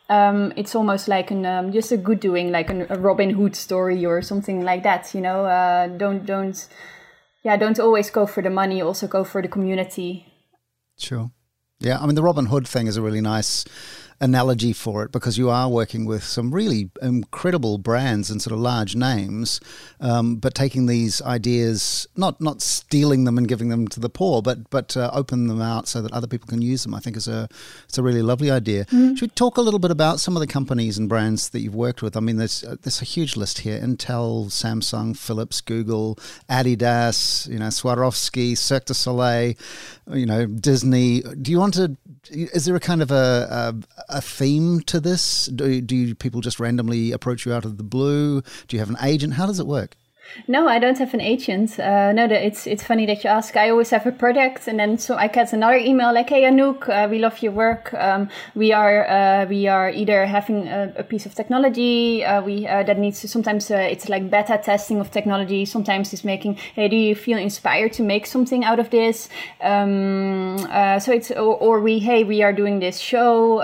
Um, 0.09 0.53
it's 0.55 0.73
almost 0.75 1.07
like 1.07 1.31
an 1.31 1.45
um, 1.45 1.71
just 1.71 1.91
a 1.91 1.97
good 1.97 2.19
doing, 2.19 2.51
like 2.51 2.69
an, 2.69 2.87
a 2.89 2.97
Robin 2.97 3.29
Hood 3.29 3.55
story 3.55 4.05
or 4.05 4.21
something 4.21 4.63
like 4.63 4.83
that. 4.83 5.13
You 5.13 5.21
know, 5.21 5.45
uh, 5.45 5.87
don't 5.87 6.25
don't 6.25 6.67
yeah, 7.43 7.57
don't 7.57 7.79
always 7.79 8.09
go 8.09 8.25
for 8.25 8.41
the 8.41 8.49
money. 8.49 8.81
Also 8.81 9.07
go 9.07 9.23
for 9.23 9.41
the 9.41 9.47
community. 9.47 10.25
Sure. 10.97 11.31
Yeah, 11.79 11.99
I 11.99 12.05
mean 12.05 12.15
the 12.15 12.23
Robin 12.23 12.47
Hood 12.47 12.67
thing 12.67 12.87
is 12.87 12.97
a 12.97 13.01
really 13.01 13.21
nice 13.21 13.65
analogy 14.19 14.73
for 14.73 15.03
it 15.03 15.11
because 15.11 15.37
you 15.37 15.49
are 15.49 15.69
working 15.69 16.05
with 16.05 16.23
some 16.23 16.53
really 16.53 16.89
incredible 17.01 17.77
brands 17.77 18.29
and 18.29 18.41
sort 18.41 18.53
of 18.53 18.59
large 18.59 18.95
names, 18.95 19.59
um, 19.99 20.35
but 20.35 20.55
taking 20.55 20.85
these 20.85 21.21
ideas, 21.21 22.07
not 22.15 22.41
not 22.41 22.61
stealing 22.61 23.25
them 23.25 23.37
and 23.37 23.47
giving 23.47 23.69
them 23.69 23.87
to 23.87 23.99
the 23.99 24.09
poor, 24.09 24.41
but 24.41 24.69
but 24.69 24.97
uh, 24.97 25.09
open 25.13 25.47
them 25.47 25.61
out 25.61 25.87
so 25.87 26.01
that 26.01 26.11
other 26.11 26.27
people 26.27 26.47
can 26.47 26.61
use 26.61 26.83
them. 26.83 26.93
I 26.93 26.99
think 26.99 27.15
is 27.15 27.27
a 27.27 27.47
it's 27.85 27.97
a 27.97 28.03
really 28.03 28.21
lovely 28.21 28.49
idea. 28.49 28.85
Mm-hmm. 28.85 29.15
Should 29.15 29.31
we 29.31 29.35
talk 29.35 29.57
a 29.57 29.61
little 29.61 29.79
bit 29.79 29.91
about 29.91 30.19
some 30.19 30.35
of 30.35 30.39
the 30.39 30.47
companies 30.47 30.97
and 30.97 31.07
brands 31.07 31.49
that 31.49 31.59
you've 31.59 31.75
worked 31.75 32.01
with? 32.01 32.17
I 32.17 32.19
mean, 32.19 32.37
there's 32.37 32.63
uh, 32.63 32.77
there's 32.81 33.01
a 33.01 33.05
huge 33.05 33.35
list 33.35 33.59
here: 33.59 33.79
Intel, 33.79 34.47
Samsung, 34.47 35.15
Philips, 35.17 35.61
Google, 35.61 36.17
Adidas, 36.49 37.47
you 37.49 37.59
know, 37.59 37.67
Swarovski, 37.67 38.57
Cirque 38.57 38.85
du 38.85 38.93
Soleil, 38.93 39.53
you 40.11 40.25
know, 40.25 40.45
Disney. 40.45 41.21
Do 41.21 41.51
you 41.51 41.59
want 41.59 41.75
to? 41.75 41.95
Is 42.29 42.65
there 42.65 42.75
a 42.75 42.79
kind 42.79 43.01
of 43.01 43.11
a, 43.11 43.75
a 44.06 44.06
a 44.09 44.21
theme 44.21 44.81
to 44.81 44.99
this? 44.99 45.47
Do, 45.47 45.81
do 45.81 46.15
people 46.15 46.41
just 46.41 46.59
randomly 46.59 47.11
approach 47.11 47.45
you 47.45 47.53
out 47.53 47.65
of 47.65 47.77
the 47.77 47.83
blue? 47.83 48.41
Do 48.67 48.75
you 48.75 48.79
have 48.79 48.89
an 48.89 48.97
agent? 49.01 49.33
How 49.33 49.45
does 49.45 49.59
it 49.59 49.67
work? 49.67 49.95
No, 50.47 50.67
I 50.67 50.79
don't 50.79 50.97
have 50.97 51.13
an 51.13 51.21
agent. 51.21 51.79
Uh, 51.79 52.11
no, 52.11 52.25
it's 52.25 52.67
it's 52.67 52.83
funny 52.83 53.05
that 53.05 53.23
you 53.23 53.29
ask. 53.29 53.55
I 53.55 53.69
always 53.69 53.89
have 53.89 54.05
a 54.05 54.11
product, 54.11 54.67
and 54.67 54.79
then 54.79 54.97
so 54.97 55.15
I 55.15 55.27
get 55.27 55.53
another 55.53 55.77
email 55.77 56.13
like, 56.13 56.29
"Hey 56.29 56.43
Anouk, 56.43 56.89
uh, 56.89 57.07
we 57.09 57.19
love 57.19 57.41
your 57.41 57.51
work. 57.51 57.93
Um, 57.93 58.29
we 58.55 58.71
are 58.73 59.07
uh, 59.07 59.45
we 59.47 59.67
are 59.67 59.89
either 59.89 60.25
having 60.25 60.67
a, 60.67 60.93
a 60.97 61.03
piece 61.03 61.25
of 61.25 61.33
technology 61.35 62.23
uh, 62.23 62.41
we 62.41 62.67
uh, 62.67 62.83
that 62.83 62.99
needs 62.99 63.21
to 63.21 63.27
sometimes 63.27 63.71
uh, 63.71 63.75
it's 63.75 64.09
like 64.09 64.29
beta 64.29 64.59
testing 64.63 64.99
of 64.99 65.11
technology. 65.11 65.65
Sometimes 65.65 66.13
it's 66.13 66.23
making, 66.23 66.55
hey, 66.75 66.87
do 66.87 66.95
you 66.95 67.15
feel 67.15 67.37
inspired 67.37 67.93
to 67.93 68.03
make 68.03 68.25
something 68.25 68.63
out 68.63 68.79
of 68.79 68.89
this? 68.89 69.29
Um, 69.61 70.57
so 70.99 71.11
it's 71.11 71.31
or, 71.31 71.55
or, 71.57 71.79
we, 71.81 71.99
hey, 71.99 72.23
we 72.23 72.43
are 72.43 72.53
doing 72.53 72.79
this 72.79 72.99
show. 72.99 73.57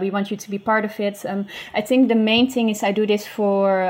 we 0.00 0.10
want 0.10 0.30
you 0.30 0.36
to 0.36 0.50
be 0.50 0.58
part 0.58 0.84
of 0.84 0.98
it. 1.00 1.24
Um, 1.26 1.46
I 1.74 1.80
think 1.80 2.08
the 2.08 2.14
main 2.14 2.50
thing 2.50 2.68
is 2.68 2.82
I 2.82 2.92
do 2.92 3.06
this 3.06 3.26
for 3.26 3.82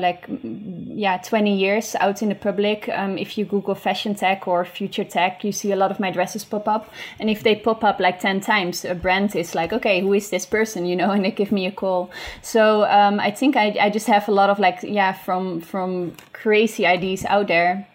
like 0.00 0.26
yeah, 0.28 1.18
twenty 1.18 1.56
years 1.56 1.67
years 1.68 1.96
out 2.00 2.22
in 2.22 2.28
the 2.28 2.34
public. 2.34 2.88
Um, 2.88 3.18
if 3.18 3.36
you 3.36 3.44
Google 3.44 3.74
fashion 3.74 4.14
tech 4.14 4.48
or 4.48 4.64
future 4.64 5.04
tech, 5.04 5.44
you 5.44 5.52
see 5.52 5.72
a 5.72 5.76
lot 5.76 5.90
of 5.90 6.00
my 6.00 6.10
dresses 6.10 6.44
pop 6.44 6.66
up. 6.68 6.84
And 7.20 7.28
if 7.30 7.42
they 7.42 7.54
pop 7.56 7.84
up 7.84 8.00
like 8.00 8.20
10 8.20 8.40
times, 8.40 8.84
a 8.84 8.94
brand 8.94 9.36
is 9.36 9.54
like, 9.54 9.72
okay, 9.72 10.00
who 10.00 10.12
is 10.14 10.30
this 10.30 10.46
person, 10.46 10.86
you 10.90 10.96
know, 10.96 11.10
and 11.10 11.24
they 11.24 11.30
give 11.30 11.52
me 11.52 11.66
a 11.66 11.72
call. 11.72 12.10
So 12.42 12.84
um, 12.84 13.20
I 13.20 13.30
think 13.30 13.56
I, 13.56 13.76
I 13.80 13.90
just 13.90 14.06
have 14.06 14.28
a 14.28 14.32
lot 14.32 14.50
of 14.50 14.58
like, 14.58 14.82
yeah, 14.82 15.12
from, 15.12 15.60
from 15.60 16.12
crazy 16.32 16.86
ideas 16.86 17.24
out 17.26 17.48
there. 17.48 17.86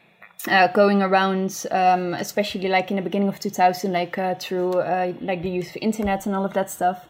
Uh, 0.49 0.67
going 0.73 1.01
around, 1.01 1.65
um, 1.71 2.13
especially 2.15 2.67
like 2.67 2.91
in 2.91 2.97
the 2.97 3.01
beginning 3.01 3.29
of 3.29 3.39
2000, 3.39 3.93
like 3.93 4.17
uh, 4.17 4.35
through 4.35 4.73
uh, 4.73 5.13
like 5.21 5.41
the 5.41 5.49
use 5.49 5.69
of 5.69 5.77
internet 5.81 6.25
and 6.25 6.35
all 6.35 6.43
of 6.43 6.53
that 6.53 6.69
stuff, 6.69 7.07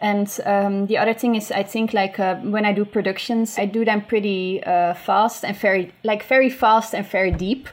and 0.00 0.28
um, 0.44 0.86
the 0.86 0.98
other 0.98 1.14
thing 1.14 1.34
is, 1.36 1.50
I 1.52 1.62
think 1.62 1.94
like 1.94 2.18
uh, 2.18 2.36
when 2.36 2.64
I 2.64 2.72
do 2.72 2.84
productions, 2.84 3.58
I 3.58 3.66
do 3.66 3.84
them 3.84 4.02
pretty 4.02 4.62
uh, 4.64 4.94
fast 4.94 5.44
and 5.44 5.56
very 5.56 5.92
like 6.02 6.24
very 6.24 6.50
fast 6.50 6.94
and 6.94 7.06
very 7.06 7.30
deep. 7.30 7.68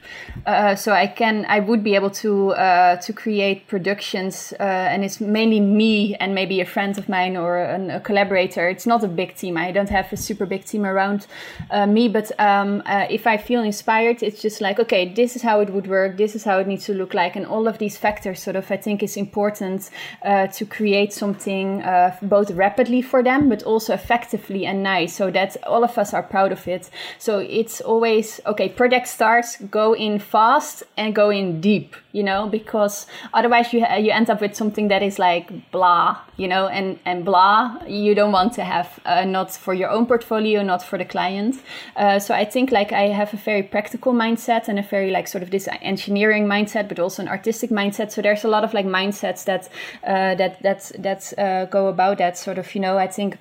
Uh, 0.46 0.76
so 0.76 0.94
I 0.94 1.08
can 1.08 1.46
I 1.50 1.60
would 1.60 1.84
be 1.84 1.96
able 1.96 2.12
to 2.12 2.52
uh, 2.52 2.98
to 2.98 3.14
create 3.14 3.68
productions, 3.68 4.54
uh, 4.60 4.64
and 4.64 5.04
it's 5.04 5.20
mainly 5.20 5.60
me 5.60 6.16
and 6.16 6.36
maybe 6.36 6.62
a 6.62 6.66
friend 6.66 6.98
of 6.98 7.10
mine 7.10 7.36
or 7.36 7.58
an, 7.58 7.90
a 7.90 8.00
collaborator. 8.00 8.70
It's 8.70 8.86
not 8.86 9.04
a 9.04 9.08
big 9.08 9.36
team. 9.36 9.58
I 9.58 9.72
don't 9.72 9.90
have 9.90 10.14
a 10.14 10.18
super 10.18 10.46
big 10.46 10.64
team 10.66 10.86
around 10.86 11.26
uh, 11.72 11.88
me, 11.88 12.08
but 12.08 12.32
um, 12.40 12.84
if 13.10 13.26
I 13.26 13.38
feel 13.38 13.64
inspired, 13.64 14.22
it's 14.22 14.42
just 14.42 14.62
like 14.62 14.80
okay, 14.80 15.12
this 15.12 15.36
is 15.36 15.42
how 15.42 15.60
it 15.60 15.72
would 15.72 15.88
work. 15.88 16.18
This 16.18 16.36
is 16.36 16.44
how 16.44 16.60
it 16.60 16.68
needs 16.68 16.86
to 16.86 16.94
look 16.94 17.14
like, 17.14 17.36
and 17.36 17.48
all 17.48 17.68
of 17.68 17.80
these 17.80 17.98
factors 17.98 18.42
sort 18.42 18.56
of 18.56 18.72
I 18.72 18.78
think 18.78 19.02
is 19.02 19.18
important 19.18 19.90
to 20.24 20.66
create 20.66 21.14
something 21.14 21.82
both 22.22 22.52
rapidly 22.52 23.02
for 23.02 23.24
them, 23.24 23.50
but 23.50 23.64
also 23.64 23.94
effectively 23.94 24.66
and 24.66 24.84
nice 24.84 25.16
so 25.16 25.32
that 25.32 25.58
all 25.66 25.84
of 25.84 25.98
us 25.98 26.14
are 26.14 26.24
proud 26.24 26.52
of 26.52 26.68
it. 26.68 26.90
So 27.18 27.40
it's 27.40 27.82
always 27.82 28.40
okay, 28.46 28.70
project 28.70 29.08
starts, 29.08 29.58
go 29.58 29.94
in 29.94 30.20
fast 30.20 30.84
and 30.98 31.16
go 31.16 31.30
in 31.30 31.62
deep, 31.62 31.96
you 32.12 32.24
know, 32.24 32.48
because 32.48 33.08
otherwise 33.34 33.74
you, 33.74 33.86
you 34.00 34.12
end 34.12 34.30
up 34.30 34.42
with 34.42 34.56
something 34.56 34.88
that 34.90 35.02
is 35.02 35.20
like 35.20 35.72
blah, 35.72 36.18
you 36.38 36.48
know, 36.48 36.68
and, 36.68 37.00
and 37.06 37.24
blah, 37.26 37.78
you 37.88 38.14
don't 38.16 38.32
want 38.32 38.54
to 38.54 38.64
have, 38.64 39.00
uh, 39.06 39.24
not 39.26 39.52
for 39.52 39.74
your 39.74 39.90
own 39.90 40.06
portfolio, 40.06 40.62
not 40.64 40.84
for 40.84 40.98
the 40.98 41.06
client. 41.06 41.62
Uh, 41.96 42.20
so 42.20 42.34
I 42.34 42.46
think 42.46 42.72
like 42.72 42.92
I 42.92 43.08
have 43.08 43.34
a 43.34 43.38
very 43.38 43.64
practical 43.64 44.14
mindset 44.14 44.68
and 44.68 44.80
a 44.80 44.84
very 44.84 45.12
like 45.12 45.28
sort 45.28 45.44
of 45.44 45.52
this 45.52 45.68
engineering 45.82 46.46
mindset, 46.46 46.88
but 46.90 47.00
also 47.00 47.22
an 47.22 47.28
artistic 47.28 47.70
mindset. 47.70 48.12
So 48.12 48.22
there's 48.22 48.44
a 48.44 48.50
lot 48.50 48.64
of 48.64 48.74
like 48.74 48.86
mindsets 48.86 49.46
that, 49.46 49.70
uh, 50.04 50.36
that, 50.36 50.62
that, 50.64 50.92
that 51.00 51.34
uh, 51.38 51.66
go 51.66 51.88
about 51.88 52.18
that 52.18 52.38
sort 52.38 52.58
of, 52.58 52.74
you 52.76 52.82
know, 52.82 52.98
I 52.98 53.08
think 53.08 53.38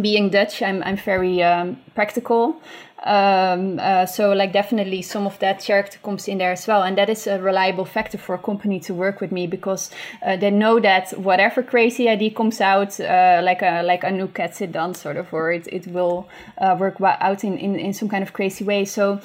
being 0.00 0.30
Dutch, 0.30 0.62
I'm, 0.62 0.82
I'm 0.82 0.96
very 0.96 1.42
um, 1.42 1.80
practical. 1.94 2.60
Um, 3.08 3.78
uh, 3.80 4.04
so 4.04 4.34
like 4.34 4.52
definitely 4.52 5.00
some 5.00 5.26
of 5.26 5.38
that 5.38 5.60
character 5.60 5.98
comes 6.02 6.28
in 6.28 6.36
there 6.36 6.52
as 6.52 6.66
well, 6.66 6.82
and 6.82 6.98
that 6.98 7.08
is 7.08 7.26
a 7.26 7.40
reliable 7.40 7.86
factor 7.86 8.18
for 8.18 8.34
a 8.34 8.38
company 8.38 8.80
to 8.80 8.92
work 8.92 9.22
with 9.22 9.32
me 9.32 9.46
because 9.46 9.90
uh, 10.22 10.36
they 10.36 10.50
know 10.50 10.78
that 10.80 11.12
whatever 11.18 11.62
crazy 11.62 12.06
idea 12.06 12.30
comes 12.30 12.60
out, 12.60 13.00
uh, 13.00 13.40
like 13.42 13.62
a 13.62 13.82
like 13.82 14.02
Anouk 14.02 14.34
gets 14.34 14.60
it 14.60 14.72
done, 14.72 14.92
sort 14.92 15.16
of, 15.16 15.32
or 15.32 15.52
it, 15.52 15.66
it 15.72 15.86
will 15.86 16.28
uh, 16.58 16.76
work 16.78 17.00
out 17.00 17.44
in, 17.44 17.56
in 17.56 17.76
in 17.76 17.94
some 17.94 18.10
kind 18.10 18.22
of 18.22 18.34
crazy 18.34 18.62
way. 18.62 18.84
So 18.84 19.20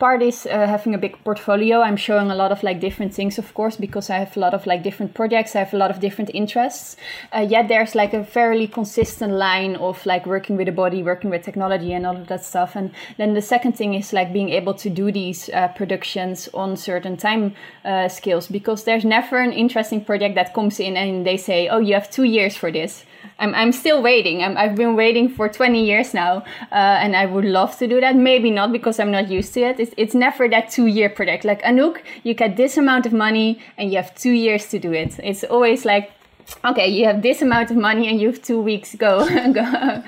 part 0.00 0.22
is 0.22 0.46
uh, 0.46 0.66
having 0.66 0.94
a 0.94 0.98
big 0.98 1.22
portfolio. 1.22 1.82
I'm 1.82 1.96
showing 1.96 2.32
a 2.32 2.34
lot 2.34 2.50
of 2.50 2.64
like 2.64 2.80
different 2.80 3.14
things, 3.14 3.38
of 3.38 3.54
course, 3.54 3.76
because 3.76 4.10
I 4.10 4.18
have 4.18 4.36
a 4.36 4.40
lot 4.40 4.54
of 4.54 4.66
like 4.66 4.82
different 4.82 5.14
projects. 5.14 5.54
I 5.54 5.60
have 5.60 5.72
a 5.72 5.78
lot 5.78 5.92
of 5.92 6.00
different 6.00 6.30
interests. 6.34 6.96
Uh, 7.32 7.46
yet 7.48 7.68
there's 7.68 7.94
like 7.94 8.12
a 8.12 8.24
fairly 8.24 8.66
consistent 8.66 9.34
line 9.34 9.76
of 9.76 10.04
like 10.04 10.26
working 10.26 10.56
with 10.56 10.66
the 10.66 10.72
body, 10.72 11.04
working 11.04 11.30
with 11.30 11.44
technology, 11.44 11.92
and 11.92 12.04
all 12.04 12.16
of 12.16 12.26
that 12.26 12.44
stuff, 12.44 12.74
and 12.74 12.90
then 13.20 13.34
the 13.34 13.42
second 13.42 13.76
thing 13.76 13.92
is 13.92 14.14
like 14.14 14.32
being 14.32 14.48
able 14.48 14.72
to 14.72 14.88
do 14.88 15.12
these 15.12 15.50
uh, 15.50 15.68
productions 15.68 16.48
on 16.54 16.74
certain 16.74 17.18
time 17.18 17.54
uh, 17.84 18.08
scales 18.08 18.48
because 18.48 18.84
there's 18.84 19.04
never 19.04 19.38
an 19.38 19.52
interesting 19.52 20.02
project 20.02 20.34
that 20.36 20.54
comes 20.54 20.80
in 20.80 20.96
and 20.96 21.26
they 21.26 21.36
say, 21.36 21.68
oh, 21.68 21.78
you 21.78 21.92
have 21.92 22.10
two 22.10 22.22
years 22.24 22.56
for 22.56 22.72
this. 22.72 23.04
I'm, 23.38 23.54
I'm 23.54 23.72
still 23.72 24.02
waiting. 24.02 24.42
i 24.42 24.66
have 24.66 24.74
been 24.74 24.96
waiting 24.96 25.28
for 25.28 25.50
20 25.50 25.84
years 25.84 26.14
now, 26.14 26.44
uh, 26.72 27.02
and 27.02 27.14
I 27.14 27.26
would 27.26 27.44
love 27.44 27.76
to 27.78 27.86
do 27.86 28.00
that. 28.00 28.16
Maybe 28.16 28.50
not 28.50 28.72
because 28.72 28.98
I'm 28.98 29.10
not 29.10 29.28
used 29.28 29.52
to 29.54 29.60
it. 29.60 29.78
It's, 29.78 29.94
it's 29.98 30.14
never 30.14 30.48
that 30.48 30.70
two 30.70 30.86
year 30.86 31.10
project. 31.10 31.44
Like 31.44 31.62
Anouk, 31.62 32.00
you 32.22 32.32
get 32.32 32.56
this 32.56 32.78
amount 32.78 33.04
of 33.04 33.12
money 33.12 33.60
and 33.76 33.90
you 33.90 33.98
have 33.98 34.14
two 34.14 34.32
years 34.32 34.68
to 34.68 34.78
do 34.78 34.92
it. 34.92 35.20
It's 35.22 35.44
always 35.44 35.84
like 35.84 36.10
okay, 36.64 36.88
you 36.88 37.06
have 37.06 37.22
this 37.22 37.42
amount 37.42 37.70
of 37.70 37.76
money 37.76 38.08
and 38.08 38.20
you 38.20 38.28
have 38.28 38.42
two 38.42 38.60
weeks. 38.60 38.94
Go, 38.94 39.26
go, 39.52 40.02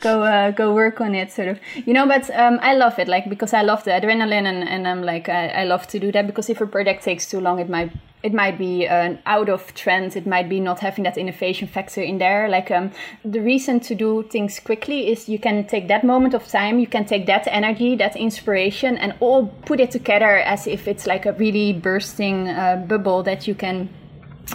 go, 0.00 0.22
uh, 0.22 0.50
go 0.50 0.74
work 0.74 1.00
on 1.00 1.14
it. 1.14 1.32
Sort 1.32 1.48
of, 1.48 1.60
you 1.86 1.92
know. 1.92 2.06
But 2.06 2.30
um, 2.30 2.58
I 2.62 2.74
love 2.74 2.98
it, 2.98 3.08
like 3.08 3.28
because 3.28 3.52
I 3.52 3.62
love 3.62 3.84
the 3.84 3.90
adrenaline, 3.90 4.46
and, 4.46 4.68
and 4.68 4.86
I'm 4.86 5.02
like 5.02 5.28
I, 5.28 5.48
I 5.48 5.64
love 5.64 5.86
to 5.88 5.98
do 5.98 6.12
that 6.12 6.26
because 6.26 6.50
if 6.50 6.60
a 6.60 6.66
project 6.66 7.04
takes 7.04 7.26
too 7.26 7.40
long, 7.40 7.58
it 7.58 7.68
might 7.68 7.92
it 8.22 8.32
might 8.32 8.56
be 8.56 8.86
out 8.88 9.48
of 9.48 9.74
trend 9.74 10.16
it 10.16 10.26
might 10.26 10.48
be 10.48 10.60
not 10.60 10.78
having 10.78 11.04
that 11.04 11.18
innovation 11.18 11.66
factor 11.66 12.00
in 12.00 12.18
there 12.18 12.48
like 12.48 12.70
um, 12.70 12.90
the 13.24 13.40
reason 13.40 13.80
to 13.80 13.94
do 13.94 14.22
things 14.30 14.60
quickly 14.60 15.08
is 15.10 15.28
you 15.28 15.38
can 15.38 15.66
take 15.66 15.88
that 15.88 16.04
moment 16.04 16.32
of 16.32 16.46
time 16.46 16.78
you 16.78 16.86
can 16.86 17.04
take 17.04 17.26
that 17.26 17.46
energy 17.48 17.96
that 17.96 18.14
inspiration 18.14 18.96
and 18.98 19.12
all 19.20 19.46
put 19.66 19.80
it 19.80 19.90
together 19.90 20.38
as 20.38 20.66
if 20.68 20.86
it's 20.86 21.06
like 21.06 21.26
a 21.26 21.32
really 21.32 21.72
bursting 21.72 22.48
uh, 22.48 22.76
bubble 22.86 23.22
that 23.24 23.48
you 23.48 23.54
can 23.54 23.88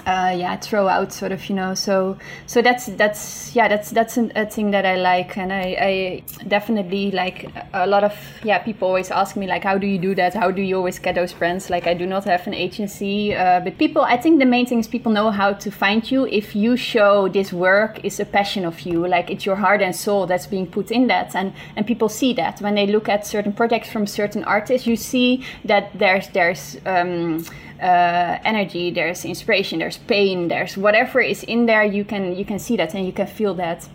uh, 0.06 0.34
yeah 0.36 0.56
throw 0.58 0.88
out 0.88 1.12
sort 1.12 1.32
of 1.32 1.50
you 1.50 1.56
know. 1.56 1.74
So 1.74 2.18
so 2.46 2.62
that's 2.62 2.88
that's 2.88 3.56
yeah 3.56 3.68
that's 3.68 3.92
that's 3.92 4.18
a 4.18 4.46
thing 4.46 4.72
that 4.72 4.86
I 4.86 4.96
like 4.96 5.38
and 5.38 5.52
I, 5.52 5.78
I 5.80 6.24
definitely 6.48 7.12
like 7.12 7.52
a 7.74 7.88
lot 7.88 8.04
of 8.04 8.14
yeah 8.44 8.60
people 8.60 8.88
always 8.88 9.12
ask 9.12 9.36
me 9.36 9.48
like 9.48 9.64
how 9.64 9.78
do 9.78 9.88
you 9.88 9.98
do 9.98 10.16
that? 10.16 10.34
How 10.34 10.52
do 10.52 10.62
you 10.62 10.78
always 10.78 11.00
get 11.00 11.16
those 11.16 11.34
brands 11.34 11.70
like 11.70 11.88
I 11.88 11.94
do 11.94 12.06
not 12.06 12.26
have 12.26 12.48
an 12.48 12.54
agency 12.54 13.34
uh, 13.34 13.60
but 13.62 13.78
people 13.78 14.02
I 14.02 14.18
think 14.18 14.40
the 14.40 14.46
main 14.46 14.66
thing 14.66 14.80
is 14.80 14.88
people 14.88 15.12
know 15.12 15.32
how 15.32 15.54
to 15.54 15.72
find 15.72 16.10
you 16.10 16.28
if 16.28 16.56
you 16.56 16.78
show 16.78 17.28
this 17.28 17.52
work 17.52 18.04
is 18.04 18.20
a 18.20 18.26
passion 18.26 18.66
of 18.66 18.82
you 18.82 19.08
like 19.08 19.30
it's 19.30 19.46
your 19.46 19.56
heart 19.56 19.82
and 19.82 19.96
soul 19.96 20.28
that's 20.28 20.48
being 20.48 20.68
put 20.68 20.92
in 20.92 21.08
that 21.08 21.36
and 21.36 21.54
and 21.76 21.86
people 21.86 22.10
see 22.10 22.34
that. 22.34 22.60
When 22.62 22.76
they 22.76 22.88
look 22.88 23.10
at 23.10 23.26
certain 23.26 23.54
projects 23.54 23.90
from 23.90 24.08
certain 24.08 24.44
artists 24.44 24.88
you 24.88 24.96
see 24.96 25.44
that 25.66 25.98
there's 25.98 26.28
there's 26.30 26.78
um, 26.86 27.44
uh, 27.82 28.40
energy, 28.44 28.92
there's 28.92 29.26
inspiration, 29.26 29.80
there's 29.80 29.98
pain, 29.98 30.48
there's 30.48 30.78
whatever 30.78 31.20
is 31.20 31.44
in 31.44 31.66
there. 31.66 31.84
You 31.84 32.06
can 32.06 32.36
you 32.36 32.46
can 32.46 32.60
see 32.60 32.78
that 32.78 32.94
and 32.94 33.06
you 33.06 33.14
can 33.14 33.28
feel 33.28 33.54
that, 33.56 33.88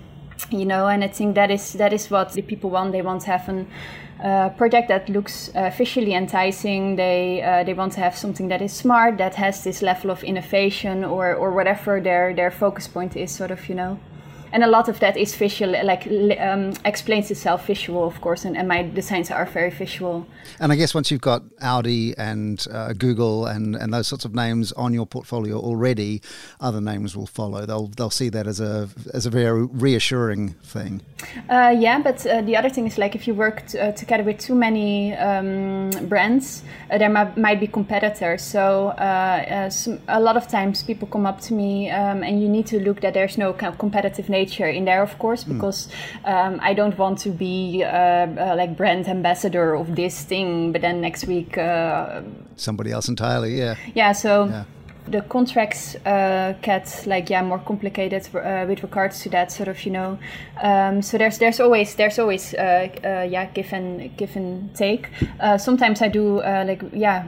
you 0.51 0.65
know. 0.65 0.87
And 0.87 1.03
I 1.05 1.09
think 1.09 1.35
that 1.35 1.51
is 1.51 1.73
that 1.75 1.93
is 1.93 2.11
what 2.11 2.33
the 2.33 2.43
people 2.43 2.71
want. 2.71 2.93
They 2.93 3.03
want 3.03 3.23
to 3.23 3.27
have 3.29 3.49
an 3.49 3.67
uh, 4.23 4.51
project 4.51 4.89
that 4.89 5.09
looks 5.09 5.51
uh, 5.55 5.71
visually 5.77 6.15
enticing. 6.15 6.97
They 6.97 7.43
uh, 7.43 7.65
they 7.65 7.75
want 7.75 7.93
to 7.95 8.01
have 8.01 8.17
something 8.17 8.49
that 8.49 8.63
is 8.63 8.73
smart, 8.73 9.19
that 9.19 9.35
has 9.35 9.65
this 9.65 9.83
level 9.83 10.11
of 10.11 10.23
innovation, 10.23 11.05
or 11.05 11.35
or 11.35 11.51
whatever 11.53 12.01
their 12.01 12.35
their 12.35 12.51
focus 12.51 12.89
point 12.89 13.17
is. 13.17 13.31
Sort 13.31 13.51
of, 13.51 13.69
you 13.69 13.75
know 13.75 13.99
and 14.53 14.63
a 14.63 14.67
lot 14.67 14.89
of 14.89 15.01
that 15.01 15.17
is 15.17 15.35
visual 15.35 15.73
like 15.85 16.07
um, 16.41 16.73
explains 16.85 17.31
itself 17.31 17.67
visual 17.67 18.07
of 18.07 18.21
course 18.21 18.45
and, 18.45 18.57
and, 18.57 18.69
my 18.69 18.83
designs 18.83 19.31
are 19.31 19.47
very 19.47 19.71
visual. 19.71 20.27
And 20.61 20.73
i 20.73 20.77
guess 20.77 20.95
once 20.95 21.11
you've 21.11 21.21
got 21.21 21.43
audi 21.61 22.17
and 22.17 22.65
uh, 22.71 22.93
google 22.93 23.47
and, 23.47 23.75
and 23.77 23.93
those 23.93 24.09
sorts 24.09 24.25
of 24.25 24.35
names 24.35 24.73
on 24.73 24.95
your 24.95 25.07
portfolio 25.07 25.59
already 25.59 26.23
other 26.61 26.81
names 26.81 27.17
will 27.17 27.27
follow. 27.27 27.67
They'll 27.67 27.89
they'll 27.89 28.11
see 28.11 28.29
that 28.31 28.47
as 28.47 28.61
a 28.61 28.89
as 29.13 29.27
a 29.27 29.31
very 29.31 29.65
reassuring 29.67 30.51
thing. 30.63 31.03
Uh, 31.49 31.75
yeah 31.77 32.01
but 32.01 32.25
uh, 32.27 32.43
the 32.43 32.57
other 32.57 32.69
thing 32.69 32.87
is 32.87 32.99
like 32.99 33.15
if 33.15 33.27
you 33.27 33.35
work 33.35 33.67
t- 33.67 33.79
uh, 33.79 33.93
together 33.93 34.23
with 34.23 34.39
too 34.39 34.55
many 34.55 35.15
um, 35.15 35.91
brands 36.09 36.63
uh, 36.91 36.99
there 36.99 37.09
might, 37.09 37.37
might 37.37 37.61
be 37.61 37.67
competitors. 37.67 38.43
So 38.43 38.89
uh, 38.89 39.71
some, 39.71 40.01
a 40.09 40.21
lot 40.21 40.37
of 40.37 40.49
times 40.49 40.83
people 40.83 41.09
come 41.09 41.27
up 41.27 41.41
to 41.43 41.55
me 41.55 41.91
um, 41.91 42.23
and 42.23 42.43
you 42.43 42.49
need 42.49 42.67
to 42.67 42.81
look 42.81 43.01
that 43.01 43.15
there's 43.15 43.39
no 43.39 43.53
kind 43.53 43.73
of 43.73 43.79
competitive 43.79 44.29
nature 44.29 44.42
nature 44.43 44.69
in 44.69 44.85
there, 44.85 45.03
of 45.03 45.19
course, 45.19 45.45
hmm. 45.45 45.55
because 45.55 45.89
mm. 45.89 46.33
um, 46.33 46.61
I 46.63 46.75
don't 46.75 46.97
want 46.99 47.19
to 47.21 47.31
be 47.31 47.83
uh, 47.85 47.89
uh, 47.89 48.55
like 48.57 48.77
brand 48.77 49.09
ambassador 49.09 49.75
of 49.75 49.95
this 49.95 50.25
thing, 50.25 50.73
but 50.73 50.81
then 50.81 51.01
next 51.01 51.27
week 51.27 51.59
uh, 51.59 52.23
somebody 52.57 52.91
else 52.91 53.09
entirely. 53.09 53.59
Yeah. 53.59 53.75
Yeah. 53.95 54.13
So. 54.13 54.47
Yeah 54.47 54.65
the 55.09 55.21
contracts 55.23 55.97
uh, 56.07 56.55
get 56.63 57.05
like 57.07 57.29
yeah 57.29 57.43
more 57.43 57.59
complicated 57.59 58.23
uh, 58.35 58.65
with 58.69 58.83
regards 58.83 59.21
to 59.21 59.29
that 59.29 59.51
sort 59.51 59.69
of 59.69 59.85
you 59.85 59.91
know 59.91 60.19
um, 60.63 61.03
so 61.03 61.19
there's 61.19 61.39
there's 61.39 61.61
always 61.61 61.95
there's 61.97 62.19
always 62.19 62.55
uh, 62.55 62.89
uh 63.05 63.27
yeah 63.29 63.47
give 63.47 63.73
and 63.73 64.17
give 64.17 64.37
and 64.37 64.75
take 64.77 65.09
uh, 65.41 65.59
sometimes 65.59 66.03
I 66.03 66.09
do 66.09 66.39
uh, 66.39 66.65
like 66.67 66.83
yeah 66.93 67.25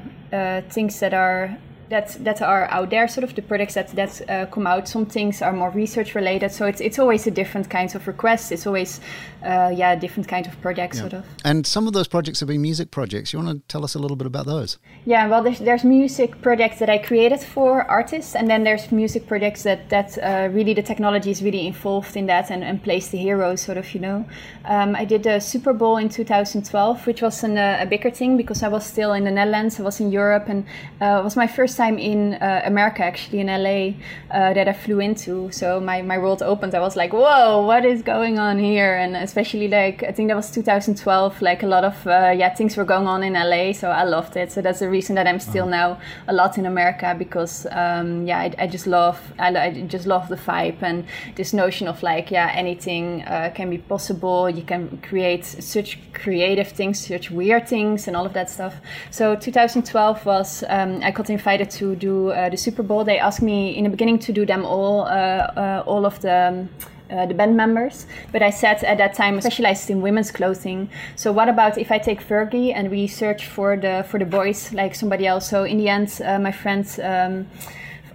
things 0.70 1.00
that 1.00 1.14
are 1.14 1.56
that 1.88 2.16
that 2.24 2.42
are 2.42 2.66
out 2.70 2.90
there, 2.90 3.08
sort 3.08 3.24
of 3.24 3.34
the 3.34 3.42
products 3.42 3.74
that 3.74 3.88
that 3.88 4.20
uh, 4.28 4.46
come 4.46 4.66
out. 4.66 4.88
Some 4.88 5.06
things 5.06 5.42
are 5.42 5.52
more 5.52 5.70
research 5.70 6.14
related, 6.14 6.52
so 6.52 6.66
it's 6.66 6.80
it's 6.80 6.98
always 6.98 7.26
a 7.26 7.30
different 7.30 7.70
kinds 7.70 7.94
of 7.94 8.06
requests. 8.06 8.50
It's 8.50 8.66
always 8.66 9.00
uh, 9.44 9.72
yeah 9.74 9.94
different 9.94 10.28
kind 10.28 10.46
of 10.46 10.60
projects, 10.60 10.96
yeah. 10.96 11.02
sort 11.02 11.12
of. 11.14 11.24
And 11.44 11.66
some 11.66 11.86
of 11.86 11.92
those 11.92 12.08
projects 12.08 12.40
have 12.40 12.48
been 12.48 12.62
music 12.62 12.90
projects. 12.90 13.32
You 13.32 13.38
want 13.38 13.50
to 13.50 13.68
tell 13.68 13.84
us 13.84 13.94
a 13.94 13.98
little 13.98 14.16
bit 14.16 14.26
about 14.26 14.46
those? 14.46 14.78
Yeah, 15.04 15.28
well, 15.28 15.42
there's, 15.42 15.58
there's 15.58 15.84
music 15.84 16.40
projects 16.40 16.78
that 16.78 16.88
I 16.88 16.98
created 16.98 17.40
for 17.40 17.82
artists, 17.90 18.34
and 18.34 18.48
then 18.48 18.64
there's 18.64 18.90
music 18.90 19.26
projects 19.26 19.62
that 19.64 19.90
that 19.90 20.18
uh, 20.18 20.48
really 20.52 20.74
the 20.74 20.82
technology 20.82 21.30
is 21.30 21.42
really 21.42 21.66
involved 21.66 22.16
in 22.16 22.26
that 22.26 22.50
and, 22.50 22.64
and 22.64 22.82
plays 22.82 23.08
the 23.08 23.18
hero, 23.18 23.56
sort 23.56 23.78
of. 23.78 23.94
You 23.94 24.00
know, 24.00 24.24
um, 24.64 24.96
I 24.96 25.04
did 25.04 25.22
the 25.22 25.40
Super 25.40 25.72
Bowl 25.72 25.98
in 25.98 26.08
2012, 26.08 27.06
which 27.06 27.22
was 27.22 27.44
an, 27.44 27.58
uh, 27.58 27.78
a 27.80 27.86
bigger 27.86 28.10
thing 28.10 28.36
because 28.36 28.62
I 28.62 28.68
was 28.68 28.84
still 28.86 29.12
in 29.12 29.24
the 29.24 29.30
Netherlands. 29.30 29.78
I 29.78 29.82
was 29.82 30.00
in 30.00 30.10
Europe, 30.10 30.48
and 30.48 30.64
uh, 31.00 31.20
it 31.20 31.24
was 31.24 31.36
my 31.36 31.46
first 31.46 31.73
time 31.76 31.98
in 31.98 32.34
uh, 32.34 32.62
America, 32.64 33.04
actually 33.04 33.40
in 33.40 33.46
LA, 33.46 33.94
uh, 34.30 34.52
that 34.54 34.68
I 34.68 34.72
flew 34.72 35.00
into. 35.00 35.50
So 35.52 35.80
my, 35.80 36.02
my 36.02 36.18
world 36.18 36.42
opened. 36.42 36.74
I 36.74 36.80
was 36.80 36.96
like, 36.96 37.12
whoa, 37.12 37.64
what 37.66 37.84
is 37.84 38.02
going 38.02 38.38
on 38.38 38.58
here? 38.58 38.96
And 38.96 39.16
especially 39.16 39.68
like, 39.68 40.02
I 40.02 40.12
think 40.12 40.28
that 40.28 40.36
was 40.36 40.50
2012, 40.50 41.42
like 41.42 41.62
a 41.62 41.66
lot 41.66 41.84
of, 41.84 42.06
uh, 42.06 42.32
yeah, 42.36 42.54
things 42.54 42.76
were 42.76 42.84
going 42.84 43.06
on 43.06 43.22
in 43.22 43.34
LA. 43.34 43.72
So 43.72 43.90
I 43.90 44.04
loved 44.04 44.36
it. 44.36 44.52
So 44.52 44.62
that's 44.62 44.80
the 44.80 44.88
reason 44.88 45.14
that 45.16 45.26
I'm 45.26 45.40
still 45.40 45.64
uh-huh. 45.64 45.96
now 45.96 46.00
a 46.28 46.32
lot 46.32 46.58
in 46.58 46.66
America 46.66 47.14
because, 47.18 47.66
um, 47.70 48.26
yeah, 48.26 48.40
I, 48.40 48.54
I, 48.58 48.66
just 48.66 48.86
love, 48.86 49.20
I, 49.38 49.48
I, 49.56 49.70
just 49.82 50.06
love 50.06 50.28
the 50.28 50.36
vibe 50.36 50.82
and 50.82 51.04
this 51.36 51.52
notion 51.52 51.88
of 51.88 52.02
like, 52.02 52.30
yeah, 52.30 52.50
anything 52.54 53.22
uh, 53.22 53.50
can 53.54 53.70
be 53.70 53.78
possible. 53.78 54.48
You 54.48 54.62
can 54.62 54.98
create 54.98 55.44
such 55.44 55.98
creative 56.12 56.68
things, 56.68 57.06
such 57.06 57.30
weird 57.30 57.68
things 57.68 58.08
and 58.08 58.16
all 58.16 58.26
of 58.26 58.32
that 58.32 58.50
stuff. 58.50 58.74
So 59.10 59.34
2012 59.36 60.26
was, 60.26 60.64
um, 60.68 61.00
I 61.02 61.10
got 61.10 61.30
invited 61.30 61.63
to 61.64 61.94
do 61.96 62.30
uh, 62.30 62.48
the 62.48 62.56
Super 62.56 62.82
Bowl, 62.82 63.04
they 63.04 63.18
asked 63.18 63.42
me 63.42 63.76
in 63.76 63.84
the 63.84 63.90
beginning 63.90 64.18
to 64.20 64.32
do 64.32 64.46
them 64.46 64.64
all, 64.64 65.02
uh, 65.02 65.08
uh, 65.08 65.82
all 65.86 66.06
of 66.06 66.20
the. 66.20 66.48
Um, 66.48 66.68
uh, 67.10 67.26
the 67.26 67.34
band 67.34 67.54
members, 67.54 68.06
but 68.32 68.42
I 68.42 68.48
said 68.48 68.82
at 68.82 68.96
that 68.96 69.12
time 69.12 69.38
specialized 69.40 69.90
in 69.90 70.00
women's 70.00 70.30
clothing. 70.30 70.88
So 71.16 71.32
what 71.32 71.50
about 71.50 71.76
if 71.76 71.92
I 71.92 71.98
take 71.98 72.26
Fergie 72.26 72.72
and 72.74 72.90
we 72.90 73.06
search 73.06 73.46
for 73.46 73.76
the 73.76 74.06
for 74.08 74.18
the 74.18 74.24
boys 74.24 74.72
like 74.72 74.94
somebody 74.94 75.26
else? 75.26 75.46
So 75.46 75.64
in 75.64 75.76
the 75.76 75.90
end, 75.90 76.20
uh, 76.24 76.38
my 76.38 76.50
friends. 76.50 76.98
Um, 76.98 77.46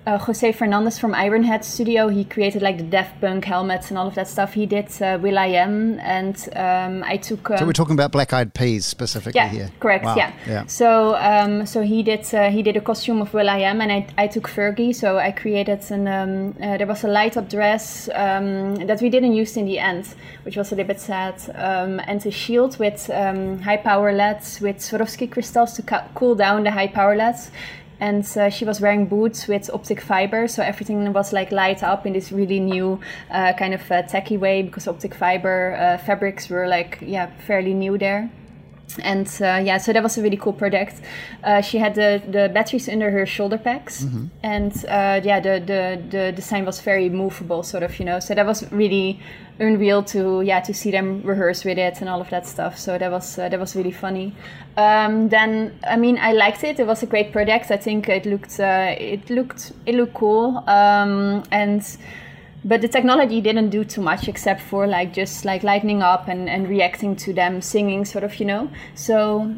uh, 0.10 0.18
Jose 0.18 0.52
Fernandez 0.54 0.98
from 0.98 1.14
Ironhead 1.14 1.64
Studio. 1.64 2.08
He 2.08 2.24
created 2.24 2.62
like 2.62 2.78
the 2.78 2.84
Daft 2.84 3.22
Punk 3.22 3.46
helmets 3.46 3.90
and 3.90 3.98
all 3.98 4.08
of 4.08 4.16
that 4.16 4.28
stuff. 4.28 4.54
He 4.54 4.66
did 4.66 4.90
uh, 5.02 5.20
Am, 5.24 6.00
and 6.00 6.50
um, 6.56 7.04
I 7.04 7.18
took. 7.18 7.52
Um, 7.52 7.58
so 7.58 7.66
we're 7.66 7.74
talking 7.74 7.94
about 7.94 8.12
Black 8.12 8.34
Eyed 8.34 8.54
Peas 8.54 8.86
specifically 8.86 9.40
yeah, 9.40 9.48
here. 9.50 9.70
Correct. 9.80 10.06
Wow. 10.06 10.16
Yeah. 10.16 10.34
yeah. 10.48 10.66
So 10.66 11.16
um, 11.16 11.66
so 11.66 11.82
he 11.82 12.02
did 12.04 12.34
uh, 12.34 12.50
he 12.50 12.64
did 12.64 12.76
a 12.76 12.82
costume 12.82 13.22
of 13.22 13.34
will.i.am, 13.34 13.82
and 13.82 13.92
I, 13.92 14.08
I 14.18 14.28
took 14.28 14.50
Fergie. 14.50 14.96
So 14.96 15.18
I 15.18 15.32
created 15.32 15.82
an 15.92 16.08
um, 16.08 16.56
uh, 16.62 16.78
there 16.78 16.88
was 16.88 17.04
a 17.04 17.08
light 17.08 17.38
up 17.38 17.50
dress 17.50 18.10
um, 18.14 18.76
that 18.88 19.02
we 19.02 19.10
didn't 19.10 19.34
use 19.34 19.58
in 19.58 19.66
the 19.66 19.80
end, 19.80 20.16
which 20.44 20.58
was 20.58 20.72
a 20.72 20.76
little 20.76 20.88
bit 20.88 21.00
sad, 21.00 21.36
um, 21.56 22.02
and 22.08 22.26
a 22.26 22.32
shield 22.32 22.80
with 22.80 23.08
high 23.08 23.78
power 23.78 24.12
LEDs 24.12 24.60
with 24.62 24.78
Swarovski 24.78 25.30
crystals 25.30 25.74
to 25.74 25.84
cool 26.16 26.36
down 26.36 26.64
the 26.64 26.72
high 26.72 26.88
power 26.88 27.16
LEDs 27.16 27.52
and 28.00 28.26
uh, 28.38 28.50
she 28.50 28.66
was 28.66 28.80
wearing 28.80 29.06
boots 29.06 29.48
with 29.48 29.70
optic 29.74 30.02
fiber 30.02 30.48
so 30.48 30.64
everything 30.64 31.12
was 31.14 31.34
like 31.34 31.52
light 31.52 31.84
up 31.84 32.06
in 32.06 32.14
this 32.14 32.32
really 32.32 32.60
new 32.60 33.00
uh, 33.32 33.54
kind 33.54 33.74
of 33.74 33.92
uh, 33.92 34.02
techy 34.04 34.38
way 34.38 34.62
because 34.62 34.88
optic 34.88 35.14
fiber 35.14 35.76
uh, 35.80 35.98
fabrics 35.98 36.50
were 36.50 36.68
like 36.68 36.98
yeah 37.02 37.30
fairly 37.46 37.74
new 37.74 37.98
there 37.98 38.30
and 39.04 39.28
uh, 39.42 39.62
yeah, 39.64 39.78
so 39.78 39.94
that 39.94 40.02
was 40.02 40.18
a 40.18 40.22
really 40.22 40.38
cool 40.38 40.54
project. 40.54 41.02
Uh, 41.44 41.62
she 41.62 41.78
had 41.78 41.96
the, 41.96 42.22
the 42.28 42.50
batteries 42.54 42.90
under 42.90 43.12
her 43.12 43.26
shoulder 43.26 43.58
packs, 43.58 44.04
mm-hmm. 44.04 44.28
and 44.44 44.74
uh, 44.86 45.22
yeah, 45.24 45.40
the, 45.40 45.62
the 45.66 46.02
the 46.10 46.32
design 46.32 46.66
was 46.66 46.82
very 46.82 47.10
movable, 47.10 47.64
sort 47.64 47.84
of, 47.84 48.00
you 48.00 48.06
know. 48.06 48.20
So 48.20 48.34
that 48.34 48.46
was 48.46 48.70
really 48.72 49.20
unreal 49.60 50.02
to 50.02 50.42
yeah 50.42 50.62
to 50.62 50.74
see 50.74 50.90
them 50.90 51.22
rehearse 51.24 51.66
with 51.66 51.78
it 51.78 52.00
and 52.00 52.10
all 52.10 52.22
of 52.22 52.30
that 52.30 52.48
stuff. 52.48 52.78
So 52.78 52.98
that 52.98 53.12
was 53.12 53.38
uh, 53.38 53.50
that 53.50 53.60
was 53.60 53.76
really 53.76 53.92
funny. 53.92 54.34
Um, 54.78 55.30
then 55.30 55.78
I 55.86 55.98
mean 55.98 56.18
I 56.18 56.32
liked 56.32 56.64
it. 56.64 56.80
It 56.80 56.88
was 56.88 57.04
a 57.04 57.06
great 57.06 57.32
project. 57.32 57.72
I 57.72 57.78
think 57.78 58.10
it 58.10 58.26
looked 58.26 58.60
uh, 58.60 58.96
it 58.98 59.30
looked 59.30 59.74
it 59.86 59.96
looked 59.96 60.14
cool 60.14 60.64
um, 60.68 61.44
and 61.52 61.86
but 62.64 62.82
the 62.82 62.88
technology 62.88 63.42
didn't 63.42 63.70
do 63.70 63.84
too 63.84 64.02
much 64.02 64.28
except 64.28 64.62
for 64.62 64.88
like 64.88 65.14
just 65.14 65.46
like 65.46 65.64
lightening 65.64 66.02
up 66.02 66.28
and, 66.28 66.50
and 66.50 66.68
reacting 66.68 67.16
to 67.16 67.34
them 67.34 67.62
singing 67.62 68.06
sort 68.06 68.24
of 68.24 68.40
you 68.40 68.46
know? 68.46 68.70
So 68.96 69.56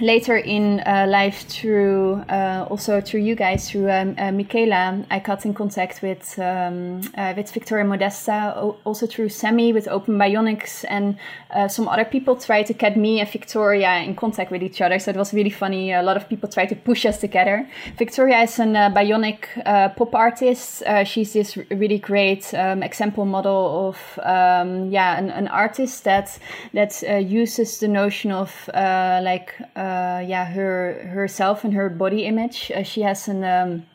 later 0.00 0.36
in 0.36 0.80
uh, 0.80 1.06
life 1.08 1.46
through 1.48 2.14
uh, 2.28 2.66
also 2.68 3.00
through 3.00 3.20
you 3.20 3.34
guys 3.34 3.70
through 3.70 3.90
um, 3.90 4.14
uh, 4.18 4.30
Michela 4.30 5.04
I 5.10 5.18
got 5.20 5.46
in 5.46 5.54
contact 5.54 6.02
with 6.02 6.38
um, 6.38 7.00
uh, 7.16 7.32
with 7.36 7.52
Viktoria 7.52 7.86
Modesta 7.86 8.52
also 8.84 9.06
through 9.06 9.30
Semi 9.30 9.72
with 9.72 9.88
Open 9.88 10.18
Bionics 10.18 10.84
and 10.88 11.16
uh, 11.50 11.68
some 11.68 11.88
other 11.88 12.04
people 12.04 12.36
tried 12.36 12.66
to 12.66 12.74
get 12.74 12.96
me 12.96 13.20
and 13.20 13.28
Viktoria 13.28 14.04
in 14.04 14.14
contact 14.14 14.50
with 14.50 14.62
each 14.62 14.80
other. 14.80 14.98
So 14.98 15.10
it 15.10 15.16
was 15.16 15.32
really 15.32 15.50
funny. 15.50 15.92
A 15.92 16.02
lot 16.02 16.16
of 16.16 16.28
people 16.28 16.48
tried 16.48 16.68
to 16.68 16.76
push 16.76 17.06
us 17.06 17.20
together. 17.20 17.68
Viktoria 17.96 18.44
is 18.44 18.58
a 18.58 18.64
uh, 18.64 18.90
bionic 18.90 19.46
pop 19.96 20.14
artist. 20.14 20.82
She's 21.04 21.32
this 21.32 21.56
really 21.70 21.98
great 21.98 22.52
um, 22.54 22.82
example 22.82 23.24
model 23.24 23.88
of 23.88 24.18
um, 24.24 24.90
yeah 24.90 25.18
an, 25.18 25.30
an, 25.30 25.48
artist 25.48 26.04
that 26.04 26.38
that 26.74 27.02
uses 27.24 27.78
the 27.78 27.88
notion 27.88 28.32
of 28.32 28.68
like 28.74 29.54
yeah 29.76 30.44
her 30.44 31.08
herself 31.12 31.64
and 31.64 31.74
her 31.74 31.88
body 31.88 32.24
image. 32.24 32.72
Uh, 32.74 32.82
she 32.82 33.02
has 33.02 33.28
an 33.28 33.44
um, 33.44 33.86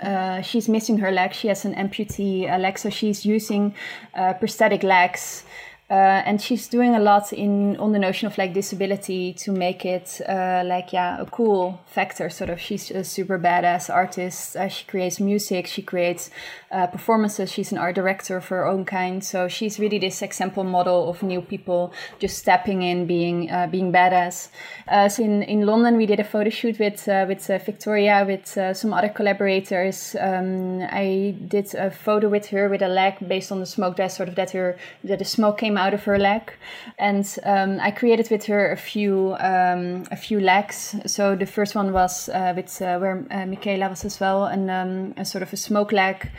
uh, 0.00 0.40
she's 0.42 0.68
missing 0.68 0.98
her 0.98 1.10
leg. 1.10 1.32
She 1.32 1.48
has 1.48 1.64
an 1.64 1.74
amputee 1.74 2.50
uh, 2.50 2.58
leg, 2.58 2.78
so 2.78 2.90
she's 2.90 3.24
using 3.24 3.74
uh, 4.14 4.34
prosthetic 4.34 4.82
legs 4.82 5.44
uh, 5.88 6.20
and 6.26 6.42
she's 6.42 6.66
doing 6.66 6.96
a 6.96 6.98
lot 6.98 7.32
in 7.32 7.76
on 7.76 7.92
the 7.92 7.98
notion 7.98 8.26
of 8.26 8.36
like 8.38 8.52
disability 8.52 9.32
to 9.32 9.52
make 9.52 9.84
it 9.84 10.20
uh, 10.28 10.64
like 10.66 10.92
yeah 10.92 11.20
a 11.20 11.26
cool 11.26 11.80
factor 11.86 12.28
sort 12.28 12.50
of. 12.50 12.60
She's 12.60 12.90
a 12.90 13.04
super 13.04 13.38
badass 13.38 13.88
artist. 13.88 14.56
Uh, 14.56 14.66
she 14.66 14.84
creates 14.84 15.20
music 15.20 15.68
she 15.68 15.82
creates 15.82 16.28
uh, 16.72 16.88
performances. 16.88 17.52
She's 17.52 17.70
an 17.70 17.78
art 17.78 17.94
director 17.94 18.36
of 18.36 18.48
her 18.48 18.66
own 18.66 18.84
kind. 18.84 19.22
So 19.22 19.46
she's 19.46 19.78
really 19.78 20.00
this 20.00 20.22
example 20.22 20.64
model 20.64 21.08
of 21.08 21.22
new 21.22 21.40
people 21.40 21.92
just 22.18 22.36
stepping 22.36 22.82
in 22.82 23.06
being 23.06 23.48
uh, 23.48 23.68
being 23.68 23.92
badass. 23.92 24.48
Uh, 24.88 25.08
so 25.08 25.22
in, 25.22 25.44
in 25.44 25.66
London 25.66 25.96
we 25.96 26.06
did 26.06 26.18
a 26.18 26.24
photo 26.24 26.50
shoot 26.50 26.80
with 26.80 27.06
with 27.06 27.46
Viktoria 27.46 28.26
with 28.26 28.76
some 28.76 28.92
other 28.92 29.08
collaborators. 29.08 30.16
Um, 30.18 30.80
I 30.82 31.36
did 31.46 31.72
a 31.76 31.92
photo 31.92 32.28
with 32.28 32.46
her 32.46 32.68
with 32.68 32.82
a 32.82 32.88
leg 32.88 33.14
based 33.28 33.52
on 33.52 33.60
the 33.60 33.66
smoke 33.66 33.94
dress 33.94 34.16
sort 34.16 34.28
of 34.28 34.34
that 34.34 34.50
her 34.50 34.76
that 35.04 35.20
the 35.20 35.24
smoke 35.24 35.58
came 35.58 35.75
out 35.76 35.94
of 35.94 36.04
her 36.04 36.18
leg, 36.18 36.52
and 36.98 37.38
um, 37.44 37.78
I 37.80 37.90
created 37.90 38.30
with 38.30 38.46
her 38.46 38.72
a 38.72 38.76
few 38.76 39.36
um, 39.38 40.04
a 40.10 40.16
few 40.16 40.40
legs. 40.40 40.96
So 41.06 41.36
the 41.36 41.46
first 41.46 41.74
one 41.74 41.92
was 41.92 42.28
uh, 42.28 42.52
with 42.56 42.80
uh, 42.80 42.98
where 42.98 43.26
uh, 43.30 43.46
Michela 43.46 43.88
was 43.88 44.04
as 44.04 44.20
well, 44.20 44.44
and 44.44 44.70
um, 44.70 45.14
a 45.16 45.24
sort 45.24 45.42
of 45.42 45.52
a 45.52 45.56
smoke 45.56 45.92
leg. 45.92 46.30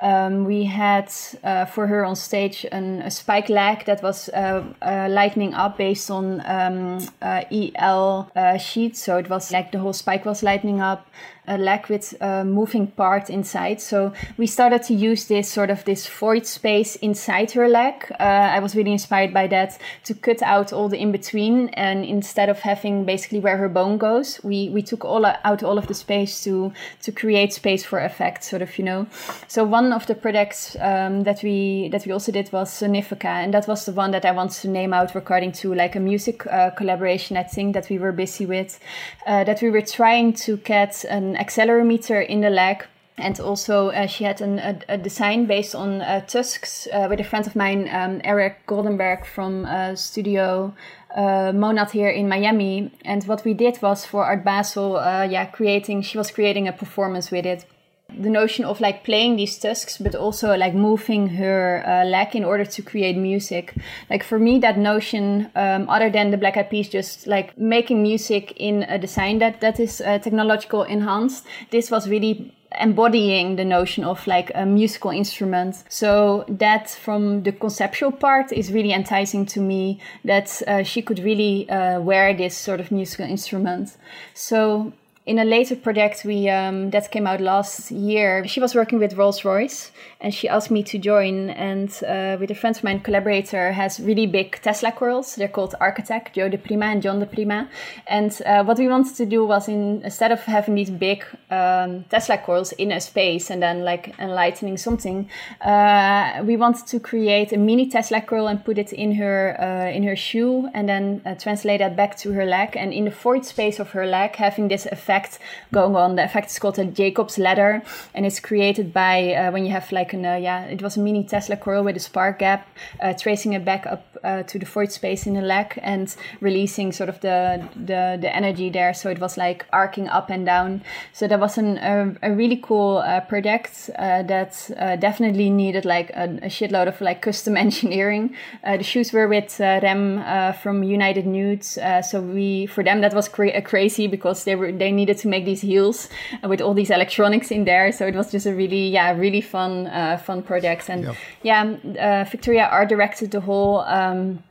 Um, 0.00 0.44
we 0.44 0.64
had 0.64 1.10
uh, 1.42 1.64
for 1.64 1.86
her 1.86 2.04
on 2.04 2.16
stage 2.16 2.66
an, 2.70 3.00
a 3.02 3.10
spike 3.10 3.48
leg 3.48 3.86
that 3.86 4.02
was 4.02 4.28
uh, 4.28 4.62
uh, 4.82 5.08
lightening 5.10 5.54
up 5.54 5.78
based 5.78 6.10
on 6.10 6.42
um, 6.44 6.98
uh, 7.22 7.44
EL 7.50 8.30
uh, 8.36 8.58
sheets. 8.58 9.02
So 9.02 9.16
it 9.16 9.30
was 9.30 9.50
like 9.50 9.72
the 9.72 9.78
whole 9.78 9.94
spike 9.94 10.26
was 10.26 10.42
lightening 10.42 10.80
up 10.80 11.06
a 11.48 11.58
leg 11.58 11.86
with 11.88 12.14
a 12.20 12.44
moving 12.44 12.88
part 12.88 13.30
inside. 13.30 13.80
So 13.80 14.12
we 14.36 14.46
started 14.46 14.82
to 14.84 14.94
use 14.94 15.26
this 15.26 15.48
sort 15.48 15.70
of 15.70 15.84
this 15.84 16.06
void 16.06 16.46
space 16.46 16.96
inside 16.96 17.52
her 17.52 17.68
leg. 17.68 18.10
Uh, 18.18 18.22
I 18.22 18.58
was 18.58 18.74
really 18.74 18.92
inspired 18.92 19.32
by 19.32 19.46
that 19.48 19.78
to 20.04 20.14
cut 20.14 20.42
out 20.42 20.72
all 20.72 20.88
the 20.88 20.98
in 20.98 21.12
between, 21.12 21.68
and 21.70 22.04
instead 22.04 22.48
of 22.48 22.60
having 22.60 23.04
basically 23.04 23.40
where 23.40 23.56
her 23.56 23.68
bone 23.68 23.98
goes, 23.98 24.40
we 24.42 24.68
we 24.70 24.82
took 24.82 25.04
all 25.04 25.24
out 25.24 25.62
all 25.62 25.78
of 25.78 25.86
the 25.86 25.94
space 25.94 26.42
to 26.44 26.72
to 27.02 27.12
create 27.12 27.52
space 27.52 27.84
for 27.84 28.00
effect, 28.00 28.44
sort 28.44 28.62
of 28.62 28.78
you 28.78 28.84
know. 28.84 29.06
So 29.48 29.64
one 29.64 29.85
of 29.92 30.06
the 30.06 30.14
projects 30.14 30.76
um, 30.80 31.24
that 31.24 31.42
we 31.42 31.88
that 31.90 32.06
we 32.06 32.12
also 32.12 32.32
did 32.32 32.52
was 32.52 32.70
Sonifica, 32.70 33.24
and 33.24 33.54
that 33.54 33.66
was 33.66 33.84
the 33.84 33.92
one 33.92 34.10
that 34.12 34.24
I 34.24 34.32
wanted 34.32 34.60
to 34.62 34.68
name 34.68 34.92
out 34.92 35.14
according 35.14 35.52
to 35.52 35.74
like 35.74 35.96
a 35.96 36.00
music 36.00 36.46
uh, 36.46 36.70
collaboration. 36.70 37.36
I 37.36 37.42
think 37.42 37.74
that 37.74 37.88
we 37.88 37.98
were 37.98 38.12
busy 38.12 38.46
with, 38.46 38.78
uh, 39.26 39.44
that 39.44 39.62
we 39.62 39.70
were 39.70 39.82
trying 39.82 40.32
to 40.44 40.56
get 40.58 41.04
an 41.04 41.36
accelerometer 41.36 42.26
in 42.26 42.40
the 42.40 42.50
leg 42.50 42.86
and 43.18 43.40
also 43.40 43.88
uh, 43.88 44.06
she 44.06 44.24
had 44.24 44.40
an, 44.40 44.58
a, 44.58 44.78
a, 44.90 44.98
design 44.98 45.46
based 45.46 45.74
on 45.74 46.02
uh, 46.02 46.20
tusks 46.26 46.86
uh, 46.92 47.06
with 47.08 47.20
a 47.20 47.24
friend 47.24 47.46
of 47.46 47.56
mine 47.56 47.88
um, 47.90 48.20
eric 48.24 48.66
goldemberg 48.66 49.24
from 49.24 49.64
uh, 49.64 49.94
studio 49.94 50.74
uh, 51.16 51.52
monad 51.54 51.90
here 51.90 52.10
in 52.10 52.28
miami 52.28 52.90
and 53.04 53.24
what 53.24 53.44
we 53.44 53.54
did 53.54 53.80
was 53.80 54.04
for 54.04 54.24
art 54.24 54.44
basel 54.44 54.96
uh, 54.96 55.22
yeah 55.22 55.46
creating 55.46 56.02
she 56.02 56.18
was 56.18 56.30
creating 56.30 56.68
a 56.68 56.72
performance 56.72 57.30
with 57.30 57.46
it 57.46 57.64
the 58.08 58.30
notion 58.30 58.64
of 58.64 58.80
like 58.80 59.04
playing 59.04 59.36
these 59.36 59.58
tusks, 59.58 59.98
but 59.98 60.14
also 60.14 60.56
like 60.56 60.74
moving 60.74 61.28
her 61.28 61.84
uh, 61.86 62.04
leg 62.04 62.34
in 62.34 62.44
order 62.44 62.64
to 62.64 62.82
create 62.82 63.16
music. 63.16 63.74
Like 64.08 64.22
for 64.22 64.38
me, 64.38 64.58
that 64.60 64.78
notion, 64.78 65.50
um, 65.54 65.88
other 65.88 66.10
than 66.10 66.30
the 66.30 66.38
Black 66.38 66.56
Eyed 66.56 66.70
Peas, 66.70 66.88
just 66.88 67.26
like 67.26 67.56
making 67.58 68.02
music 68.02 68.52
in 68.56 68.84
a 68.84 68.98
design 68.98 69.38
that 69.40 69.60
that 69.60 69.80
is 69.80 70.00
uh, 70.00 70.18
technological 70.18 70.84
enhanced. 70.84 71.44
This 71.70 71.90
was 71.90 72.08
really 72.08 72.52
embodying 72.80 73.56
the 73.56 73.64
notion 73.64 74.04
of 74.04 74.26
like 74.26 74.50
a 74.54 74.66
musical 74.66 75.10
instrument. 75.10 75.82
So 75.88 76.44
that 76.48 76.90
from 76.90 77.42
the 77.42 77.52
conceptual 77.52 78.12
part 78.12 78.52
is 78.52 78.72
really 78.72 78.92
enticing 78.92 79.46
to 79.46 79.60
me 79.60 80.00
that 80.24 80.62
uh, 80.66 80.82
she 80.82 81.02
could 81.02 81.18
really 81.20 81.68
uh, 81.70 82.00
wear 82.00 82.34
this 82.34 82.56
sort 82.56 82.80
of 82.80 82.90
musical 82.90 83.26
instrument. 83.26 83.96
So 84.34 84.92
in 85.26 85.40
a 85.40 85.44
later 85.44 85.74
project 85.74 86.24
we 86.24 86.48
um, 86.48 86.90
that 86.90 87.10
came 87.10 87.26
out 87.26 87.40
last 87.40 87.90
year, 87.90 88.46
she 88.46 88.60
was 88.60 88.74
working 88.74 88.98
with 88.98 89.14
Rolls 89.14 89.44
Royce, 89.44 89.90
and 90.20 90.32
she 90.34 90.48
asked 90.48 90.70
me 90.70 90.82
to 90.82 90.98
join. 90.98 91.50
And 91.50 91.90
uh, 92.04 92.36
with 92.40 92.50
a 92.50 92.54
friend 92.54 92.76
of 92.76 92.82
mine, 92.84 93.00
collaborator, 93.00 93.72
has 93.72 94.00
really 94.00 94.26
big 94.26 94.60
Tesla 94.62 94.92
coils. 94.92 95.36
They're 95.36 95.48
called 95.48 95.74
ArcAttack, 95.80 96.32
Joe 96.32 96.48
DiPrima 96.50 96.84
and 96.84 97.02
John 97.02 97.20
DiPrima. 97.20 97.68
And 98.06 98.42
uh, 98.44 98.64
what 98.64 98.78
we 98.78 98.88
wanted 98.88 99.14
to 99.16 99.26
do 99.26 99.44
was, 99.44 99.68
in, 99.68 100.02
instead 100.02 100.32
of 100.32 100.40
having 100.40 100.74
these 100.74 100.90
big 100.90 101.24
um, 101.50 102.04
Tesla 102.10 102.38
coils 102.38 102.72
in 102.72 102.92
a 102.92 103.00
space 103.00 103.50
and 103.50 103.62
then 103.62 103.84
like 103.84 104.14
enlightening 104.18 104.76
something, 104.76 105.28
uh, 105.60 106.42
we 106.44 106.56
wanted 106.56 106.86
to 106.86 107.00
create 107.00 107.52
a 107.52 107.58
mini 107.58 107.88
Tesla 107.88 108.20
coil 108.20 108.48
and 108.48 108.64
put 108.64 108.78
it 108.78 108.92
in 108.92 109.12
her 109.16 109.56
uh, 109.60 109.90
in 109.90 110.02
her 110.02 110.16
shoe, 110.16 110.68
and 110.74 110.88
then 110.88 111.22
uh, 111.26 111.34
translate 111.34 111.80
that 111.80 111.96
back 111.96 112.16
to 112.18 112.32
her 112.32 112.46
leg. 112.46 112.76
And 112.76 112.92
in 112.92 113.04
the 113.04 113.10
void 113.10 113.44
space 113.44 113.78
of 113.78 113.90
her 113.90 114.06
leg, 114.06 114.36
having 114.36 114.68
this 114.68 114.86
effect 114.86 115.38
going 115.72 115.96
on. 115.96 116.16
The 116.16 116.24
effect 116.24 116.50
is 116.50 116.58
called 116.58 116.78
a 116.78 116.84
Jacob's 116.84 117.38
ladder, 117.38 117.82
and 118.14 118.26
it's 118.26 118.40
created 118.40 118.92
by 118.92 119.34
uh, 119.34 119.50
when 119.50 119.64
you 119.64 119.72
have 119.72 119.90
like 119.92 120.12
an 120.16 120.24
uh, 120.24 120.30
eh, 120.30 120.36
yeah, 120.38 120.64
it 120.64 120.82
was 120.82 120.96
a 120.96 121.00
mini 121.00 121.24
Tesla 121.24 121.56
coil 121.56 121.84
with 121.84 121.96
a 121.96 122.00
spark 122.00 122.40
gap, 122.40 122.66
uh, 123.00 123.12
tracing 123.14 123.52
it 123.52 123.64
back 123.64 123.86
up 123.86 124.04
uh, 124.24 124.42
to 124.44 124.58
the 124.58 124.66
void 124.66 124.90
space 124.90 125.26
in 125.26 125.34
the 125.34 125.40
leg 125.40 125.78
and 125.82 126.14
releasing 126.40 126.92
sort 126.92 127.08
of 127.08 127.20
the 127.20 127.62
the 127.76 128.18
the 128.20 128.34
energy 128.34 128.70
there. 128.70 128.94
So 128.94 129.10
it 129.10 129.20
was 129.20 129.36
like 129.36 129.66
arcing 129.72 130.08
up 130.08 130.30
and 130.30 130.44
down. 130.44 130.82
So 131.12 131.28
that 131.28 131.38
was 131.38 131.58
an, 131.58 131.78
a, 131.78 132.30
a 132.30 132.32
really 132.32 132.56
cool 132.56 133.02
project 133.28 133.90
that 133.96 134.98
definitely 135.00 135.50
needed 135.50 135.84
like 135.84 136.10
a, 136.10 136.24
a, 136.42 136.48
shitload 136.48 136.88
of 136.88 137.00
like 137.00 137.22
custom 137.22 137.56
engineering. 137.66 138.34
the 138.64 138.82
shoes 138.82 139.12
were 139.12 139.28
with 139.28 139.60
Rem 139.60 140.22
from 140.62 140.82
United 140.82 141.26
Nudes, 141.26 141.78
so 142.02 142.20
we 142.20 142.66
for 142.66 142.82
them 142.82 143.00
that 143.02 143.14
was 143.14 143.28
cra- 143.28 143.62
crazy 143.62 144.06
because 144.06 144.44
they 144.44 144.54
were 144.54 144.72
they 144.72 144.90
needed 144.90 145.18
to 145.18 145.28
make 145.28 145.44
these 145.44 145.60
heels 145.60 146.08
with 146.42 146.60
all 146.60 146.74
these 146.74 146.90
electronics 146.90 147.50
in 147.50 147.64
there. 147.64 147.92
So 147.92 148.06
it 148.06 148.14
was 148.14 148.30
just 148.30 148.46
a 148.46 148.54
really, 148.54 148.88
yeah, 148.88 149.12
really 149.12 149.40
fun, 149.40 149.86
uh, 149.96 150.16
fun 150.18 150.42
projects. 150.42 150.90
And 150.90 151.16
yeah, 151.42 151.62
uh, 151.62 152.24
Viktoria 152.30 152.70
art 152.70 152.88
directed 152.88 153.30
the 153.30 153.40
whole. 153.40 153.80
Um, 153.80 154.42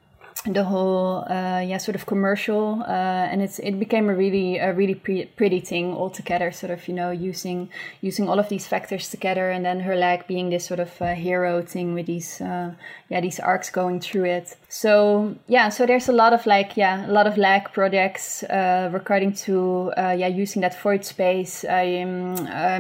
the 0.48 0.64
whole 0.64 1.26
uh, 1.28 1.60
yeah 1.60 1.78
sort 1.78 1.96
of 1.96 2.06
commercial 2.06 2.84
uh, 2.84 3.32
and 3.32 3.42
it's 3.42 3.58
it 3.60 3.80
became 3.80 4.10
a 4.10 4.14
really 4.14 4.58
a 4.58 4.74
really 4.74 4.94
pre- 4.94 5.26
pretty 5.26 5.60
thing 5.60 5.94
altogether 5.94 6.52
sort 6.52 6.72
of 6.72 6.88
you 6.88 6.94
know 6.94 7.10
using 7.10 7.68
using 8.02 8.30
all 8.30 8.38
of 8.38 8.48
these 8.50 8.68
factors 8.68 9.10
together 9.10 9.50
and 9.50 9.66
then 9.66 9.80
her 9.80 9.96
leg 9.96 10.28
being 10.28 10.52
this 10.52 10.66
sort 10.66 10.80
of 10.80 11.02
uh, 11.02 11.16
hero 11.16 11.64
thing 11.64 11.96
with 11.96 12.06
these 12.06 12.42
uh, 12.42 12.72
yeah 13.10 13.20
these 13.22 13.40
arcs 13.40 13.72
going 13.72 14.00
through 14.00 14.26
it 14.26 14.56
so 14.78 15.34
yeah 15.48 15.70
so 15.70 15.86
there's 15.86 16.10
a 16.10 16.12
lot 16.12 16.34
of 16.34 16.46
like 16.46 16.76
yeah 16.76 17.10
a 17.10 17.12
lot 17.14 17.26
of 17.28 17.38
leg 17.38 17.64
projects 17.72 18.44
uh, 18.44 18.90
regarding 18.92 19.32
to 19.32 19.90
uh, 19.98 20.14
yeah 20.18 20.28
using 20.28 20.62
that 20.62 20.78
void 20.82 21.06
space 21.06 21.64
I 21.64 21.84
am 22.04 22.34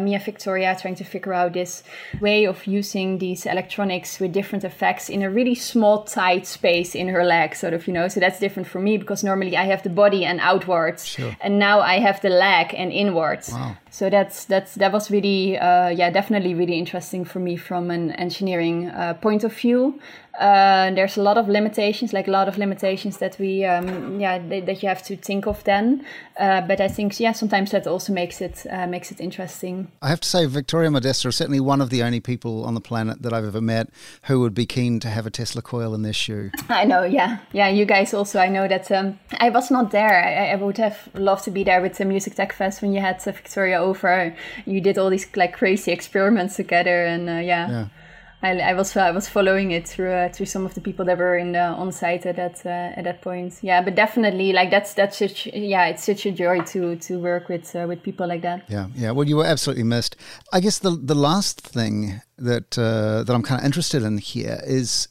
Mia 0.03 0.19
Viktoria 0.19 0.77
trying 0.81 0.95
to 0.95 1.05
figure 1.05 1.33
out 1.33 1.53
this 1.53 1.83
way 2.19 2.47
of 2.47 2.67
using 2.67 3.19
these 3.19 3.45
electronics 3.45 4.19
with 4.19 4.33
different 4.33 4.65
effects 4.65 5.09
in 5.09 5.23
a 5.23 5.29
really 5.29 5.55
small 5.55 6.03
tight 6.03 6.45
space 6.45 6.95
in 6.95 7.07
her 7.07 7.23
leg 7.23 7.55
sort 7.55 7.73
of 7.73 7.87
you 7.87 7.93
know 7.93 8.09
so 8.09 8.19
that's 8.19 8.39
different 8.39 8.67
for 8.67 8.81
me 8.81 8.97
because 8.97 9.23
normally 9.23 9.55
i 9.55 9.63
have 9.63 9.81
the 9.83 9.89
body 9.89 10.25
and 10.25 10.41
outwards 10.41 11.05
sure. 11.05 11.37
and 11.39 11.57
now 11.57 11.79
i 11.79 11.99
have 11.99 12.19
the 12.21 12.29
leg 12.29 12.75
and 12.75 12.91
inwards 12.91 13.53
wow. 13.53 13.73
so 13.89 14.09
that's 14.09 14.43
that's 14.43 14.75
that 14.75 14.91
was 14.91 15.09
really 15.09 15.57
uh, 15.57 15.87
yeah 15.87 16.09
definitely 16.09 16.53
really 16.53 16.77
interesting 16.77 17.23
for 17.23 17.39
me 17.39 17.55
from 17.55 17.89
an 17.89 18.11
engineering 18.11 18.89
uh, 18.89 19.13
point 19.13 19.45
of 19.45 19.53
view 19.53 19.97
uh, 20.39 20.91
there's 20.91 21.17
a 21.17 21.21
lot 21.21 21.37
of 21.37 21.47
limitations, 21.47 22.11
like 22.11 22.27
a 22.27 22.31
lot 22.31 22.47
of 22.47 22.57
limitations 22.57 23.17
that 23.17 23.37
we, 23.39 23.63
um, 23.65 24.19
yeah, 24.19 24.37
th- 24.37 24.65
that 24.65 24.83
you 24.83 24.89
have 24.89 25.01
to 25.03 25.15
think 25.15 25.47
of 25.47 25.63
then. 25.63 26.05
Uh, 26.37 26.61
but 26.61 26.81
I 26.81 26.87
think, 26.87 27.19
yeah, 27.19 27.31
sometimes 27.31 27.71
that 27.71 27.87
also 27.87 28.11
makes 28.11 28.41
it 28.41 28.65
uh, 28.69 28.87
makes 28.87 29.11
it 29.11 29.21
interesting. 29.21 29.91
I 30.01 30.09
have 30.09 30.19
to 30.21 30.27
say, 30.27 30.45
Viktoria 30.45 30.91
Modesta 30.91 31.29
is 31.29 31.35
certainly 31.35 31.59
one 31.59 31.81
of 31.81 31.89
the 31.89 32.03
only 32.03 32.19
people 32.19 32.65
on 32.65 32.73
the 32.73 32.81
planet 32.81 33.21
that 33.21 33.33
I've 33.33 33.45
ever 33.45 33.61
met 33.61 33.89
who 34.23 34.41
would 34.41 34.53
be 34.53 34.65
keen 34.65 34.99
to 35.01 35.09
have 35.09 35.25
a 35.25 35.31
Tesla 35.31 35.61
coil 35.61 35.93
in 35.93 36.01
their 36.01 36.13
shoe. 36.13 36.51
I 36.69 36.83
know, 36.83 37.03
yeah, 37.03 37.39
yeah. 37.53 37.69
You 37.69 37.85
guys 37.85 38.13
also, 38.13 38.39
I 38.39 38.49
know 38.49 38.67
that 38.67 38.91
um, 38.91 39.17
I 39.39 39.49
was 39.49 39.71
not 39.71 39.91
there. 39.91 40.23
I, 40.23 40.51
I, 40.51 40.55
would 40.55 40.77
have 40.77 41.09
loved 41.13 41.45
to 41.45 41.51
be 41.51 41.63
there 41.63 41.81
with 41.81 41.97
the 41.97 42.05
Music 42.05 42.35
Tech 42.35 42.51
Fest 42.51 42.81
when 42.81 42.93
you 42.93 42.99
had 42.99 43.19
Viktoria 43.19 43.79
over. 43.79 44.35
You 44.65 44.81
did 44.81 44.97
all 44.97 45.09
these 45.09 45.27
like 45.35 45.53
crazy 45.53 45.91
experiments 45.91 46.55
together, 46.55 47.05
and 47.05 47.29
uh, 47.29 47.33
yeah. 47.33 47.69
yeah. 47.69 47.87
I, 48.45 48.71
I 48.71 48.73
was 48.73 48.95
I 48.95 49.11
was 49.11 49.27
following 49.27 49.71
it 49.71 49.87
through 49.87 50.11
uh, 50.11 50.29
through 50.29 50.45
some 50.45 50.65
of 50.65 50.73
the 50.75 50.81
people 50.81 51.05
that 51.05 51.17
were 51.17 51.37
in 51.37 51.53
the 51.53 51.59
on 51.59 51.91
site 51.91 52.25
at 52.25 52.35
that 52.35 52.65
uh, 52.65 52.99
at 52.99 53.03
that 53.05 53.21
point. 53.21 53.55
Yeah, 53.61 53.81
but 53.81 53.95
definitely 53.95 54.53
like 54.53 54.69
that's 54.69 54.93
that's 54.93 55.17
such 55.17 55.47
yeah 55.47 55.87
it's 55.87 56.03
such 56.03 56.25
a 56.25 56.31
joy 56.31 56.61
to 56.61 56.95
to 56.95 57.19
work 57.19 57.49
with 57.49 57.75
uh, 57.75 57.85
with 57.87 58.03
people 58.03 58.27
like 58.27 58.41
that. 58.43 58.65
Yeah, 58.69 58.87
yeah. 58.95 59.11
Well, 59.11 59.27
you 59.27 59.37
were 59.37 59.45
absolutely 59.45 59.83
missed. 59.83 60.15
I 60.53 60.59
guess 60.59 60.79
the 60.79 60.91
the 60.91 61.15
last 61.15 61.59
thing 61.61 62.21
that 62.37 62.77
uh, 62.77 63.23
that 63.23 63.33
I'm 63.33 63.43
kind 63.43 63.61
of 63.61 63.65
interested 63.65 64.03
in 64.03 64.19
here 64.19 64.59
is 64.65 65.07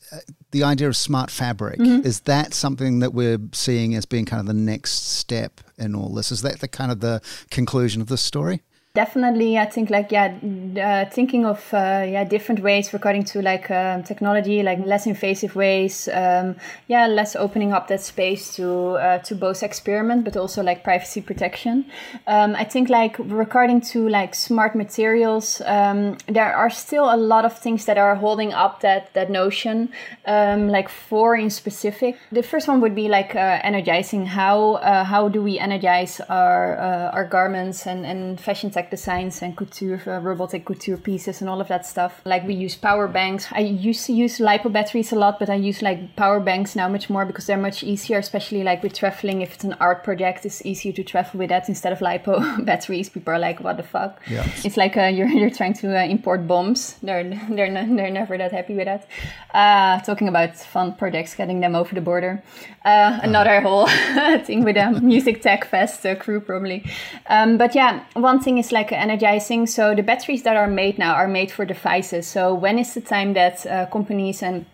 the 0.53 0.63
idea 0.63 0.89
of 0.89 0.97
smart 0.97 1.31
fabric. 1.31 1.81
Mm-hmm. 1.81 2.07
Is 2.07 2.21
that 2.21 2.55
something 2.55 3.01
that 3.01 3.13
we're 3.13 3.41
seeing 3.53 3.95
as 3.95 4.07
being 4.07 4.27
kind 4.27 4.41
of 4.41 4.47
the 4.47 4.55
next 4.55 5.17
step 5.19 5.61
in 5.77 5.97
all 5.97 6.11
this? 6.15 6.31
Is 6.31 6.43
that 6.43 6.61
the 6.61 6.69
kind 6.69 6.93
of 6.93 7.01
the 7.01 7.21
conclusion 7.51 8.01
of 8.01 8.09
this 8.09 8.23
story? 8.23 8.63
Definitely 8.95 9.59
i 9.59 9.65
think 9.65 9.91
like 9.91 10.13
yeah 10.13 10.33
uh, 10.81 11.05
thinking 11.11 11.45
of 11.45 11.59
uh, 11.75 12.07
yeah 12.07 12.23
different 12.23 12.61
ways 12.61 12.93
regarding 12.93 13.25
to 13.25 13.43
like 13.43 13.69
um, 13.69 14.05
technology 14.05 14.63
like 14.63 14.79
less 14.87 15.05
invasive 15.05 15.57
ways 15.57 16.09
um, 16.15 16.55
yeah 16.87 17.09
less 17.09 17.35
opening 17.35 17.73
up 17.73 17.89
that 17.89 18.01
space 18.01 18.55
to 18.55 18.91
uh, 18.91 19.19
to 19.19 19.35
both 19.35 19.65
experiment 19.65 20.25
but 20.25 20.37
also 20.37 20.63
like 20.63 20.85
privacy 20.85 21.21
protection. 21.21 21.85
Um, 22.29 22.55
i 22.55 22.63
think 22.63 22.89
like 22.89 23.17
regarding 23.19 23.81
to 23.93 24.09
like 24.09 24.33
smart 24.33 24.77
materials 24.77 25.61
um, 25.67 26.17
there 26.29 26.55
are 26.55 26.71
still 26.71 27.13
a 27.13 27.17
lot 27.17 27.45
of 27.45 27.59
things 27.59 27.87
that 27.87 27.99
are 27.99 28.15
holding 28.15 28.53
up 28.53 28.81
that 28.83 29.13
that 29.15 29.29
notion 29.29 29.89
um, 30.27 30.69
like 30.69 30.89
four 30.89 31.37
in 31.37 31.51
specific. 31.51 32.17
The 32.33 32.43
first 32.43 32.69
one 32.69 32.81
would 32.81 32.95
be 32.95 33.09
like 33.09 33.35
uh, 33.35 33.61
energizing. 33.63 34.27
How 34.27 34.75
uh, 34.75 35.05
how 35.05 35.29
do 35.29 35.43
we 35.43 35.59
energize 35.59 36.21
our 36.29 36.79
uh, 36.79 37.11
our 37.11 37.25
garments 37.25 37.87
and 37.87 38.07
and 38.07 38.41
fashion 38.41 38.71
tech 38.71 38.84
like 38.85 38.91
designs 38.91 39.43
and 39.43 39.57
couture, 39.57 40.01
uh, 40.07 40.21
robotic 40.21 40.65
couture 40.65 40.97
pieces 40.97 41.41
and 41.41 41.49
all 41.49 41.61
of 41.61 41.69
that 41.69 41.87
stuff. 41.87 42.21
Like 42.25 42.47
we 42.47 42.55
use 42.55 42.77
power 42.77 43.09
banks. 43.09 43.47
I 43.53 43.61
used 43.61 44.07
to 44.07 44.13
use 44.13 44.39
lipo 44.39 44.71
batteries 44.71 45.13
a 45.13 45.17
lot, 45.17 45.39
but 45.39 45.49
I 45.49 45.55
use 45.55 45.83
like 45.83 46.17
power 46.17 46.41
banks 46.41 46.77
now 46.77 46.89
much 46.89 47.09
more 47.09 47.25
because 47.25 47.47
they're 47.47 47.57
much 47.57 47.83
easier, 47.83 48.19
especially 48.19 48.63
like 48.63 48.83
with 48.83 48.95
traveling. 48.95 49.43
If 49.43 49.55
it's 49.55 49.65
an 49.65 49.75
art 49.81 50.05
project, 50.05 50.45
it's 50.45 50.65
easier 50.67 50.93
to 50.93 51.05
travel 51.05 51.39
with 51.39 51.49
that 51.49 51.69
instead 51.69 51.93
of 51.93 52.01
lipo 52.01 52.65
batteries. 52.67 53.09
People 53.09 53.33
are 53.35 53.39
like, 53.39 53.61
what 53.61 53.77
the 53.77 53.83
fuck? 53.83 54.21
Yeah. 54.29 54.47
It's 54.65 54.77
like 54.77 54.97
uh, 54.97 55.05
you're, 55.05 55.29
you're 55.29 55.51
trying 55.51 55.75
to 55.75 55.99
uh, 55.99 56.05
import 56.05 56.47
bombs. 56.47 56.97
They're, 57.03 57.25
they're, 57.25 57.73
they're 57.73 58.11
never 58.11 58.37
that 58.39 58.53
happy 58.53 58.75
with 58.75 58.87
that. 58.87 59.09
Uh, 59.55 60.01
talking 60.01 60.29
about 60.29 60.57
fun 60.57 60.95
projects, 60.95 61.35
getting 61.35 61.61
them 61.61 61.75
over 61.75 61.95
the 61.95 62.01
border. 62.01 62.43
Uh, 62.85 63.19
another 63.23 63.63
whole 63.63 63.87
thing 64.45 64.63
with 64.63 64.77
a 64.77 65.01
music 65.01 65.41
tech 65.41 65.65
fest 65.65 66.05
uh, 66.05 66.15
crew 66.15 66.41
probably. 66.41 66.85
Um, 67.29 67.57
but 67.57 67.75
yeah, 67.75 68.05
one 68.15 68.41
thing 68.41 68.59
is 68.59 68.73
like 68.75 68.93
energizing. 68.93 69.67
So 69.67 69.95
the 69.95 70.03
batteries 70.03 70.43
that 70.43 70.57
are 70.57 70.67
made 70.67 70.99
now 70.99 71.15
are 71.15 71.29
made 71.29 71.51
for 71.51 71.65
devices. 71.65 72.27
So 72.27 72.53
when 72.53 72.79
is 72.79 72.93
the 72.93 73.01
time 73.01 73.33
that 73.33 73.65
uh, 73.65 73.87
companies 73.87 74.43
and 74.43 74.67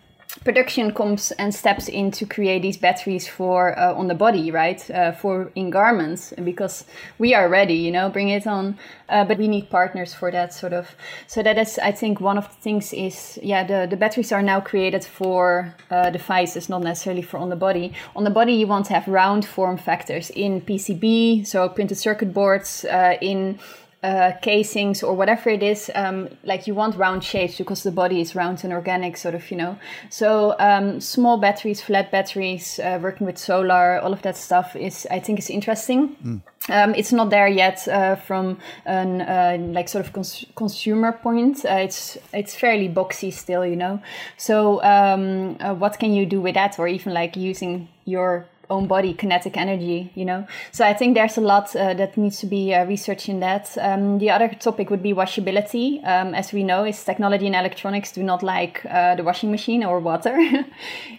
production 0.43 0.93
comes 0.93 1.31
and 1.31 1.53
steps 1.53 1.87
in 1.87 2.09
to 2.09 2.25
create 2.25 2.61
these 2.61 2.77
batteries 2.77 3.27
for 3.27 3.77
uh, 3.77 3.93
on 3.93 4.07
the 4.07 4.15
body 4.15 4.49
right 4.49 4.89
uh, 4.89 5.11
for 5.11 5.51
in 5.55 5.69
garments 5.69 6.33
because 6.43 6.85
we 7.19 7.33
are 7.33 7.49
ready 7.49 7.75
you 7.75 7.91
know 7.91 8.09
bring 8.09 8.29
it 8.29 8.47
on 8.47 8.77
uh, 9.09 9.25
but 9.25 9.37
we 9.37 9.47
need 9.47 9.69
partners 9.69 10.13
for 10.13 10.31
that 10.31 10.53
sort 10.53 10.73
of 10.73 10.95
so 11.27 11.43
that 11.43 11.57
is 11.57 11.77
i 11.79 11.91
think 11.91 12.21
one 12.21 12.37
of 12.37 12.47
the 12.47 12.55
things 12.61 12.93
is 12.93 13.37
yeah 13.43 13.63
the, 13.63 13.85
the 13.89 13.97
batteries 13.97 14.31
are 14.31 14.41
now 14.41 14.59
created 14.59 15.03
for 15.03 15.75
uh, 15.91 16.09
devices 16.09 16.69
not 16.69 16.81
necessarily 16.81 17.21
for 17.21 17.37
on 17.37 17.49
the 17.49 17.55
body 17.55 17.93
on 18.15 18.23
the 18.23 18.29
body 18.29 18.53
you 18.53 18.65
want 18.65 18.85
to 18.85 18.93
have 18.93 19.07
round 19.07 19.45
form 19.45 19.77
factors 19.77 20.29
in 20.31 20.61
pcb 20.61 21.45
so 21.45 21.67
printed 21.69 21.97
circuit 21.97 22.33
boards 22.33 22.85
uh, 22.85 23.15
in 23.21 23.59
uh, 24.03 24.31
casings 24.41 25.03
or 25.03 25.13
whatever 25.13 25.49
it 25.49 25.61
is, 25.61 25.91
um, 25.93 26.27
like 26.43 26.65
you 26.65 26.73
want 26.73 26.95
round 26.95 27.23
shapes 27.23 27.57
because 27.57 27.83
the 27.83 27.91
body 27.91 28.19
is 28.19 28.35
round 28.35 28.63
and 28.63 28.73
organic, 28.73 29.15
sort 29.15 29.35
of, 29.35 29.51
you 29.51 29.57
know. 29.57 29.77
So 30.09 30.55
um, 30.59 30.99
small 30.99 31.37
batteries, 31.37 31.81
flat 31.81 32.11
batteries, 32.11 32.79
uh, 32.79 32.99
working 33.01 33.27
with 33.27 33.37
solar, 33.37 33.99
all 33.99 34.13
of 34.13 34.21
that 34.23 34.37
stuff 34.37 34.75
is, 34.75 35.07
I 35.11 35.19
think, 35.19 35.39
is 35.39 35.49
interesting. 35.49 36.15
Mm. 36.25 36.41
Um, 36.69 36.93
it's 36.95 37.11
not 37.11 37.31
there 37.31 37.47
yet 37.47 37.87
uh, 37.87 38.15
from 38.15 38.59
an 38.85 39.21
uh, 39.21 39.57
like 39.59 39.89
sort 39.89 40.05
of 40.05 40.13
cons- 40.13 40.45
consumer 40.55 41.11
point. 41.11 41.65
Uh, 41.65 41.75
it's 41.75 42.17
it's 42.33 42.53
fairly 42.53 42.87
boxy 42.87 43.33
still, 43.33 43.65
you 43.65 43.75
know. 43.75 43.99
So 44.37 44.81
um, 44.83 45.57
uh, 45.59 45.73
what 45.73 45.97
can 45.99 46.13
you 46.13 46.25
do 46.27 46.39
with 46.39 46.53
that, 46.53 46.77
or 46.77 46.87
even 46.87 47.13
like 47.13 47.35
using 47.35 47.87
your 48.05 48.45
own 48.71 48.87
body 48.87 49.13
kinetic 49.13 49.57
energy 49.57 50.11
you 50.15 50.25
know? 50.25 50.45
So 50.71 50.85
i 50.85 50.93
think 50.93 51.15
there's 51.15 51.37
a 51.37 51.41
lot 51.41 51.75
uh, 51.75 51.93
that 51.93 52.17
needs 52.17 52.39
to 52.39 52.47
be 52.47 52.73
uh, 52.73 52.85
researched 52.85 53.29
in 53.29 53.39
that. 53.39 53.77
Um, 53.79 54.19
the 54.19 54.29
other 54.29 54.49
topic 54.49 54.89
would 54.89 55.03
be 55.03 55.13
washability. 55.13 56.05
Um, 56.05 56.33
as 56.33 56.53
we 56.53 56.63
know 56.63 56.83
is 56.85 57.03
technology 57.03 57.47
and 57.47 57.55
electronics 57.55 58.11
do 58.11 58.23
not 58.23 58.43
like 58.43 58.85
uh, 58.89 59.15
the 59.15 59.23
washing 59.23 59.51
machine 59.51 59.83
or 59.83 59.99
water. 59.99 60.37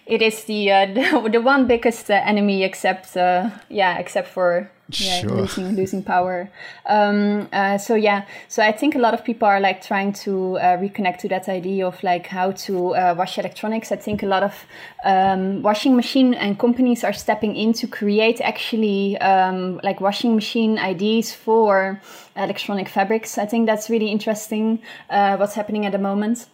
It 0.05 0.21
is 0.21 0.43
the, 0.43 0.71
uh, 0.71 0.85
the, 0.93 1.29
the 1.31 1.41
one 1.41 1.67
biggest 1.67 2.09
uh, 2.09 2.15
enemy 2.25 2.63
except 2.63 3.15
uh, 3.15 3.49
yeah 3.69 3.97
except 3.97 4.27
for 4.27 4.69
yeah, 4.89 5.21
sure. 5.21 5.31
losing 5.31 5.75
losing 5.75 6.03
power. 6.03 6.49
Um, 6.85 7.47
uh, 7.53 7.77
so 7.77 7.95
yeah, 7.95 8.25
so 8.47 8.61
I 8.61 8.71
think 8.71 8.95
a 8.95 8.99
lot 8.99 9.13
of 9.13 9.23
people 9.23 9.47
are 9.47 9.59
like 9.59 9.81
trying 9.81 10.13
to 10.13 10.57
uh, 10.57 10.77
reconnect 10.77 11.19
to 11.19 11.29
that 11.29 11.47
idea 11.47 11.87
of 11.87 12.01
like 12.03 12.27
how 12.27 12.51
to 12.51 12.95
uh, 12.95 13.15
wash 13.17 13.37
electronics. 13.37 13.91
I 13.91 13.95
think 13.95 14.23
a 14.23 14.25
lot 14.25 14.43
of 14.43 14.65
um, 15.05 15.61
washing 15.61 15.95
machine 15.95 16.33
and 16.33 16.59
companies 16.59 17.03
are 17.03 17.13
stepping 17.13 17.55
in 17.55 17.73
to 17.73 17.87
create 17.87 18.41
actually 18.41 19.17
um, 19.19 19.79
like 19.83 20.01
washing 20.01 20.35
machine 20.35 20.77
ideas 20.77 21.33
for 21.33 22.01
electronic 22.35 22.89
fabrics. 22.89 23.37
I 23.37 23.45
think 23.45 23.67
that's 23.67 23.89
really 23.89 24.09
interesting. 24.09 24.81
Uh, 25.09 25.37
what's 25.37 25.53
happening 25.53 25.85
at 25.85 25.93
the 25.93 25.99
moment 25.99 26.47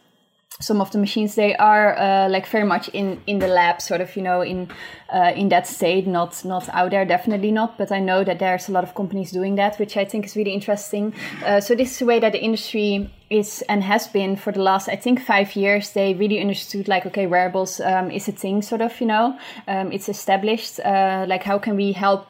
some 0.62 0.82
of 0.82 0.92
the 0.92 0.98
machines 0.98 1.36
they 1.36 1.56
are 1.56 1.98
uh, 1.98 2.28
like 2.28 2.46
very 2.46 2.66
much 2.66 2.90
in 2.90 3.22
in 3.28 3.40
the 3.40 3.48
lab 3.48 3.82
sort 3.82 4.02
of 4.02 4.14
you 4.18 4.22
know 4.22 4.42
in 4.42 4.68
uh, 5.14 5.32
in 5.34 5.48
that 5.48 5.66
state 5.66 6.06
not 6.06 6.44
not 6.44 6.68
out 6.70 6.92
there 6.92 7.06
definitely 7.06 7.50
not 7.52 7.78
but 7.78 7.94
i 7.94 8.00
know 8.00 8.26
that 8.26 8.40
there's 8.40 8.68
a 8.68 8.72
lot 8.72 8.84
of 8.84 8.94
companies 8.94 9.32
doing 9.32 9.56
that 9.56 9.80
which 9.80 9.96
i 9.96 10.04
think 10.04 10.26
is 10.26 10.36
really 10.36 10.54
interesting. 10.54 11.14
Uh, 11.46 11.62
so 11.62 11.76
this 11.76 11.92
is 11.92 12.00
the 12.00 12.06
way 12.06 12.20
that 12.20 12.34
the 12.34 12.44
industry 12.44 13.10
is 13.30 13.64
and 13.70 13.84
has 13.84 14.08
been 14.08 14.36
for 14.36 14.52
the 14.52 14.62
last 14.62 14.90
i 14.90 14.96
think 14.98 15.22
five 15.22 15.56
years. 15.56 15.94
They 15.94 16.14
really 16.14 16.42
understood 16.42 16.90
like 16.90 17.06
okay 17.06 17.26
wearables 17.26 17.80
um, 17.80 18.12
is 18.12 18.28
a 18.28 18.34
thing 18.34 18.62
sort 18.62 18.82
of 18.82 19.00
you 19.00 19.08
know 19.08 19.40
um, 19.68 19.94
it's 19.94 20.10
established 20.10 20.80
uh, 20.82 21.26
like 21.28 21.44
how 21.44 21.58
can 21.58 21.78
we 21.78 21.94
help 21.94 22.28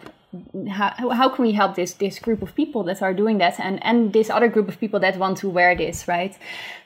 how, 0.69 1.09
how 1.09 1.29
can 1.29 1.43
we 1.43 1.51
help 1.53 1.75
this 1.75 1.93
this 1.93 2.19
group 2.19 2.41
of 2.41 2.53
people 2.53 2.83
that 2.83 3.01
are 3.01 3.13
doing 3.13 3.39
that 3.39 3.59
and 3.59 3.83
and 3.83 4.13
this 4.13 4.29
other 4.29 4.47
group 4.47 4.67
of 4.67 4.79
people 4.79 4.99
that 4.99 5.17
want 5.17 5.37
to 5.37 5.49
wear 5.49 5.75
this 5.75 6.07
right? 6.07 6.37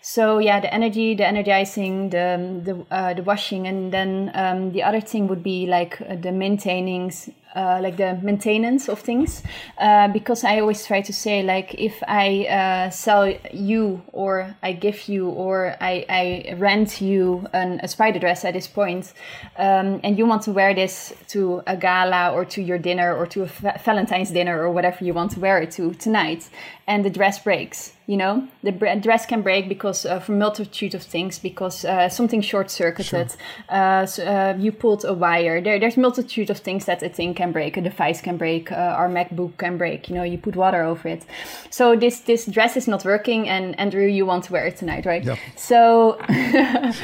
So 0.02 0.40
yeah 0.40 0.60
the 0.62 0.74
energy 0.74 1.14
the 1.14 1.28
energizing 1.28 2.10
the 2.10 2.62
the, 2.64 2.96
uh, 2.96 3.14
the 3.14 3.24
washing 3.24 3.68
and 3.68 3.92
then 3.92 4.32
um, 4.34 4.72
the 4.72 4.84
other 4.84 5.02
thing 5.02 5.28
would 5.28 5.44
be 5.44 5.66
like 5.66 6.00
uh, 6.02 6.16
the 6.16 6.32
maintaining 6.32 7.12
uh, 7.56 7.80
like 7.82 7.98
the 7.98 8.20
maintenance 8.22 8.90
of 8.90 9.00
things. 9.00 9.44
Uh, 9.78 10.08
because 10.08 10.44
i 10.44 10.60
always 10.60 10.86
try 10.86 11.02
to 11.02 11.12
say 11.12 11.44
like 11.44 11.74
if 11.76 12.02
i 12.08 12.46
uh, 12.46 12.90
sell 12.90 13.28
you 13.52 14.02
or 14.12 14.56
i 14.64 14.72
give 14.72 15.08
you 15.08 15.30
or 15.30 15.76
i, 15.82 16.06
I 16.08 16.54
rent 16.58 17.02
you 17.02 17.46
an, 17.54 17.80
a 17.84 17.88
spider 17.88 18.20
dress 18.20 18.46
at 18.46 18.54
this 18.54 18.68
point 18.68 19.14
um, 19.58 20.00
and 20.04 20.18
you 20.18 20.26
want 20.26 20.44
to 20.44 20.52
wear 20.52 20.74
this 20.74 21.14
to 21.30 21.64
a 21.68 21.76
gala 21.76 22.32
or 22.32 22.46
to 22.46 22.62
your 22.62 22.78
dinner 22.78 23.16
or 23.16 23.26
to 23.28 23.44
a 23.44 23.78
valentine's 23.84 24.32
dinner 24.32 24.62
or 24.62 24.72
whatever 24.72 25.04
you 25.04 25.14
want 25.14 25.32
to 25.32 25.40
wear 25.40 25.62
it 25.62 25.72
to 25.72 25.94
tonight 25.96 26.50
and 26.88 27.04
the 27.04 27.10
dress 27.10 27.40
breaks 27.40 27.94
you 28.06 28.18
know 28.18 28.48
the 28.64 28.72
dress 28.72 29.26
can 29.26 29.42
break 29.42 29.70
because 29.70 30.06
of 30.06 30.28
a 30.30 30.32
multitude 30.32 30.94
of 30.94 31.02
things 31.02 31.40
because 31.40 31.86
uh, 31.86 32.10
something 32.10 32.42
short 32.42 32.70
circuited 32.70 33.32
sure. 33.32 33.38
uh, 33.70 34.06
so, 34.06 34.26
uh, 34.26 34.56
you 34.58 34.72
pulled 34.72 35.06
a 35.06 35.14
wire 35.14 35.62
there, 35.62 35.80
there's 35.80 35.96
multitude 35.96 36.50
of 36.50 36.58
things 36.58 36.86
that 36.86 37.02
a 37.02 37.10
thing 37.10 37.34
can 37.34 37.52
break 37.52 37.78
a 37.78 37.82
device 37.82 38.22
can 38.22 38.38
break 38.38 38.72
uh, 38.72 38.76
our 38.76 39.08
macbook 39.08 39.56
can 39.58 39.78
break 39.78 40.10
you 40.10 40.16
know 40.16 40.24
you 40.24 40.38
put 40.38 40.56
water 40.56 40.84
over 40.84 41.08
it 41.08 41.26
so 41.70 41.96
this 41.96 42.20
this 42.22 42.46
dress 42.46 42.76
is 42.76 42.88
not 42.88 43.06
working 43.06 43.48
and 43.48 43.80
andrew 43.80 44.06
you 44.06 44.26
want 44.26 44.44
to 44.44 44.52
wear 44.52 44.66
it 44.66 44.76
tonight 44.76 45.06
right 45.06 45.24
yep. 45.24 45.38
so 45.56 46.18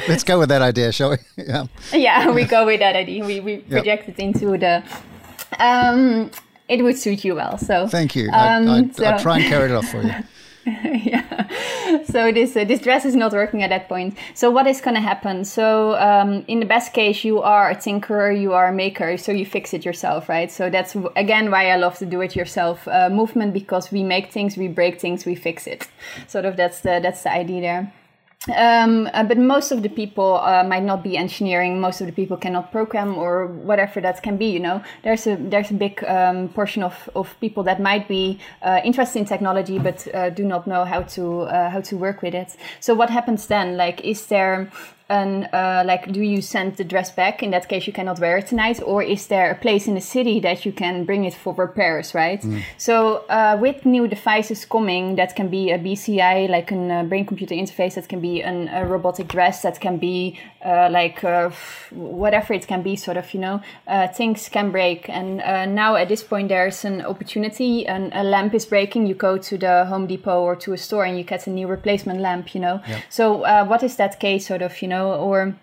let's 0.08 0.24
go 0.24 0.38
with 0.38 0.48
that 0.48 0.62
idea 0.62 0.92
shall 0.92 1.10
we 1.10 1.16
yeah 1.36 1.66
yeah 1.92 2.30
we 2.30 2.44
go 2.44 2.66
with 2.66 2.80
that 2.80 2.96
idea 2.96 3.24
we, 3.24 3.40
we 3.40 3.54
yep. 3.54 3.68
project 3.68 4.08
it 4.08 4.18
into 4.18 4.58
the 4.58 4.82
um, 5.58 6.30
it 6.68 6.82
would 6.82 6.96
suit 6.96 7.24
you 7.24 7.34
well. 7.34 7.58
So 7.58 7.88
thank 7.88 8.14
you. 8.14 8.30
Um, 8.30 8.68
I, 8.68 8.78
I, 8.78 8.90
so. 8.90 9.04
I'll 9.04 9.18
try 9.18 9.38
and 9.38 9.46
carry 9.46 9.70
it 9.70 9.74
off 9.74 9.88
for 9.88 10.02
you. 10.02 10.14
yeah. 10.84 12.02
So 12.04 12.32
this 12.32 12.56
uh, 12.56 12.64
this 12.64 12.80
dress 12.80 13.04
is 13.04 13.16
not 13.16 13.32
working 13.32 13.62
at 13.62 13.70
that 13.70 13.88
point. 13.88 14.16
So 14.34 14.50
what 14.50 14.66
is 14.66 14.80
going 14.80 14.94
to 14.94 15.00
happen? 15.00 15.44
So 15.44 15.96
um, 15.96 16.44
in 16.46 16.60
the 16.60 16.66
best 16.66 16.92
case, 16.92 17.24
you 17.24 17.40
are 17.40 17.70
a 17.70 17.74
tinkerer, 17.74 18.38
you 18.38 18.52
are 18.52 18.68
a 18.68 18.72
maker, 18.72 19.16
so 19.16 19.32
you 19.32 19.46
fix 19.46 19.74
it 19.74 19.84
yourself, 19.84 20.28
right? 20.28 20.50
So 20.50 20.70
that's 20.70 20.96
again 21.16 21.50
why 21.50 21.70
I 21.70 21.76
love 21.76 21.98
the 21.98 22.06
do-it-yourself 22.06 22.86
uh, 22.88 23.10
movement 23.10 23.52
because 23.52 23.90
we 23.90 24.02
make 24.02 24.30
things, 24.32 24.56
we 24.56 24.68
break 24.68 25.00
things, 25.00 25.26
we 25.26 25.34
fix 25.34 25.66
it. 25.66 25.88
Sort 26.28 26.44
of 26.44 26.56
that's 26.56 26.80
the 26.80 27.00
that's 27.02 27.22
the 27.22 27.32
idea 27.32 27.60
there. 27.60 27.92
Um, 28.48 29.06
uh, 29.12 29.22
but 29.24 29.36
most 29.36 29.70
of 29.70 29.82
the 29.82 29.90
people 29.90 30.40
uh, 30.42 30.64
might 30.64 30.82
not 30.82 31.02
be 31.02 31.14
engineering. 31.14 31.78
Most 31.78 32.00
of 32.00 32.06
the 32.06 32.12
people 32.12 32.38
cannot 32.38 32.72
program 32.72 33.18
or 33.18 33.46
whatever 33.46 34.00
that 34.00 34.22
can 34.22 34.38
be. 34.38 34.46
You 34.46 34.60
know, 34.60 34.82
there's 35.02 35.26
a 35.26 35.36
there's 35.36 35.70
a 35.70 35.74
big 35.74 36.02
um, 36.04 36.48
portion 36.48 36.82
of, 36.82 37.10
of 37.14 37.38
people 37.40 37.62
that 37.64 37.82
might 37.82 38.08
be 38.08 38.38
uh, 38.62 38.80
interested 38.82 39.18
in 39.18 39.24
technology 39.26 39.78
but 39.78 40.08
uh, 40.14 40.30
do 40.30 40.44
not 40.44 40.66
know 40.66 40.86
how 40.86 41.02
to 41.02 41.42
uh, 41.42 41.68
how 41.68 41.82
to 41.82 41.96
work 41.98 42.22
with 42.22 42.34
it. 42.34 42.56
So 42.80 42.94
what 42.94 43.10
happens 43.10 43.46
then? 43.46 43.76
Like, 43.76 44.00
is 44.00 44.26
there 44.26 44.70
and 45.10 45.48
uh, 45.52 45.82
like 45.84 46.12
do 46.12 46.22
you 46.22 46.40
send 46.40 46.76
the 46.76 46.84
dress 46.84 47.10
back? 47.10 47.42
In 47.42 47.50
that 47.50 47.68
case 47.68 47.86
you 47.86 47.92
cannot 47.92 48.20
wear 48.20 48.38
it 48.38 48.46
tonight. 48.46 48.80
Or 48.82 49.02
is 49.02 49.26
there 49.26 49.50
a 49.50 49.56
place 49.56 49.88
in 49.88 49.94
the 49.94 50.00
city 50.00 50.38
that 50.40 50.64
you 50.64 50.72
can 50.72 51.04
bring 51.04 51.24
it 51.24 51.34
for 51.34 51.52
repairs 51.52 52.14
right? 52.14 52.40
Mm. 52.40 52.62
so 52.78 53.24
uh, 53.28 53.58
with 53.60 53.84
new 53.84 54.06
devices 54.06 54.64
coming 54.64 55.16
that 55.16 55.34
can 55.34 55.48
be 55.48 55.70
a 55.70 55.78
bci 55.78 56.48
like 56.48 56.70
a 56.70 56.94
uh, 56.94 57.02
brain 57.02 57.26
computer 57.26 57.54
interface 57.54 57.94
that 57.94 58.08
can 58.08 58.20
be 58.20 58.42
an, 58.42 58.68
a 58.68 58.86
robotic 58.86 59.26
dress 59.28 59.62
that 59.62 59.80
can 59.80 59.96
be 59.98 60.38
uh, 60.64 60.88
like 60.90 61.24
uh, 61.24 61.50
whatever 61.90 62.52
it 62.52 62.66
can 62.66 62.82
be 62.82 62.94
sort 62.94 63.16
of 63.16 63.34
you 63.34 63.40
know 63.40 63.60
uh, 63.88 64.06
things 64.08 64.48
can 64.48 64.70
break. 64.70 65.08
And 65.08 65.38
now 65.74 65.96
at 65.96 66.08
this 66.08 66.22
point 66.22 66.48
there's 66.48 66.84
an 66.84 67.02
opportunity 67.02 67.86
and 67.86 68.12
a 68.14 68.22
lamp 68.22 68.54
is 68.54 68.64
breaking. 68.64 69.06
You 69.06 69.14
go 69.14 69.38
to 69.38 69.58
the 69.58 69.86
home 69.86 70.06
depot 70.06 70.40
or 70.40 70.54
to 70.56 70.72
a 70.72 70.78
store 70.78 71.04
and 71.04 71.18
you 71.18 71.24
get 71.24 71.46
a 71.46 71.50
new 71.50 71.66
replacement 71.66 72.20
lamp 72.20 72.54
you 72.54 72.60
know? 72.60 72.80
So 73.08 73.24
what 73.64 73.82
is 73.82 73.96
that 73.96 74.20
case 74.20 74.46
sort 74.46 74.62
of 74.62 74.80
you 74.82 74.88
know 74.88 74.99
or 75.00 75.54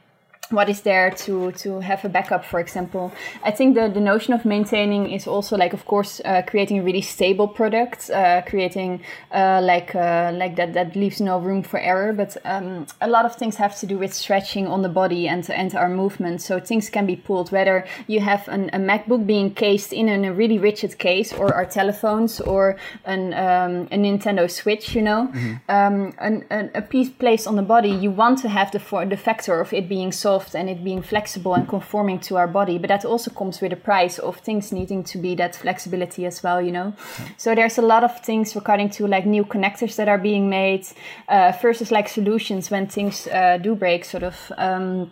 what 0.50 0.70
is 0.70 0.82
there 0.82 1.12
to 1.12 1.52
to 1.54 1.80
have 1.80 2.06
a 2.06 2.10
backup 2.10 2.46
for 2.46 2.60
example. 2.60 3.12
I 3.44 3.52
think 3.52 3.76
the, 3.76 3.90
the 3.90 4.00
notion 4.00 4.34
of 4.34 4.46
maintaining 4.46 5.12
is 5.12 5.28
also 5.28 5.58
like 5.58 5.74
of 5.74 5.86
course 5.86 6.22
uh, 6.24 6.42
creating 6.48 6.80
a 6.80 6.84
really 6.84 7.02
stable 7.02 7.48
product 7.48 8.10
uh, 8.10 8.42
creating 8.44 9.02
uh, 9.34 9.60
like 9.62 9.94
uh, 9.96 10.32
like 10.34 10.56
that 10.56 10.74
that 10.74 10.96
leaves 10.96 11.20
no 11.20 11.40
room 11.40 11.64
for 11.64 11.80
error. 11.80 12.14
But 12.14 12.38
um, 12.46 12.88
a 13.02 13.08
lot 13.08 13.26
of 13.26 13.36
things 13.36 13.56
have 13.56 13.78
to 13.80 13.86
do 13.86 13.98
with 13.98 14.14
stretching 14.14 14.68
on 14.68 14.82
the 14.82 14.90
body 14.90 15.28
and 15.28 15.50
and 15.50 15.76
our 15.76 15.90
movement. 15.90 16.42
So 16.42 16.60
things 16.60 16.90
can 16.90 17.06
be 17.06 17.16
pulled 17.16 17.52
whether 17.52 17.86
you 18.08 18.20
have 18.20 18.48
an, 18.48 18.70
a 18.74 18.80
macbook 18.80 19.26
being 19.26 19.54
cased 19.54 19.92
in, 19.94 20.08
in 20.08 20.26
a 20.26 20.34
really 20.34 20.60
rigid 20.60 20.98
case 20.98 21.34
or 21.34 21.54
our 21.54 21.66
telephones 21.66 22.40
or 22.42 22.78
an, 23.06 23.34
um, 23.34 23.88
a 23.92 23.98
nintendo 23.98 24.50
switch 24.50 24.96
you 24.96 25.02
know? 25.02 25.28
Mm-hmm. 25.28 25.54
um, 25.70 26.14
an, 26.20 26.46
an, 26.50 26.72
a 26.76 26.82
piece 26.82 27.10
placed 27.10 27.48
on 27.48 27.56
the 27.56 27.68
body 27.76 27.90
you 27.90 28.12
want 28.12 28.40
to 28.40 28.50
have 28.50 28.72
the, 28.72 28.80
for, 28.80 29.06
the 29.06 29.18
factor 29.18 29.60
of 29.60 29.74
it 29.74 29.90
being 29.90 30.12
soft 30.12 30.37
soft 30.38 30.56
and 30.56 30.70
it 30.70 30.84
being 30.84 31.02
flexible 31.02 31.54
and 31.54 31.68
conforming 31.68 32.20
to 32.20 32.38
our 32.38 32.48
body. 32.48 32.78
But 32.78 32.90
that 32.90 33.06
also 33.06 33.32
comes 33.32 33.62
with 33.62 33.74
a 33.74 33.76
price 33.76 34.20
of 34.20 34.38
things 34.38 34.72
needing 34.72 35.04
to 35.06 35.18
be 35.18 35.36
that 35.36 35.56
flexibility 35.56 36.26
as 36.26 36.44
well, 36.44 36.62
you 36.62 36.72
know? 36.72 36.94
So 37.38 37.56
there's 37.56 37.78
a 37.78 37.82
lot 37.82 38.04
of 38.04 38.20
things 38.22 38.56
regarding 38.56 38.90
to 38.92 39.08
like 39.08 39.26
new 39.26 39.46
connectors 39.46 39.96
that 39.96 40.08
are 40.08 40.18
being 40.20 40.50
made 40.50 40.86
uh, 41.28 41.52
versus 41.62 41.92
like 41.92 42.08
solutions 42.10 42.72
when 42.72 42.88
things 42.88 43.28
uh, 43.28 43.58
do 43.58 43.76
break, 43.76 44.06
sort 44.06 44.24
of. 44.24 44.52
Um, 44.58 45.12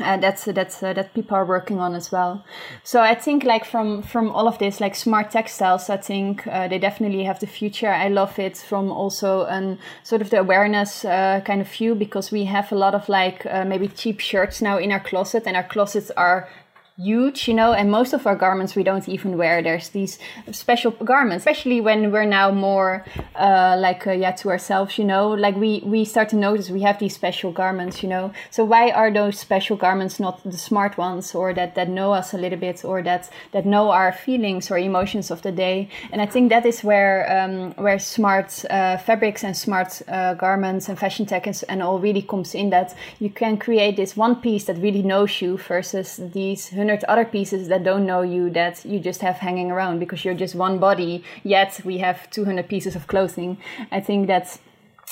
uh, 0.00 0.16
that's 0.16 0.44
that's 0.44 0.82
uh, 0.82 0.92
that 0.92 1.14
people 1.14 1.36
are 1.36 1.44
working 1.44 1.78
on 1.78 1.94
as 1.94 2.10
well. 2.10 2.44
So 2.82 3.00
I 3.00 3.14
think 3.14 3.44
like 3.44 3.64
from 3.64 4.02
from 4.02 4.30
all 4.30 4.48
of 4.48 4.58
this, 4.58 4.80
like 4.80 4.94
smart 4.94 5.30
textiles, 5.30 5.88
I 5.88 5.98
think 5.98 6.46
uh, 6.46 6.68
they 6.68 6.78
definitely 6.78 7.24
have 7.24 7.38
the 7.38 7.46
future. 7.46 7.88
I 7.88 8.08
love 8.08 8.38
it 8.38 8.56
from 8.56 8.90
also 8.90 9.44
an 9.44 9.78
sort 10.02 10.22
of 10.22 10.30
the 10.30 10.40
awareness 10.40 11.04
uh, 11.04 11.40
kind 11.44 11.60
of 11.60 11.68
view 11.68 11.94
because 11.94 12.32
we 12.32 12.44
have 12.44 12.72
a 12.72 12.74
lot 12.74 12.94
of 12.94 13.08
like 13.08 13.46
uh, 13.46 13.64
maybe 13.64 13.88
cheap 13.88 14.20
shirts 14.20 14.60
now 14.60 14.78
in 14.78 14.90
our 14.90 15.00
closet, 15.00 15.44
and 15.46 15.56
our 15.56 15.62
closets 15.62 16.10
are 16.16 16.48
huge, 16.96 17.48
you 17.48 17.54
know, 17.54 17.72
and 17.72 17.90
most 17.90 18.12
of 18.12 18.24
our 18.26 18.36
garments 18.36 18.76
we 18.76 18.84
don't 18.84 19.08
even 19.08 19.36
wear. 19.36 19.62
There's 19.62 19.88
these 19.88 20.18
special 20.52 20.92
garments, 20.92 21.42
especially 21.42 21.80
when 21.80 22.12
we're 22.12 22.24
now 22.24 22.52
more 22.52 23.04
uh, 23.34 23.76
like 23.78 24.06
uh, 24.06 24.12
yeah 24.12 24.30
to 24.32 24.50
ourselves, 24.50 24.96
you 24.96 25.04
know, 25.04 25.30
like 25.30 25.56
we 25.56 25.82
we 25.84 26.04
start 26.04 26.28
to 26.30 26.36
notice 26.36 26.70
we 26.70 26.82
have 26.82 26.98
these 27.00 27.14
special 27.14 27.50
garments, 27.50 28.02
you 28.02 28.08
know. 28.08 28.32
So 28.50 28.64
why 28.64 28.90
are 28.90 29.12
those 29.12 29.38
special 29.38 29.76
garments 29.76 30.20
not 30.20 30.42
the 30.44 30.56
smart 30.56 30.96
ones, 30.96 31.34
or 31.34 31.52
that 31.54 31.74
that 31.74 31.88
know 31.88 32.12
us 32.12 32.32
a 32.32 32.38
little 32.38 32.58
bit, 32.58 32.84
or 32.84 33.02
that 33.02 33.28
that 33.52 33.66
know 33.66 33.90
our 33.90 34.12
feelings 34.12 34.70
or 34.70 34.78
emotions 34.78 35.30
of 35.30 35.42
the 35.42 35.52
day? 35.52 35.88
And 36.12 36.22
I 36.22 36.26
think 36.26 36.50
that 36.50 36.64
is 36.64 36.84
where 36.84 37.26
um, 37.28 37.72
where 37.72 37.98
smart 37.98 38.64
uh, 38.70 38.98
fabrics 38.98 39.42
and 39.42 39.56
smart 39.56 40.00
uh, 40.06 40.34
garments 40.34 40.88
and 40.88 40.96
fashion 40.96 41.26
tech 41.26 41.48
is, 41.48 41.64
and 41.64 41.82
all 41.82 41.98
really 41.98 42.22
comes 42.22 42.54
in. 42.54 42.70
That 42.70 42.94
you 43.18 43.30
can 43.30 43.58
create 43.58 43.96
this 43.96 44.16
one 44.16 44.36
piece 44.36 44.64
that 44.66 44.78
really 44.78 45.02
knows 45.02 45.40
you 45.40 45.58
versus 45.58 46.20
these 46.32 46.68
hundred 46.84 47.04
other 47.08 47.24
pieces 47.24 47.68
that 47.68 47.82
don't 47.82 48.06
know 48.06 48.22
you 48.22 48.50
that 48.50 48.84
you 48.84 49.00
just 49.00 49.20
have 49.22 49.36
hanging 49.36 49.70
around 49.70 49.98
because 49.98 50.24
you're 50.24 50.34
just 50.34 50.54
one 50.54 50.78
body 50.78 51.24
yet 51.42 51.80
we 51.84 51.98
have 51.98 52.30
200 52.30 52.68
pieces 52.68 52.94
of 52.94 53.06
clothing. 53.06 53.56
I 53.90 54.00
think 54.00 54.26
that's 54.26 54.58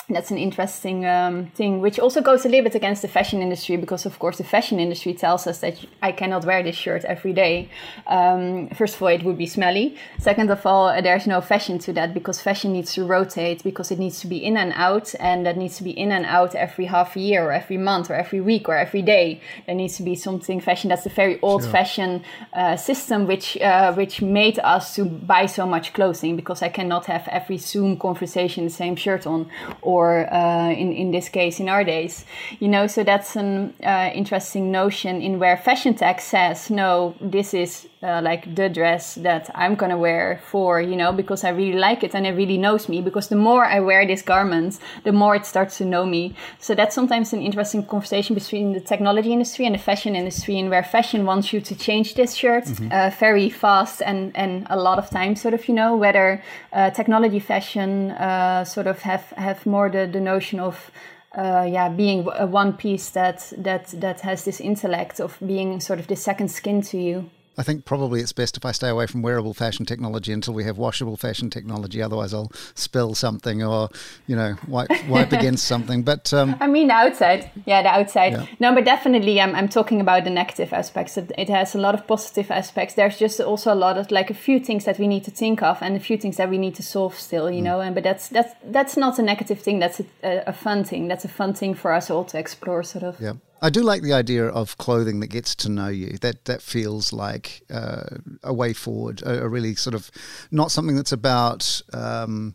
that's 0.09 0.31
an 0.31 0.39
interesting 0.39 1.07
um, 1.07 1.47
thing, 1.55 1.81
which 1.81 1.99
also 1.99 2.21
goes 2.21 2.45
a 2.45 2.49
little 2.49 2.65
bit 2.65 2.75
against 2.75 3.03
the 3.03 3.09
fashion 3.09 3.41
industry 3.41 3.77
because, 3.77 4.05
of 4.05 4.19
course, 4.19 4.39
the 4.39 4.45
fashion 4.45 4.81
industry 4.81 5.15
tells 5.15 5.47
us 5.47 5.61
that 5.61 5.79
I 6.03 6.13
cannot 6.13 6.45
wear 6.45 6.63
this 6.63 6.77
shirt 6.77 7.05
every 7.05 7.33
day. 7.33 7.69
Um, 8.07 8.69
first 8.71 8.97
of 8.97 9.03
all, 9.03 9.09
it 9.09 9.23
would 9.23 9.39
be 9.39 9.47
smelly. 9.47 9.97
Second 10.19 10.51
of 10.51 10.67
all, 10.67 10.89
there's 11.03 11.27
no 11.27 11.41
fashion 11.41 11.79
to 11.81 11.93
that 11.95 12.15
because 12.15 12.41
fashion 12.41 12.73
needs 12.73 12.95
to 12.95 13.05
rotate 13.05 13.63
because 13.63 13.91
it 13.91 13.99
needs 13.99 14.21
to 14.21 14.27
be 14.27 14.39
in 14.39 14.57
and 14.57 14.73
out, 14.75 15.15
and 15.21 15.47
that 15.47 15.57
needs 15.57 15.77
to 15.79 15.85
be 15.85 15.91
in 15.91 16.11
and 16.11 16.27
out 16.27 16.55
every 16.55 16.87
half 16.87 17.17
a 17.17 17.21
year 17.21 17.45
or 17.45 17.53
every 17.53 17.79
month 17.79 18.11
or 18.11 18.15
every 18.15 18.41
week 18.41 18.69
or 18.69 18.77
every 18.77 19.03
day. 19.03 19.41
There 19.67 19.75
needs 19.75 19.97
to 19.99 20.03
be 20.03 20.15
something 20.15 20.61
fashion. 20.61 20.89
That's 20.89 21.07
a 21.07 21.11
very 21.11 21.41
old-fashioned 21.43 22.23
uh, 22.53 22.77
system, 22.77 23.27
which 23.27 23.57
uh, 23.61 23.93
which 23.95 24.21
made 24.21 24.59
us 24.59 24.95
to 24.97 25.05
buy 25.05 25.47
so 25.47 25.65
much 25.67 25.93
clothing 25.93 26.37
because 26.37 26.63
I 26.63 26.69
cannot 26.69 27.07
have 27.07 27.29
every 27.29 27.59
Zoom 27.59 27.97
conversation 27.97 28.65
the 28.65 28.71
same 28.71 28.97
shirt 28.97 29.27
on 29.27 29.51
or 29.81 29.92
uh, 30.01 30.71
in, 30.71 30.93
in 30.93 31.11
this 31.11 31.29
case 31.29 31.61
in 31.61 31.69
our 31.69 31.85
days. 31.85 32.25
You 32.61 32.69
know 32.69 32.87
so 32.87 33.05
that's 33.05 33.37
an 33.37 33.75
uh, 33.83 34.11
interesting 34.15 34.71
notion 34.71 35.23
in 35.23 35.39
where 35.39 35.57
fashion 35.57 35.95
tech 35.95 36.21
says 36.21 36.71
no 36.71 37.15
this 37.21 37.55
is 37.55 37.89
uh, 38.03 38.21
like 38.23 38.55
the 38.55 38.69
dress 38.69 39.15
that 39.17 39.51
i'm 39.55 39.75
gonna 39.75 39.97
wear 39.97 40.41
for 40.45 40.81
you 40.81 40.97
know 40.97 41.13
because 41.13 41.45
i 41.45 41.49
really 41.49 41.79
like 41.79 42.03
it 42.03 42.15
and 42.15 42.27
it 42.27 42.33
really 42.33 42.59
knows 42.59 42.89
me 42.89 43.01
because 43.01 43.29
the 43.29 43.37
more 43.37 43.65
i 43.65 43.79
wear 43.81 44.07
this 44.07 44.23
garment 44.23 44.79
the 45.05 45.13
more 45.13 45.37
it 45.37 45.47
starts 45.47 45.79
to 45.79 45.85
know 45.85 46.05
me 46.05 46.35
so 46.59 46.75
that's 46.75 46.95
sometimes 46.95 47.33
an 47.33 47.41
interesting 47.41 47.85
conversation 47.85 48.35
between 48.35 48.73
the 48.73 48.81
technology 48.81 49.33
industry 49.33 49.67
and 49.67 49.75
the 49.75 49.79
fashion 49.79 50.17
industry 50.17 50.59
and 50.59 50.71
where 50.71 50.83
fashion 50.83 51.25
wants 51.25 51.53
you 51.53 51.61
to 51.61 51.75
change 51.75 52.15
this 52.15 52.35
shirt 52.35 52.65
mm-hmm. 52.65 52.89
Uh, 52.93 53.11
very 53.19 53.49
fast 53.49 54.03
and 54.03 54.37
and 54.37 54.67
a 54.69 54.77
lot 54.77 54.99
of 54.99 55.09
time 55.09 55.35
sort 55.35 55.55
of 55.55 55.67
you 55.69 55.75
know 55.75 55.97
whether 55.97 56.43
uh, 56.73 56.91
technology 56.91 57.39
fashion 57.39 58.11
uh, 58.13 58.65
sort 58.65 58.87
of 58.87 58.99
have 59.01 59.31
have 59.37 59.65
more 59.65 59.89
the, 59.89 60.07
the 60.07 60.21
notion 60.21 60.61
of 60.61 60.91
uh, 61.35 61.67
yeah, 61.69 61.89
being 61.89 62.29
a 62.37 62.47
one 62.47 62.75
piece 62.75 63.11
that 63.11 63.53
that 63.57 63.89
that 64.01 64.21
has 64.21 64.45
this 64.45 64.61
intellect 64.61 65.21
of 65.21 65.39
being 65.45 65.81
sort 65.81 65.99
of 65.99 66.07
the 66.07 66.17
second 66.17 66.51
skin 66.51 66.83
to 66.83 66.99
you. 66.99 67.31
I 67.59 67.63
think 67.63 67.85
probably 67.85 68.21
it's 68.21 68.33
best 68.33 68.57
if 68.57 68.65
I 68.65 68.73
stay 68.73 68.89
away 68.89 69.07
from 69.07 69.21
wearable 69.23 69.53
fashion 69.53 69.85
technology 69.85 70.33
until 70.33 70.55
we 70.55 70.65
have 70.65 70.79
washable 70.79 71.17
fashion 71.17 71.51
technology. 71.51 72.01
Otherwise, 72.01 72.33
I'll 72.33 72.51
spill 72.75 73.15
something 73.15 73.63
or, 73.63 73.91
you 74.27 74.35
know, 74.37 74.57
wipe, 74.67 74.91
wipe 75.07 75.33
against 75.41 75.67
something. 75.67 76.03
But 76.03 76.33
um, 76.33 76.57
I 76.61 76.67
mean, 76.67 76.89
the 76.89 76.95
outside, 76.95 77.51
yeah, 77.67 77.83
the 77.83 77.91
outside. 77.91 78.33
Yeah. 78.33 78.47
No, 78.59 78.75
but 78.75 78.85
definitely, 78.85 79.41
I'm, 79.41 79.55
I'm 79.55 79.69
talking 79.69 80.01
about 80.01 80.25
the 80.25 80.31
negative 80.31 80.73
aspects. 80.73 81.19
It 81.19 81.49
has 81.49 81.75
a 81.75 81.79
lot 81.79 81.95
of 81.95 82.07
positive 82.07 82.51
aspects. 82.51 82.95
There's 82.95 83.19
just 83.19 83.41
also 83.41 83.73
a 83.73 83.77
lot 83.77 83.99
of 83.99 84.11
like 84.11 84.31
a 84.31 84.35
few 84.35 84.59
things 84.59 84.87
that 84.87 84.99
we 84.99 85.07
need 85.07 85.25
to 85.25 85.31
think 85.31 85.63
of 85.63 85.83
and 85.83 85.97
a 85.97 86.01
few 86.01 86.17
things 86.17 86.39
that 86.39 86.49
we 86.49 86.59
need 86.59 86.75
to 86.77 86.83
solve 86.83 87.19
still, 87.19 87.51
you 87.51 87.61
mm. 87.61 87.65
know. 87.65 87.81
And 87.81 87.95
but 87.95 88.05
that's 88.05 88.29
that's 88.29 88.55
that's 88.65 88.97
not 88.97 89.19
a 89.19 89.23
negative 89.23 89.61
thing. 89.61 89.79
That's 89.79 90.01
a, 90.01 90.45
a 90.47 90.53
fun 90.53 90.85
thing. 90.85 91.09
That's 91.09 91.25
a 91.25 91.29
fun 91.29 91.53
thing 91.53 91.75
for 91.75 91.93
us 91.93 92.11
all 92.11 92.25
to 92.25 92.39
explore, 92.39 92.83
sort 92.83 93.05
of. 93.05 93.21
Yeah. 93.21 93.35
I 93.63 93.71
do 93.71 93.83
like 93.83 94.03
the 94.03 94.13
idea 94.13 94.47
of 94.47 94.77
clothing 94.77 95.21
that 95.21 95.29
gets 95.29 95.55
to 95.57 95.69
know 95.69 95.89
you. 95.89 96.19
That 96.21 96.45
that 96.47 96.61
feels 96.61 97.13
like 97.13 97.63
uh, 97.71 98.17
a 98.43 98.53
way 98.53 98.73
forward. 98.73 99.23
A, 99.23 99.45
a, 99.45 99.49
really 99.49 99.77
sort 99.77 99.95
of 99.95 100.11
not 100.51 100.71
something 100.71 100.97
that's 100.97 101.13
about. 101.13 101.81
Um, 101.95 102.55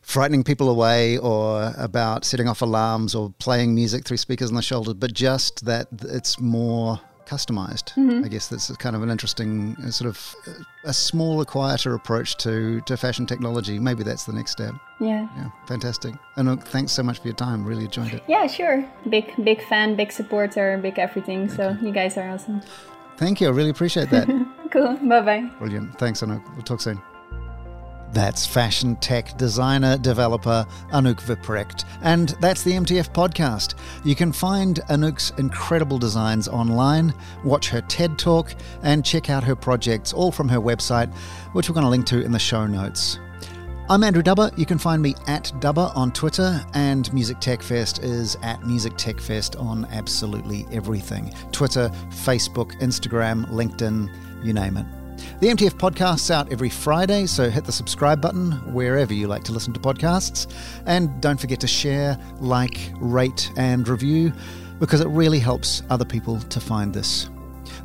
frightening 0.00 0.42
people 0.42 0.70
away 0.70 1.18
or 1.18 1.74
about 1.76 2.24
setting 2.24 2.48
off 2.48 2.62
alarms 2.62 3.14
or 3.14 3.30
playing 3.38 3.74
music 3.74 4.06
through 4.06 4.16
speakers 4.16 4.48
on 4.48 4.54
the 4.54 4.62
shoulder, 4.62 4.94
but 4.94 5.12
just 5.12 5.66
that 5.66 5.86
it's 6.04 6.40
more 6.40 6.98
customized. 7.28 7.92
Mm-hmm. 7.94 8.24
I 8.24 8.28
guess 8.28 8.48
that's 8.48 8.74
kind 8.76 8.96
of 8.96 9.02
an 9.02 9.10
interesting 9.10 9.76
uh, 9.84 9.90
sort 9.90 10.08
of 10.08 10.34
uh, 10.46 10.52
a 10.84 10.92
smaller, 10.92 11.44
quieter 11.44 11.94
approach 11.94 12.36
to, 12.38 12.80
to 12.82 12.96
fashion 12.96 13.26
technology. 13.26 13.78
Maybe 13.78 14.02
that's 14.02 14.24
the 14.24 14.32
next 14.32 14.52
step. 14.52 14.74
Yeah. 15.00 15.28
Yeah. 15.36 15.50
Fantastic. 15.66 16.14
And 16.36 16.48
look, 16.48 16.66
thanks 16.66 16.92
so 16.92 17.02
much 17.02 17.18
for 17.20 17.28
your 17.28 17.36
time. 17.36 17.64
Really 17.64 17.84
enjoyed 17.84 18.14
it. 18.14 18.24
Yeah, 18.26 18.46
sure. 18.46 18.84
Big, 19.08 19.32
big 19.44 19.62
fan, 19.68 19.96
big 19.96 20.10
supporter, 20.12 20.78
big 20.78 20.98
everything. 20.98 21.48
so 21.48 21.76
you 21.82 21.92
guys 21.92 22.16
are 22.16 22.28
awesome. 22.30 22.62
Thank 23.18 23.40
you. 23.40 23.48
I 23.48 23.50
really 23.50 23.70
appreciate 23.70 24.10
that. 24.10 24.26
cool. 24.70 24.94
Bye 24.96 25.20
bye. 25.20 25.50
Brilliant. 25.58 25.98
Thanks, 25.98 26.22
Anouk. 26.22 26.42
We'll 26.54 26.62
talk 26.62 26.80
soon. 26.80 27.02
That's 28.12 28.46
fashion 28.46 28.96
tech 28.96 29.36
designer 29.36 29.98
developer 29.98 30.66
Anouk 30.92 31.20
Wipprecht, 31.22 31.84
And 32.02 32.30
that's 32.40 32.62
the 32.62 32.72
MTF 32.72 33.12
podcast. 33.12 33.74
You 34.04 34.14
can 34.14 34.32
find 34.32 34.80
Anouk's 34.88 35.32
incredible 35.38 35.98
designs 35.98 36.48
online, 36.48 37.12
watch 37.44 37.68
her 37.68 37.82
TED 37.82 38.18
talk, 38.18 38.54
and 38.82 39.04
check 39.04 39.28
out 39.30 39.44
her 39.44 39.54
projects 39.54 40.12
all 40.12 40.32
from 40.32 40.48
her 40.48 40.60
website, 40.60 41.14
which 41.52 41.68
we're 41.68 41.74
going 41.74 41.84
to 41.84 41.90
link 41.90 42.06
to 42.06 42.22
in 42.22 42.32
the 42.32 42.38
show 42.38 42.66
notes. 42.66 43.18
I'm 43.90 44.04
Andrew 44.04 44.22
Dubber. 44.22 44.56
You 44.58 44.66
can 44.66 44.76
find 44.76 45.00
me 45.00 45.14
at 45.26 45.44
Dubber 45.60 45.94
on 45.96 46.12
Twitter, 46.12 46.62
and 46.74 47.10
Music 47.14 47.40
Tech 47.40 47.62
Fest 47.62 48.02
is 48.02 48.36
at 48.42 48.66
Music 48.66 48.96
Tech 48.98 49.18
Fest 49.18 49.56
on 49.56 49.86
absolutely 49.86 50.66
everything 50.72 51.32
Twitter, 51.52 51.90
Facebook, 52.10 52.78
Instagram, 52.80 53.46
LinkedIn, 53.48 54.10
you 54.44 54.52
name 54.52 54.76
it. 54.76 54.97
The 55.40 55.48
MTF 55.48 55.74
podcast's 55.78 56.30
out 56.30 56.52
every 56.52 56.68
Friday, 56.68 57.26
so 57.26 57.48
hit 57.50 57.64
the 57.64 57.72
subscribe 57.72 58.20
button 58.20 58.52
wherever 58.72 59.12
you 59.12 59.28
like 59.28 59.44
to 59.44 59.52
listen 59.52 59.72
to 59.72 59.80
podcasts. 59.80 60.52
And 60.86 61.20
don't 61.20 61.38
forget 61.38 61.60
to 61.60 61.66
share, 61.66 62.18
like, 62.40 62.92
rate, 62.96 63.50
and 63.56 63.86
review 63.86 64.32
because 64.78 65.00
it 65.00 65.08
really 65.08 65.38
helps 65.38 65.82
other 65.90 66.04
people 66.04 66.40
to 66.40 66.60
find 66.60 66.92
this. 66.94 67.28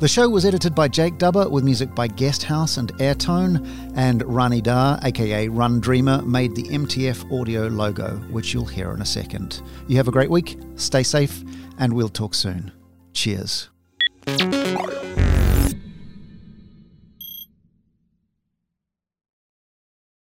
The 0.00 0.08
show 0.08 0.28
was 0.28 0.44
edited 0.44 0.74
by 0.74 0.88
Jake 0.88 1.18
Dubber 1.18 1.48
with 1.48 1.62
music 1.62 1.94
by 1.94 2.08
Guesthouse 2.08 2.78
and 2.78 2.92
Airtone, 2.94 3.92
and 3.94 4.22
Rani 4.24 4.60
Dar, 4.60 4.98
aka 5.02 5.48
Run 5.48 5.78
Dreamer, 5.80 6.22
made 6.22 6.54
the 6.56 6.64
MTF 6.64 7.40
audio 7.40 7.68
logo, 7.68 8.16
which 8.30 8.52
you'll 8.52 8.66
hear 8.66 8.92
in 8.92 9.02
a 9.02 9.06
second. 9.06 9.62
You 9.86 9.96
have 9.96 10.08
a 10.08 10.12
great 10.12 10.30
week, 10.30 10.58
stay 10.74 11.04
safe, 11.04 11.44
and 11.78 11.92
we'll 11.92 12.08
talk 12.08 12.34
soon. 12.34 12.72
Cheers. 13.12 13.68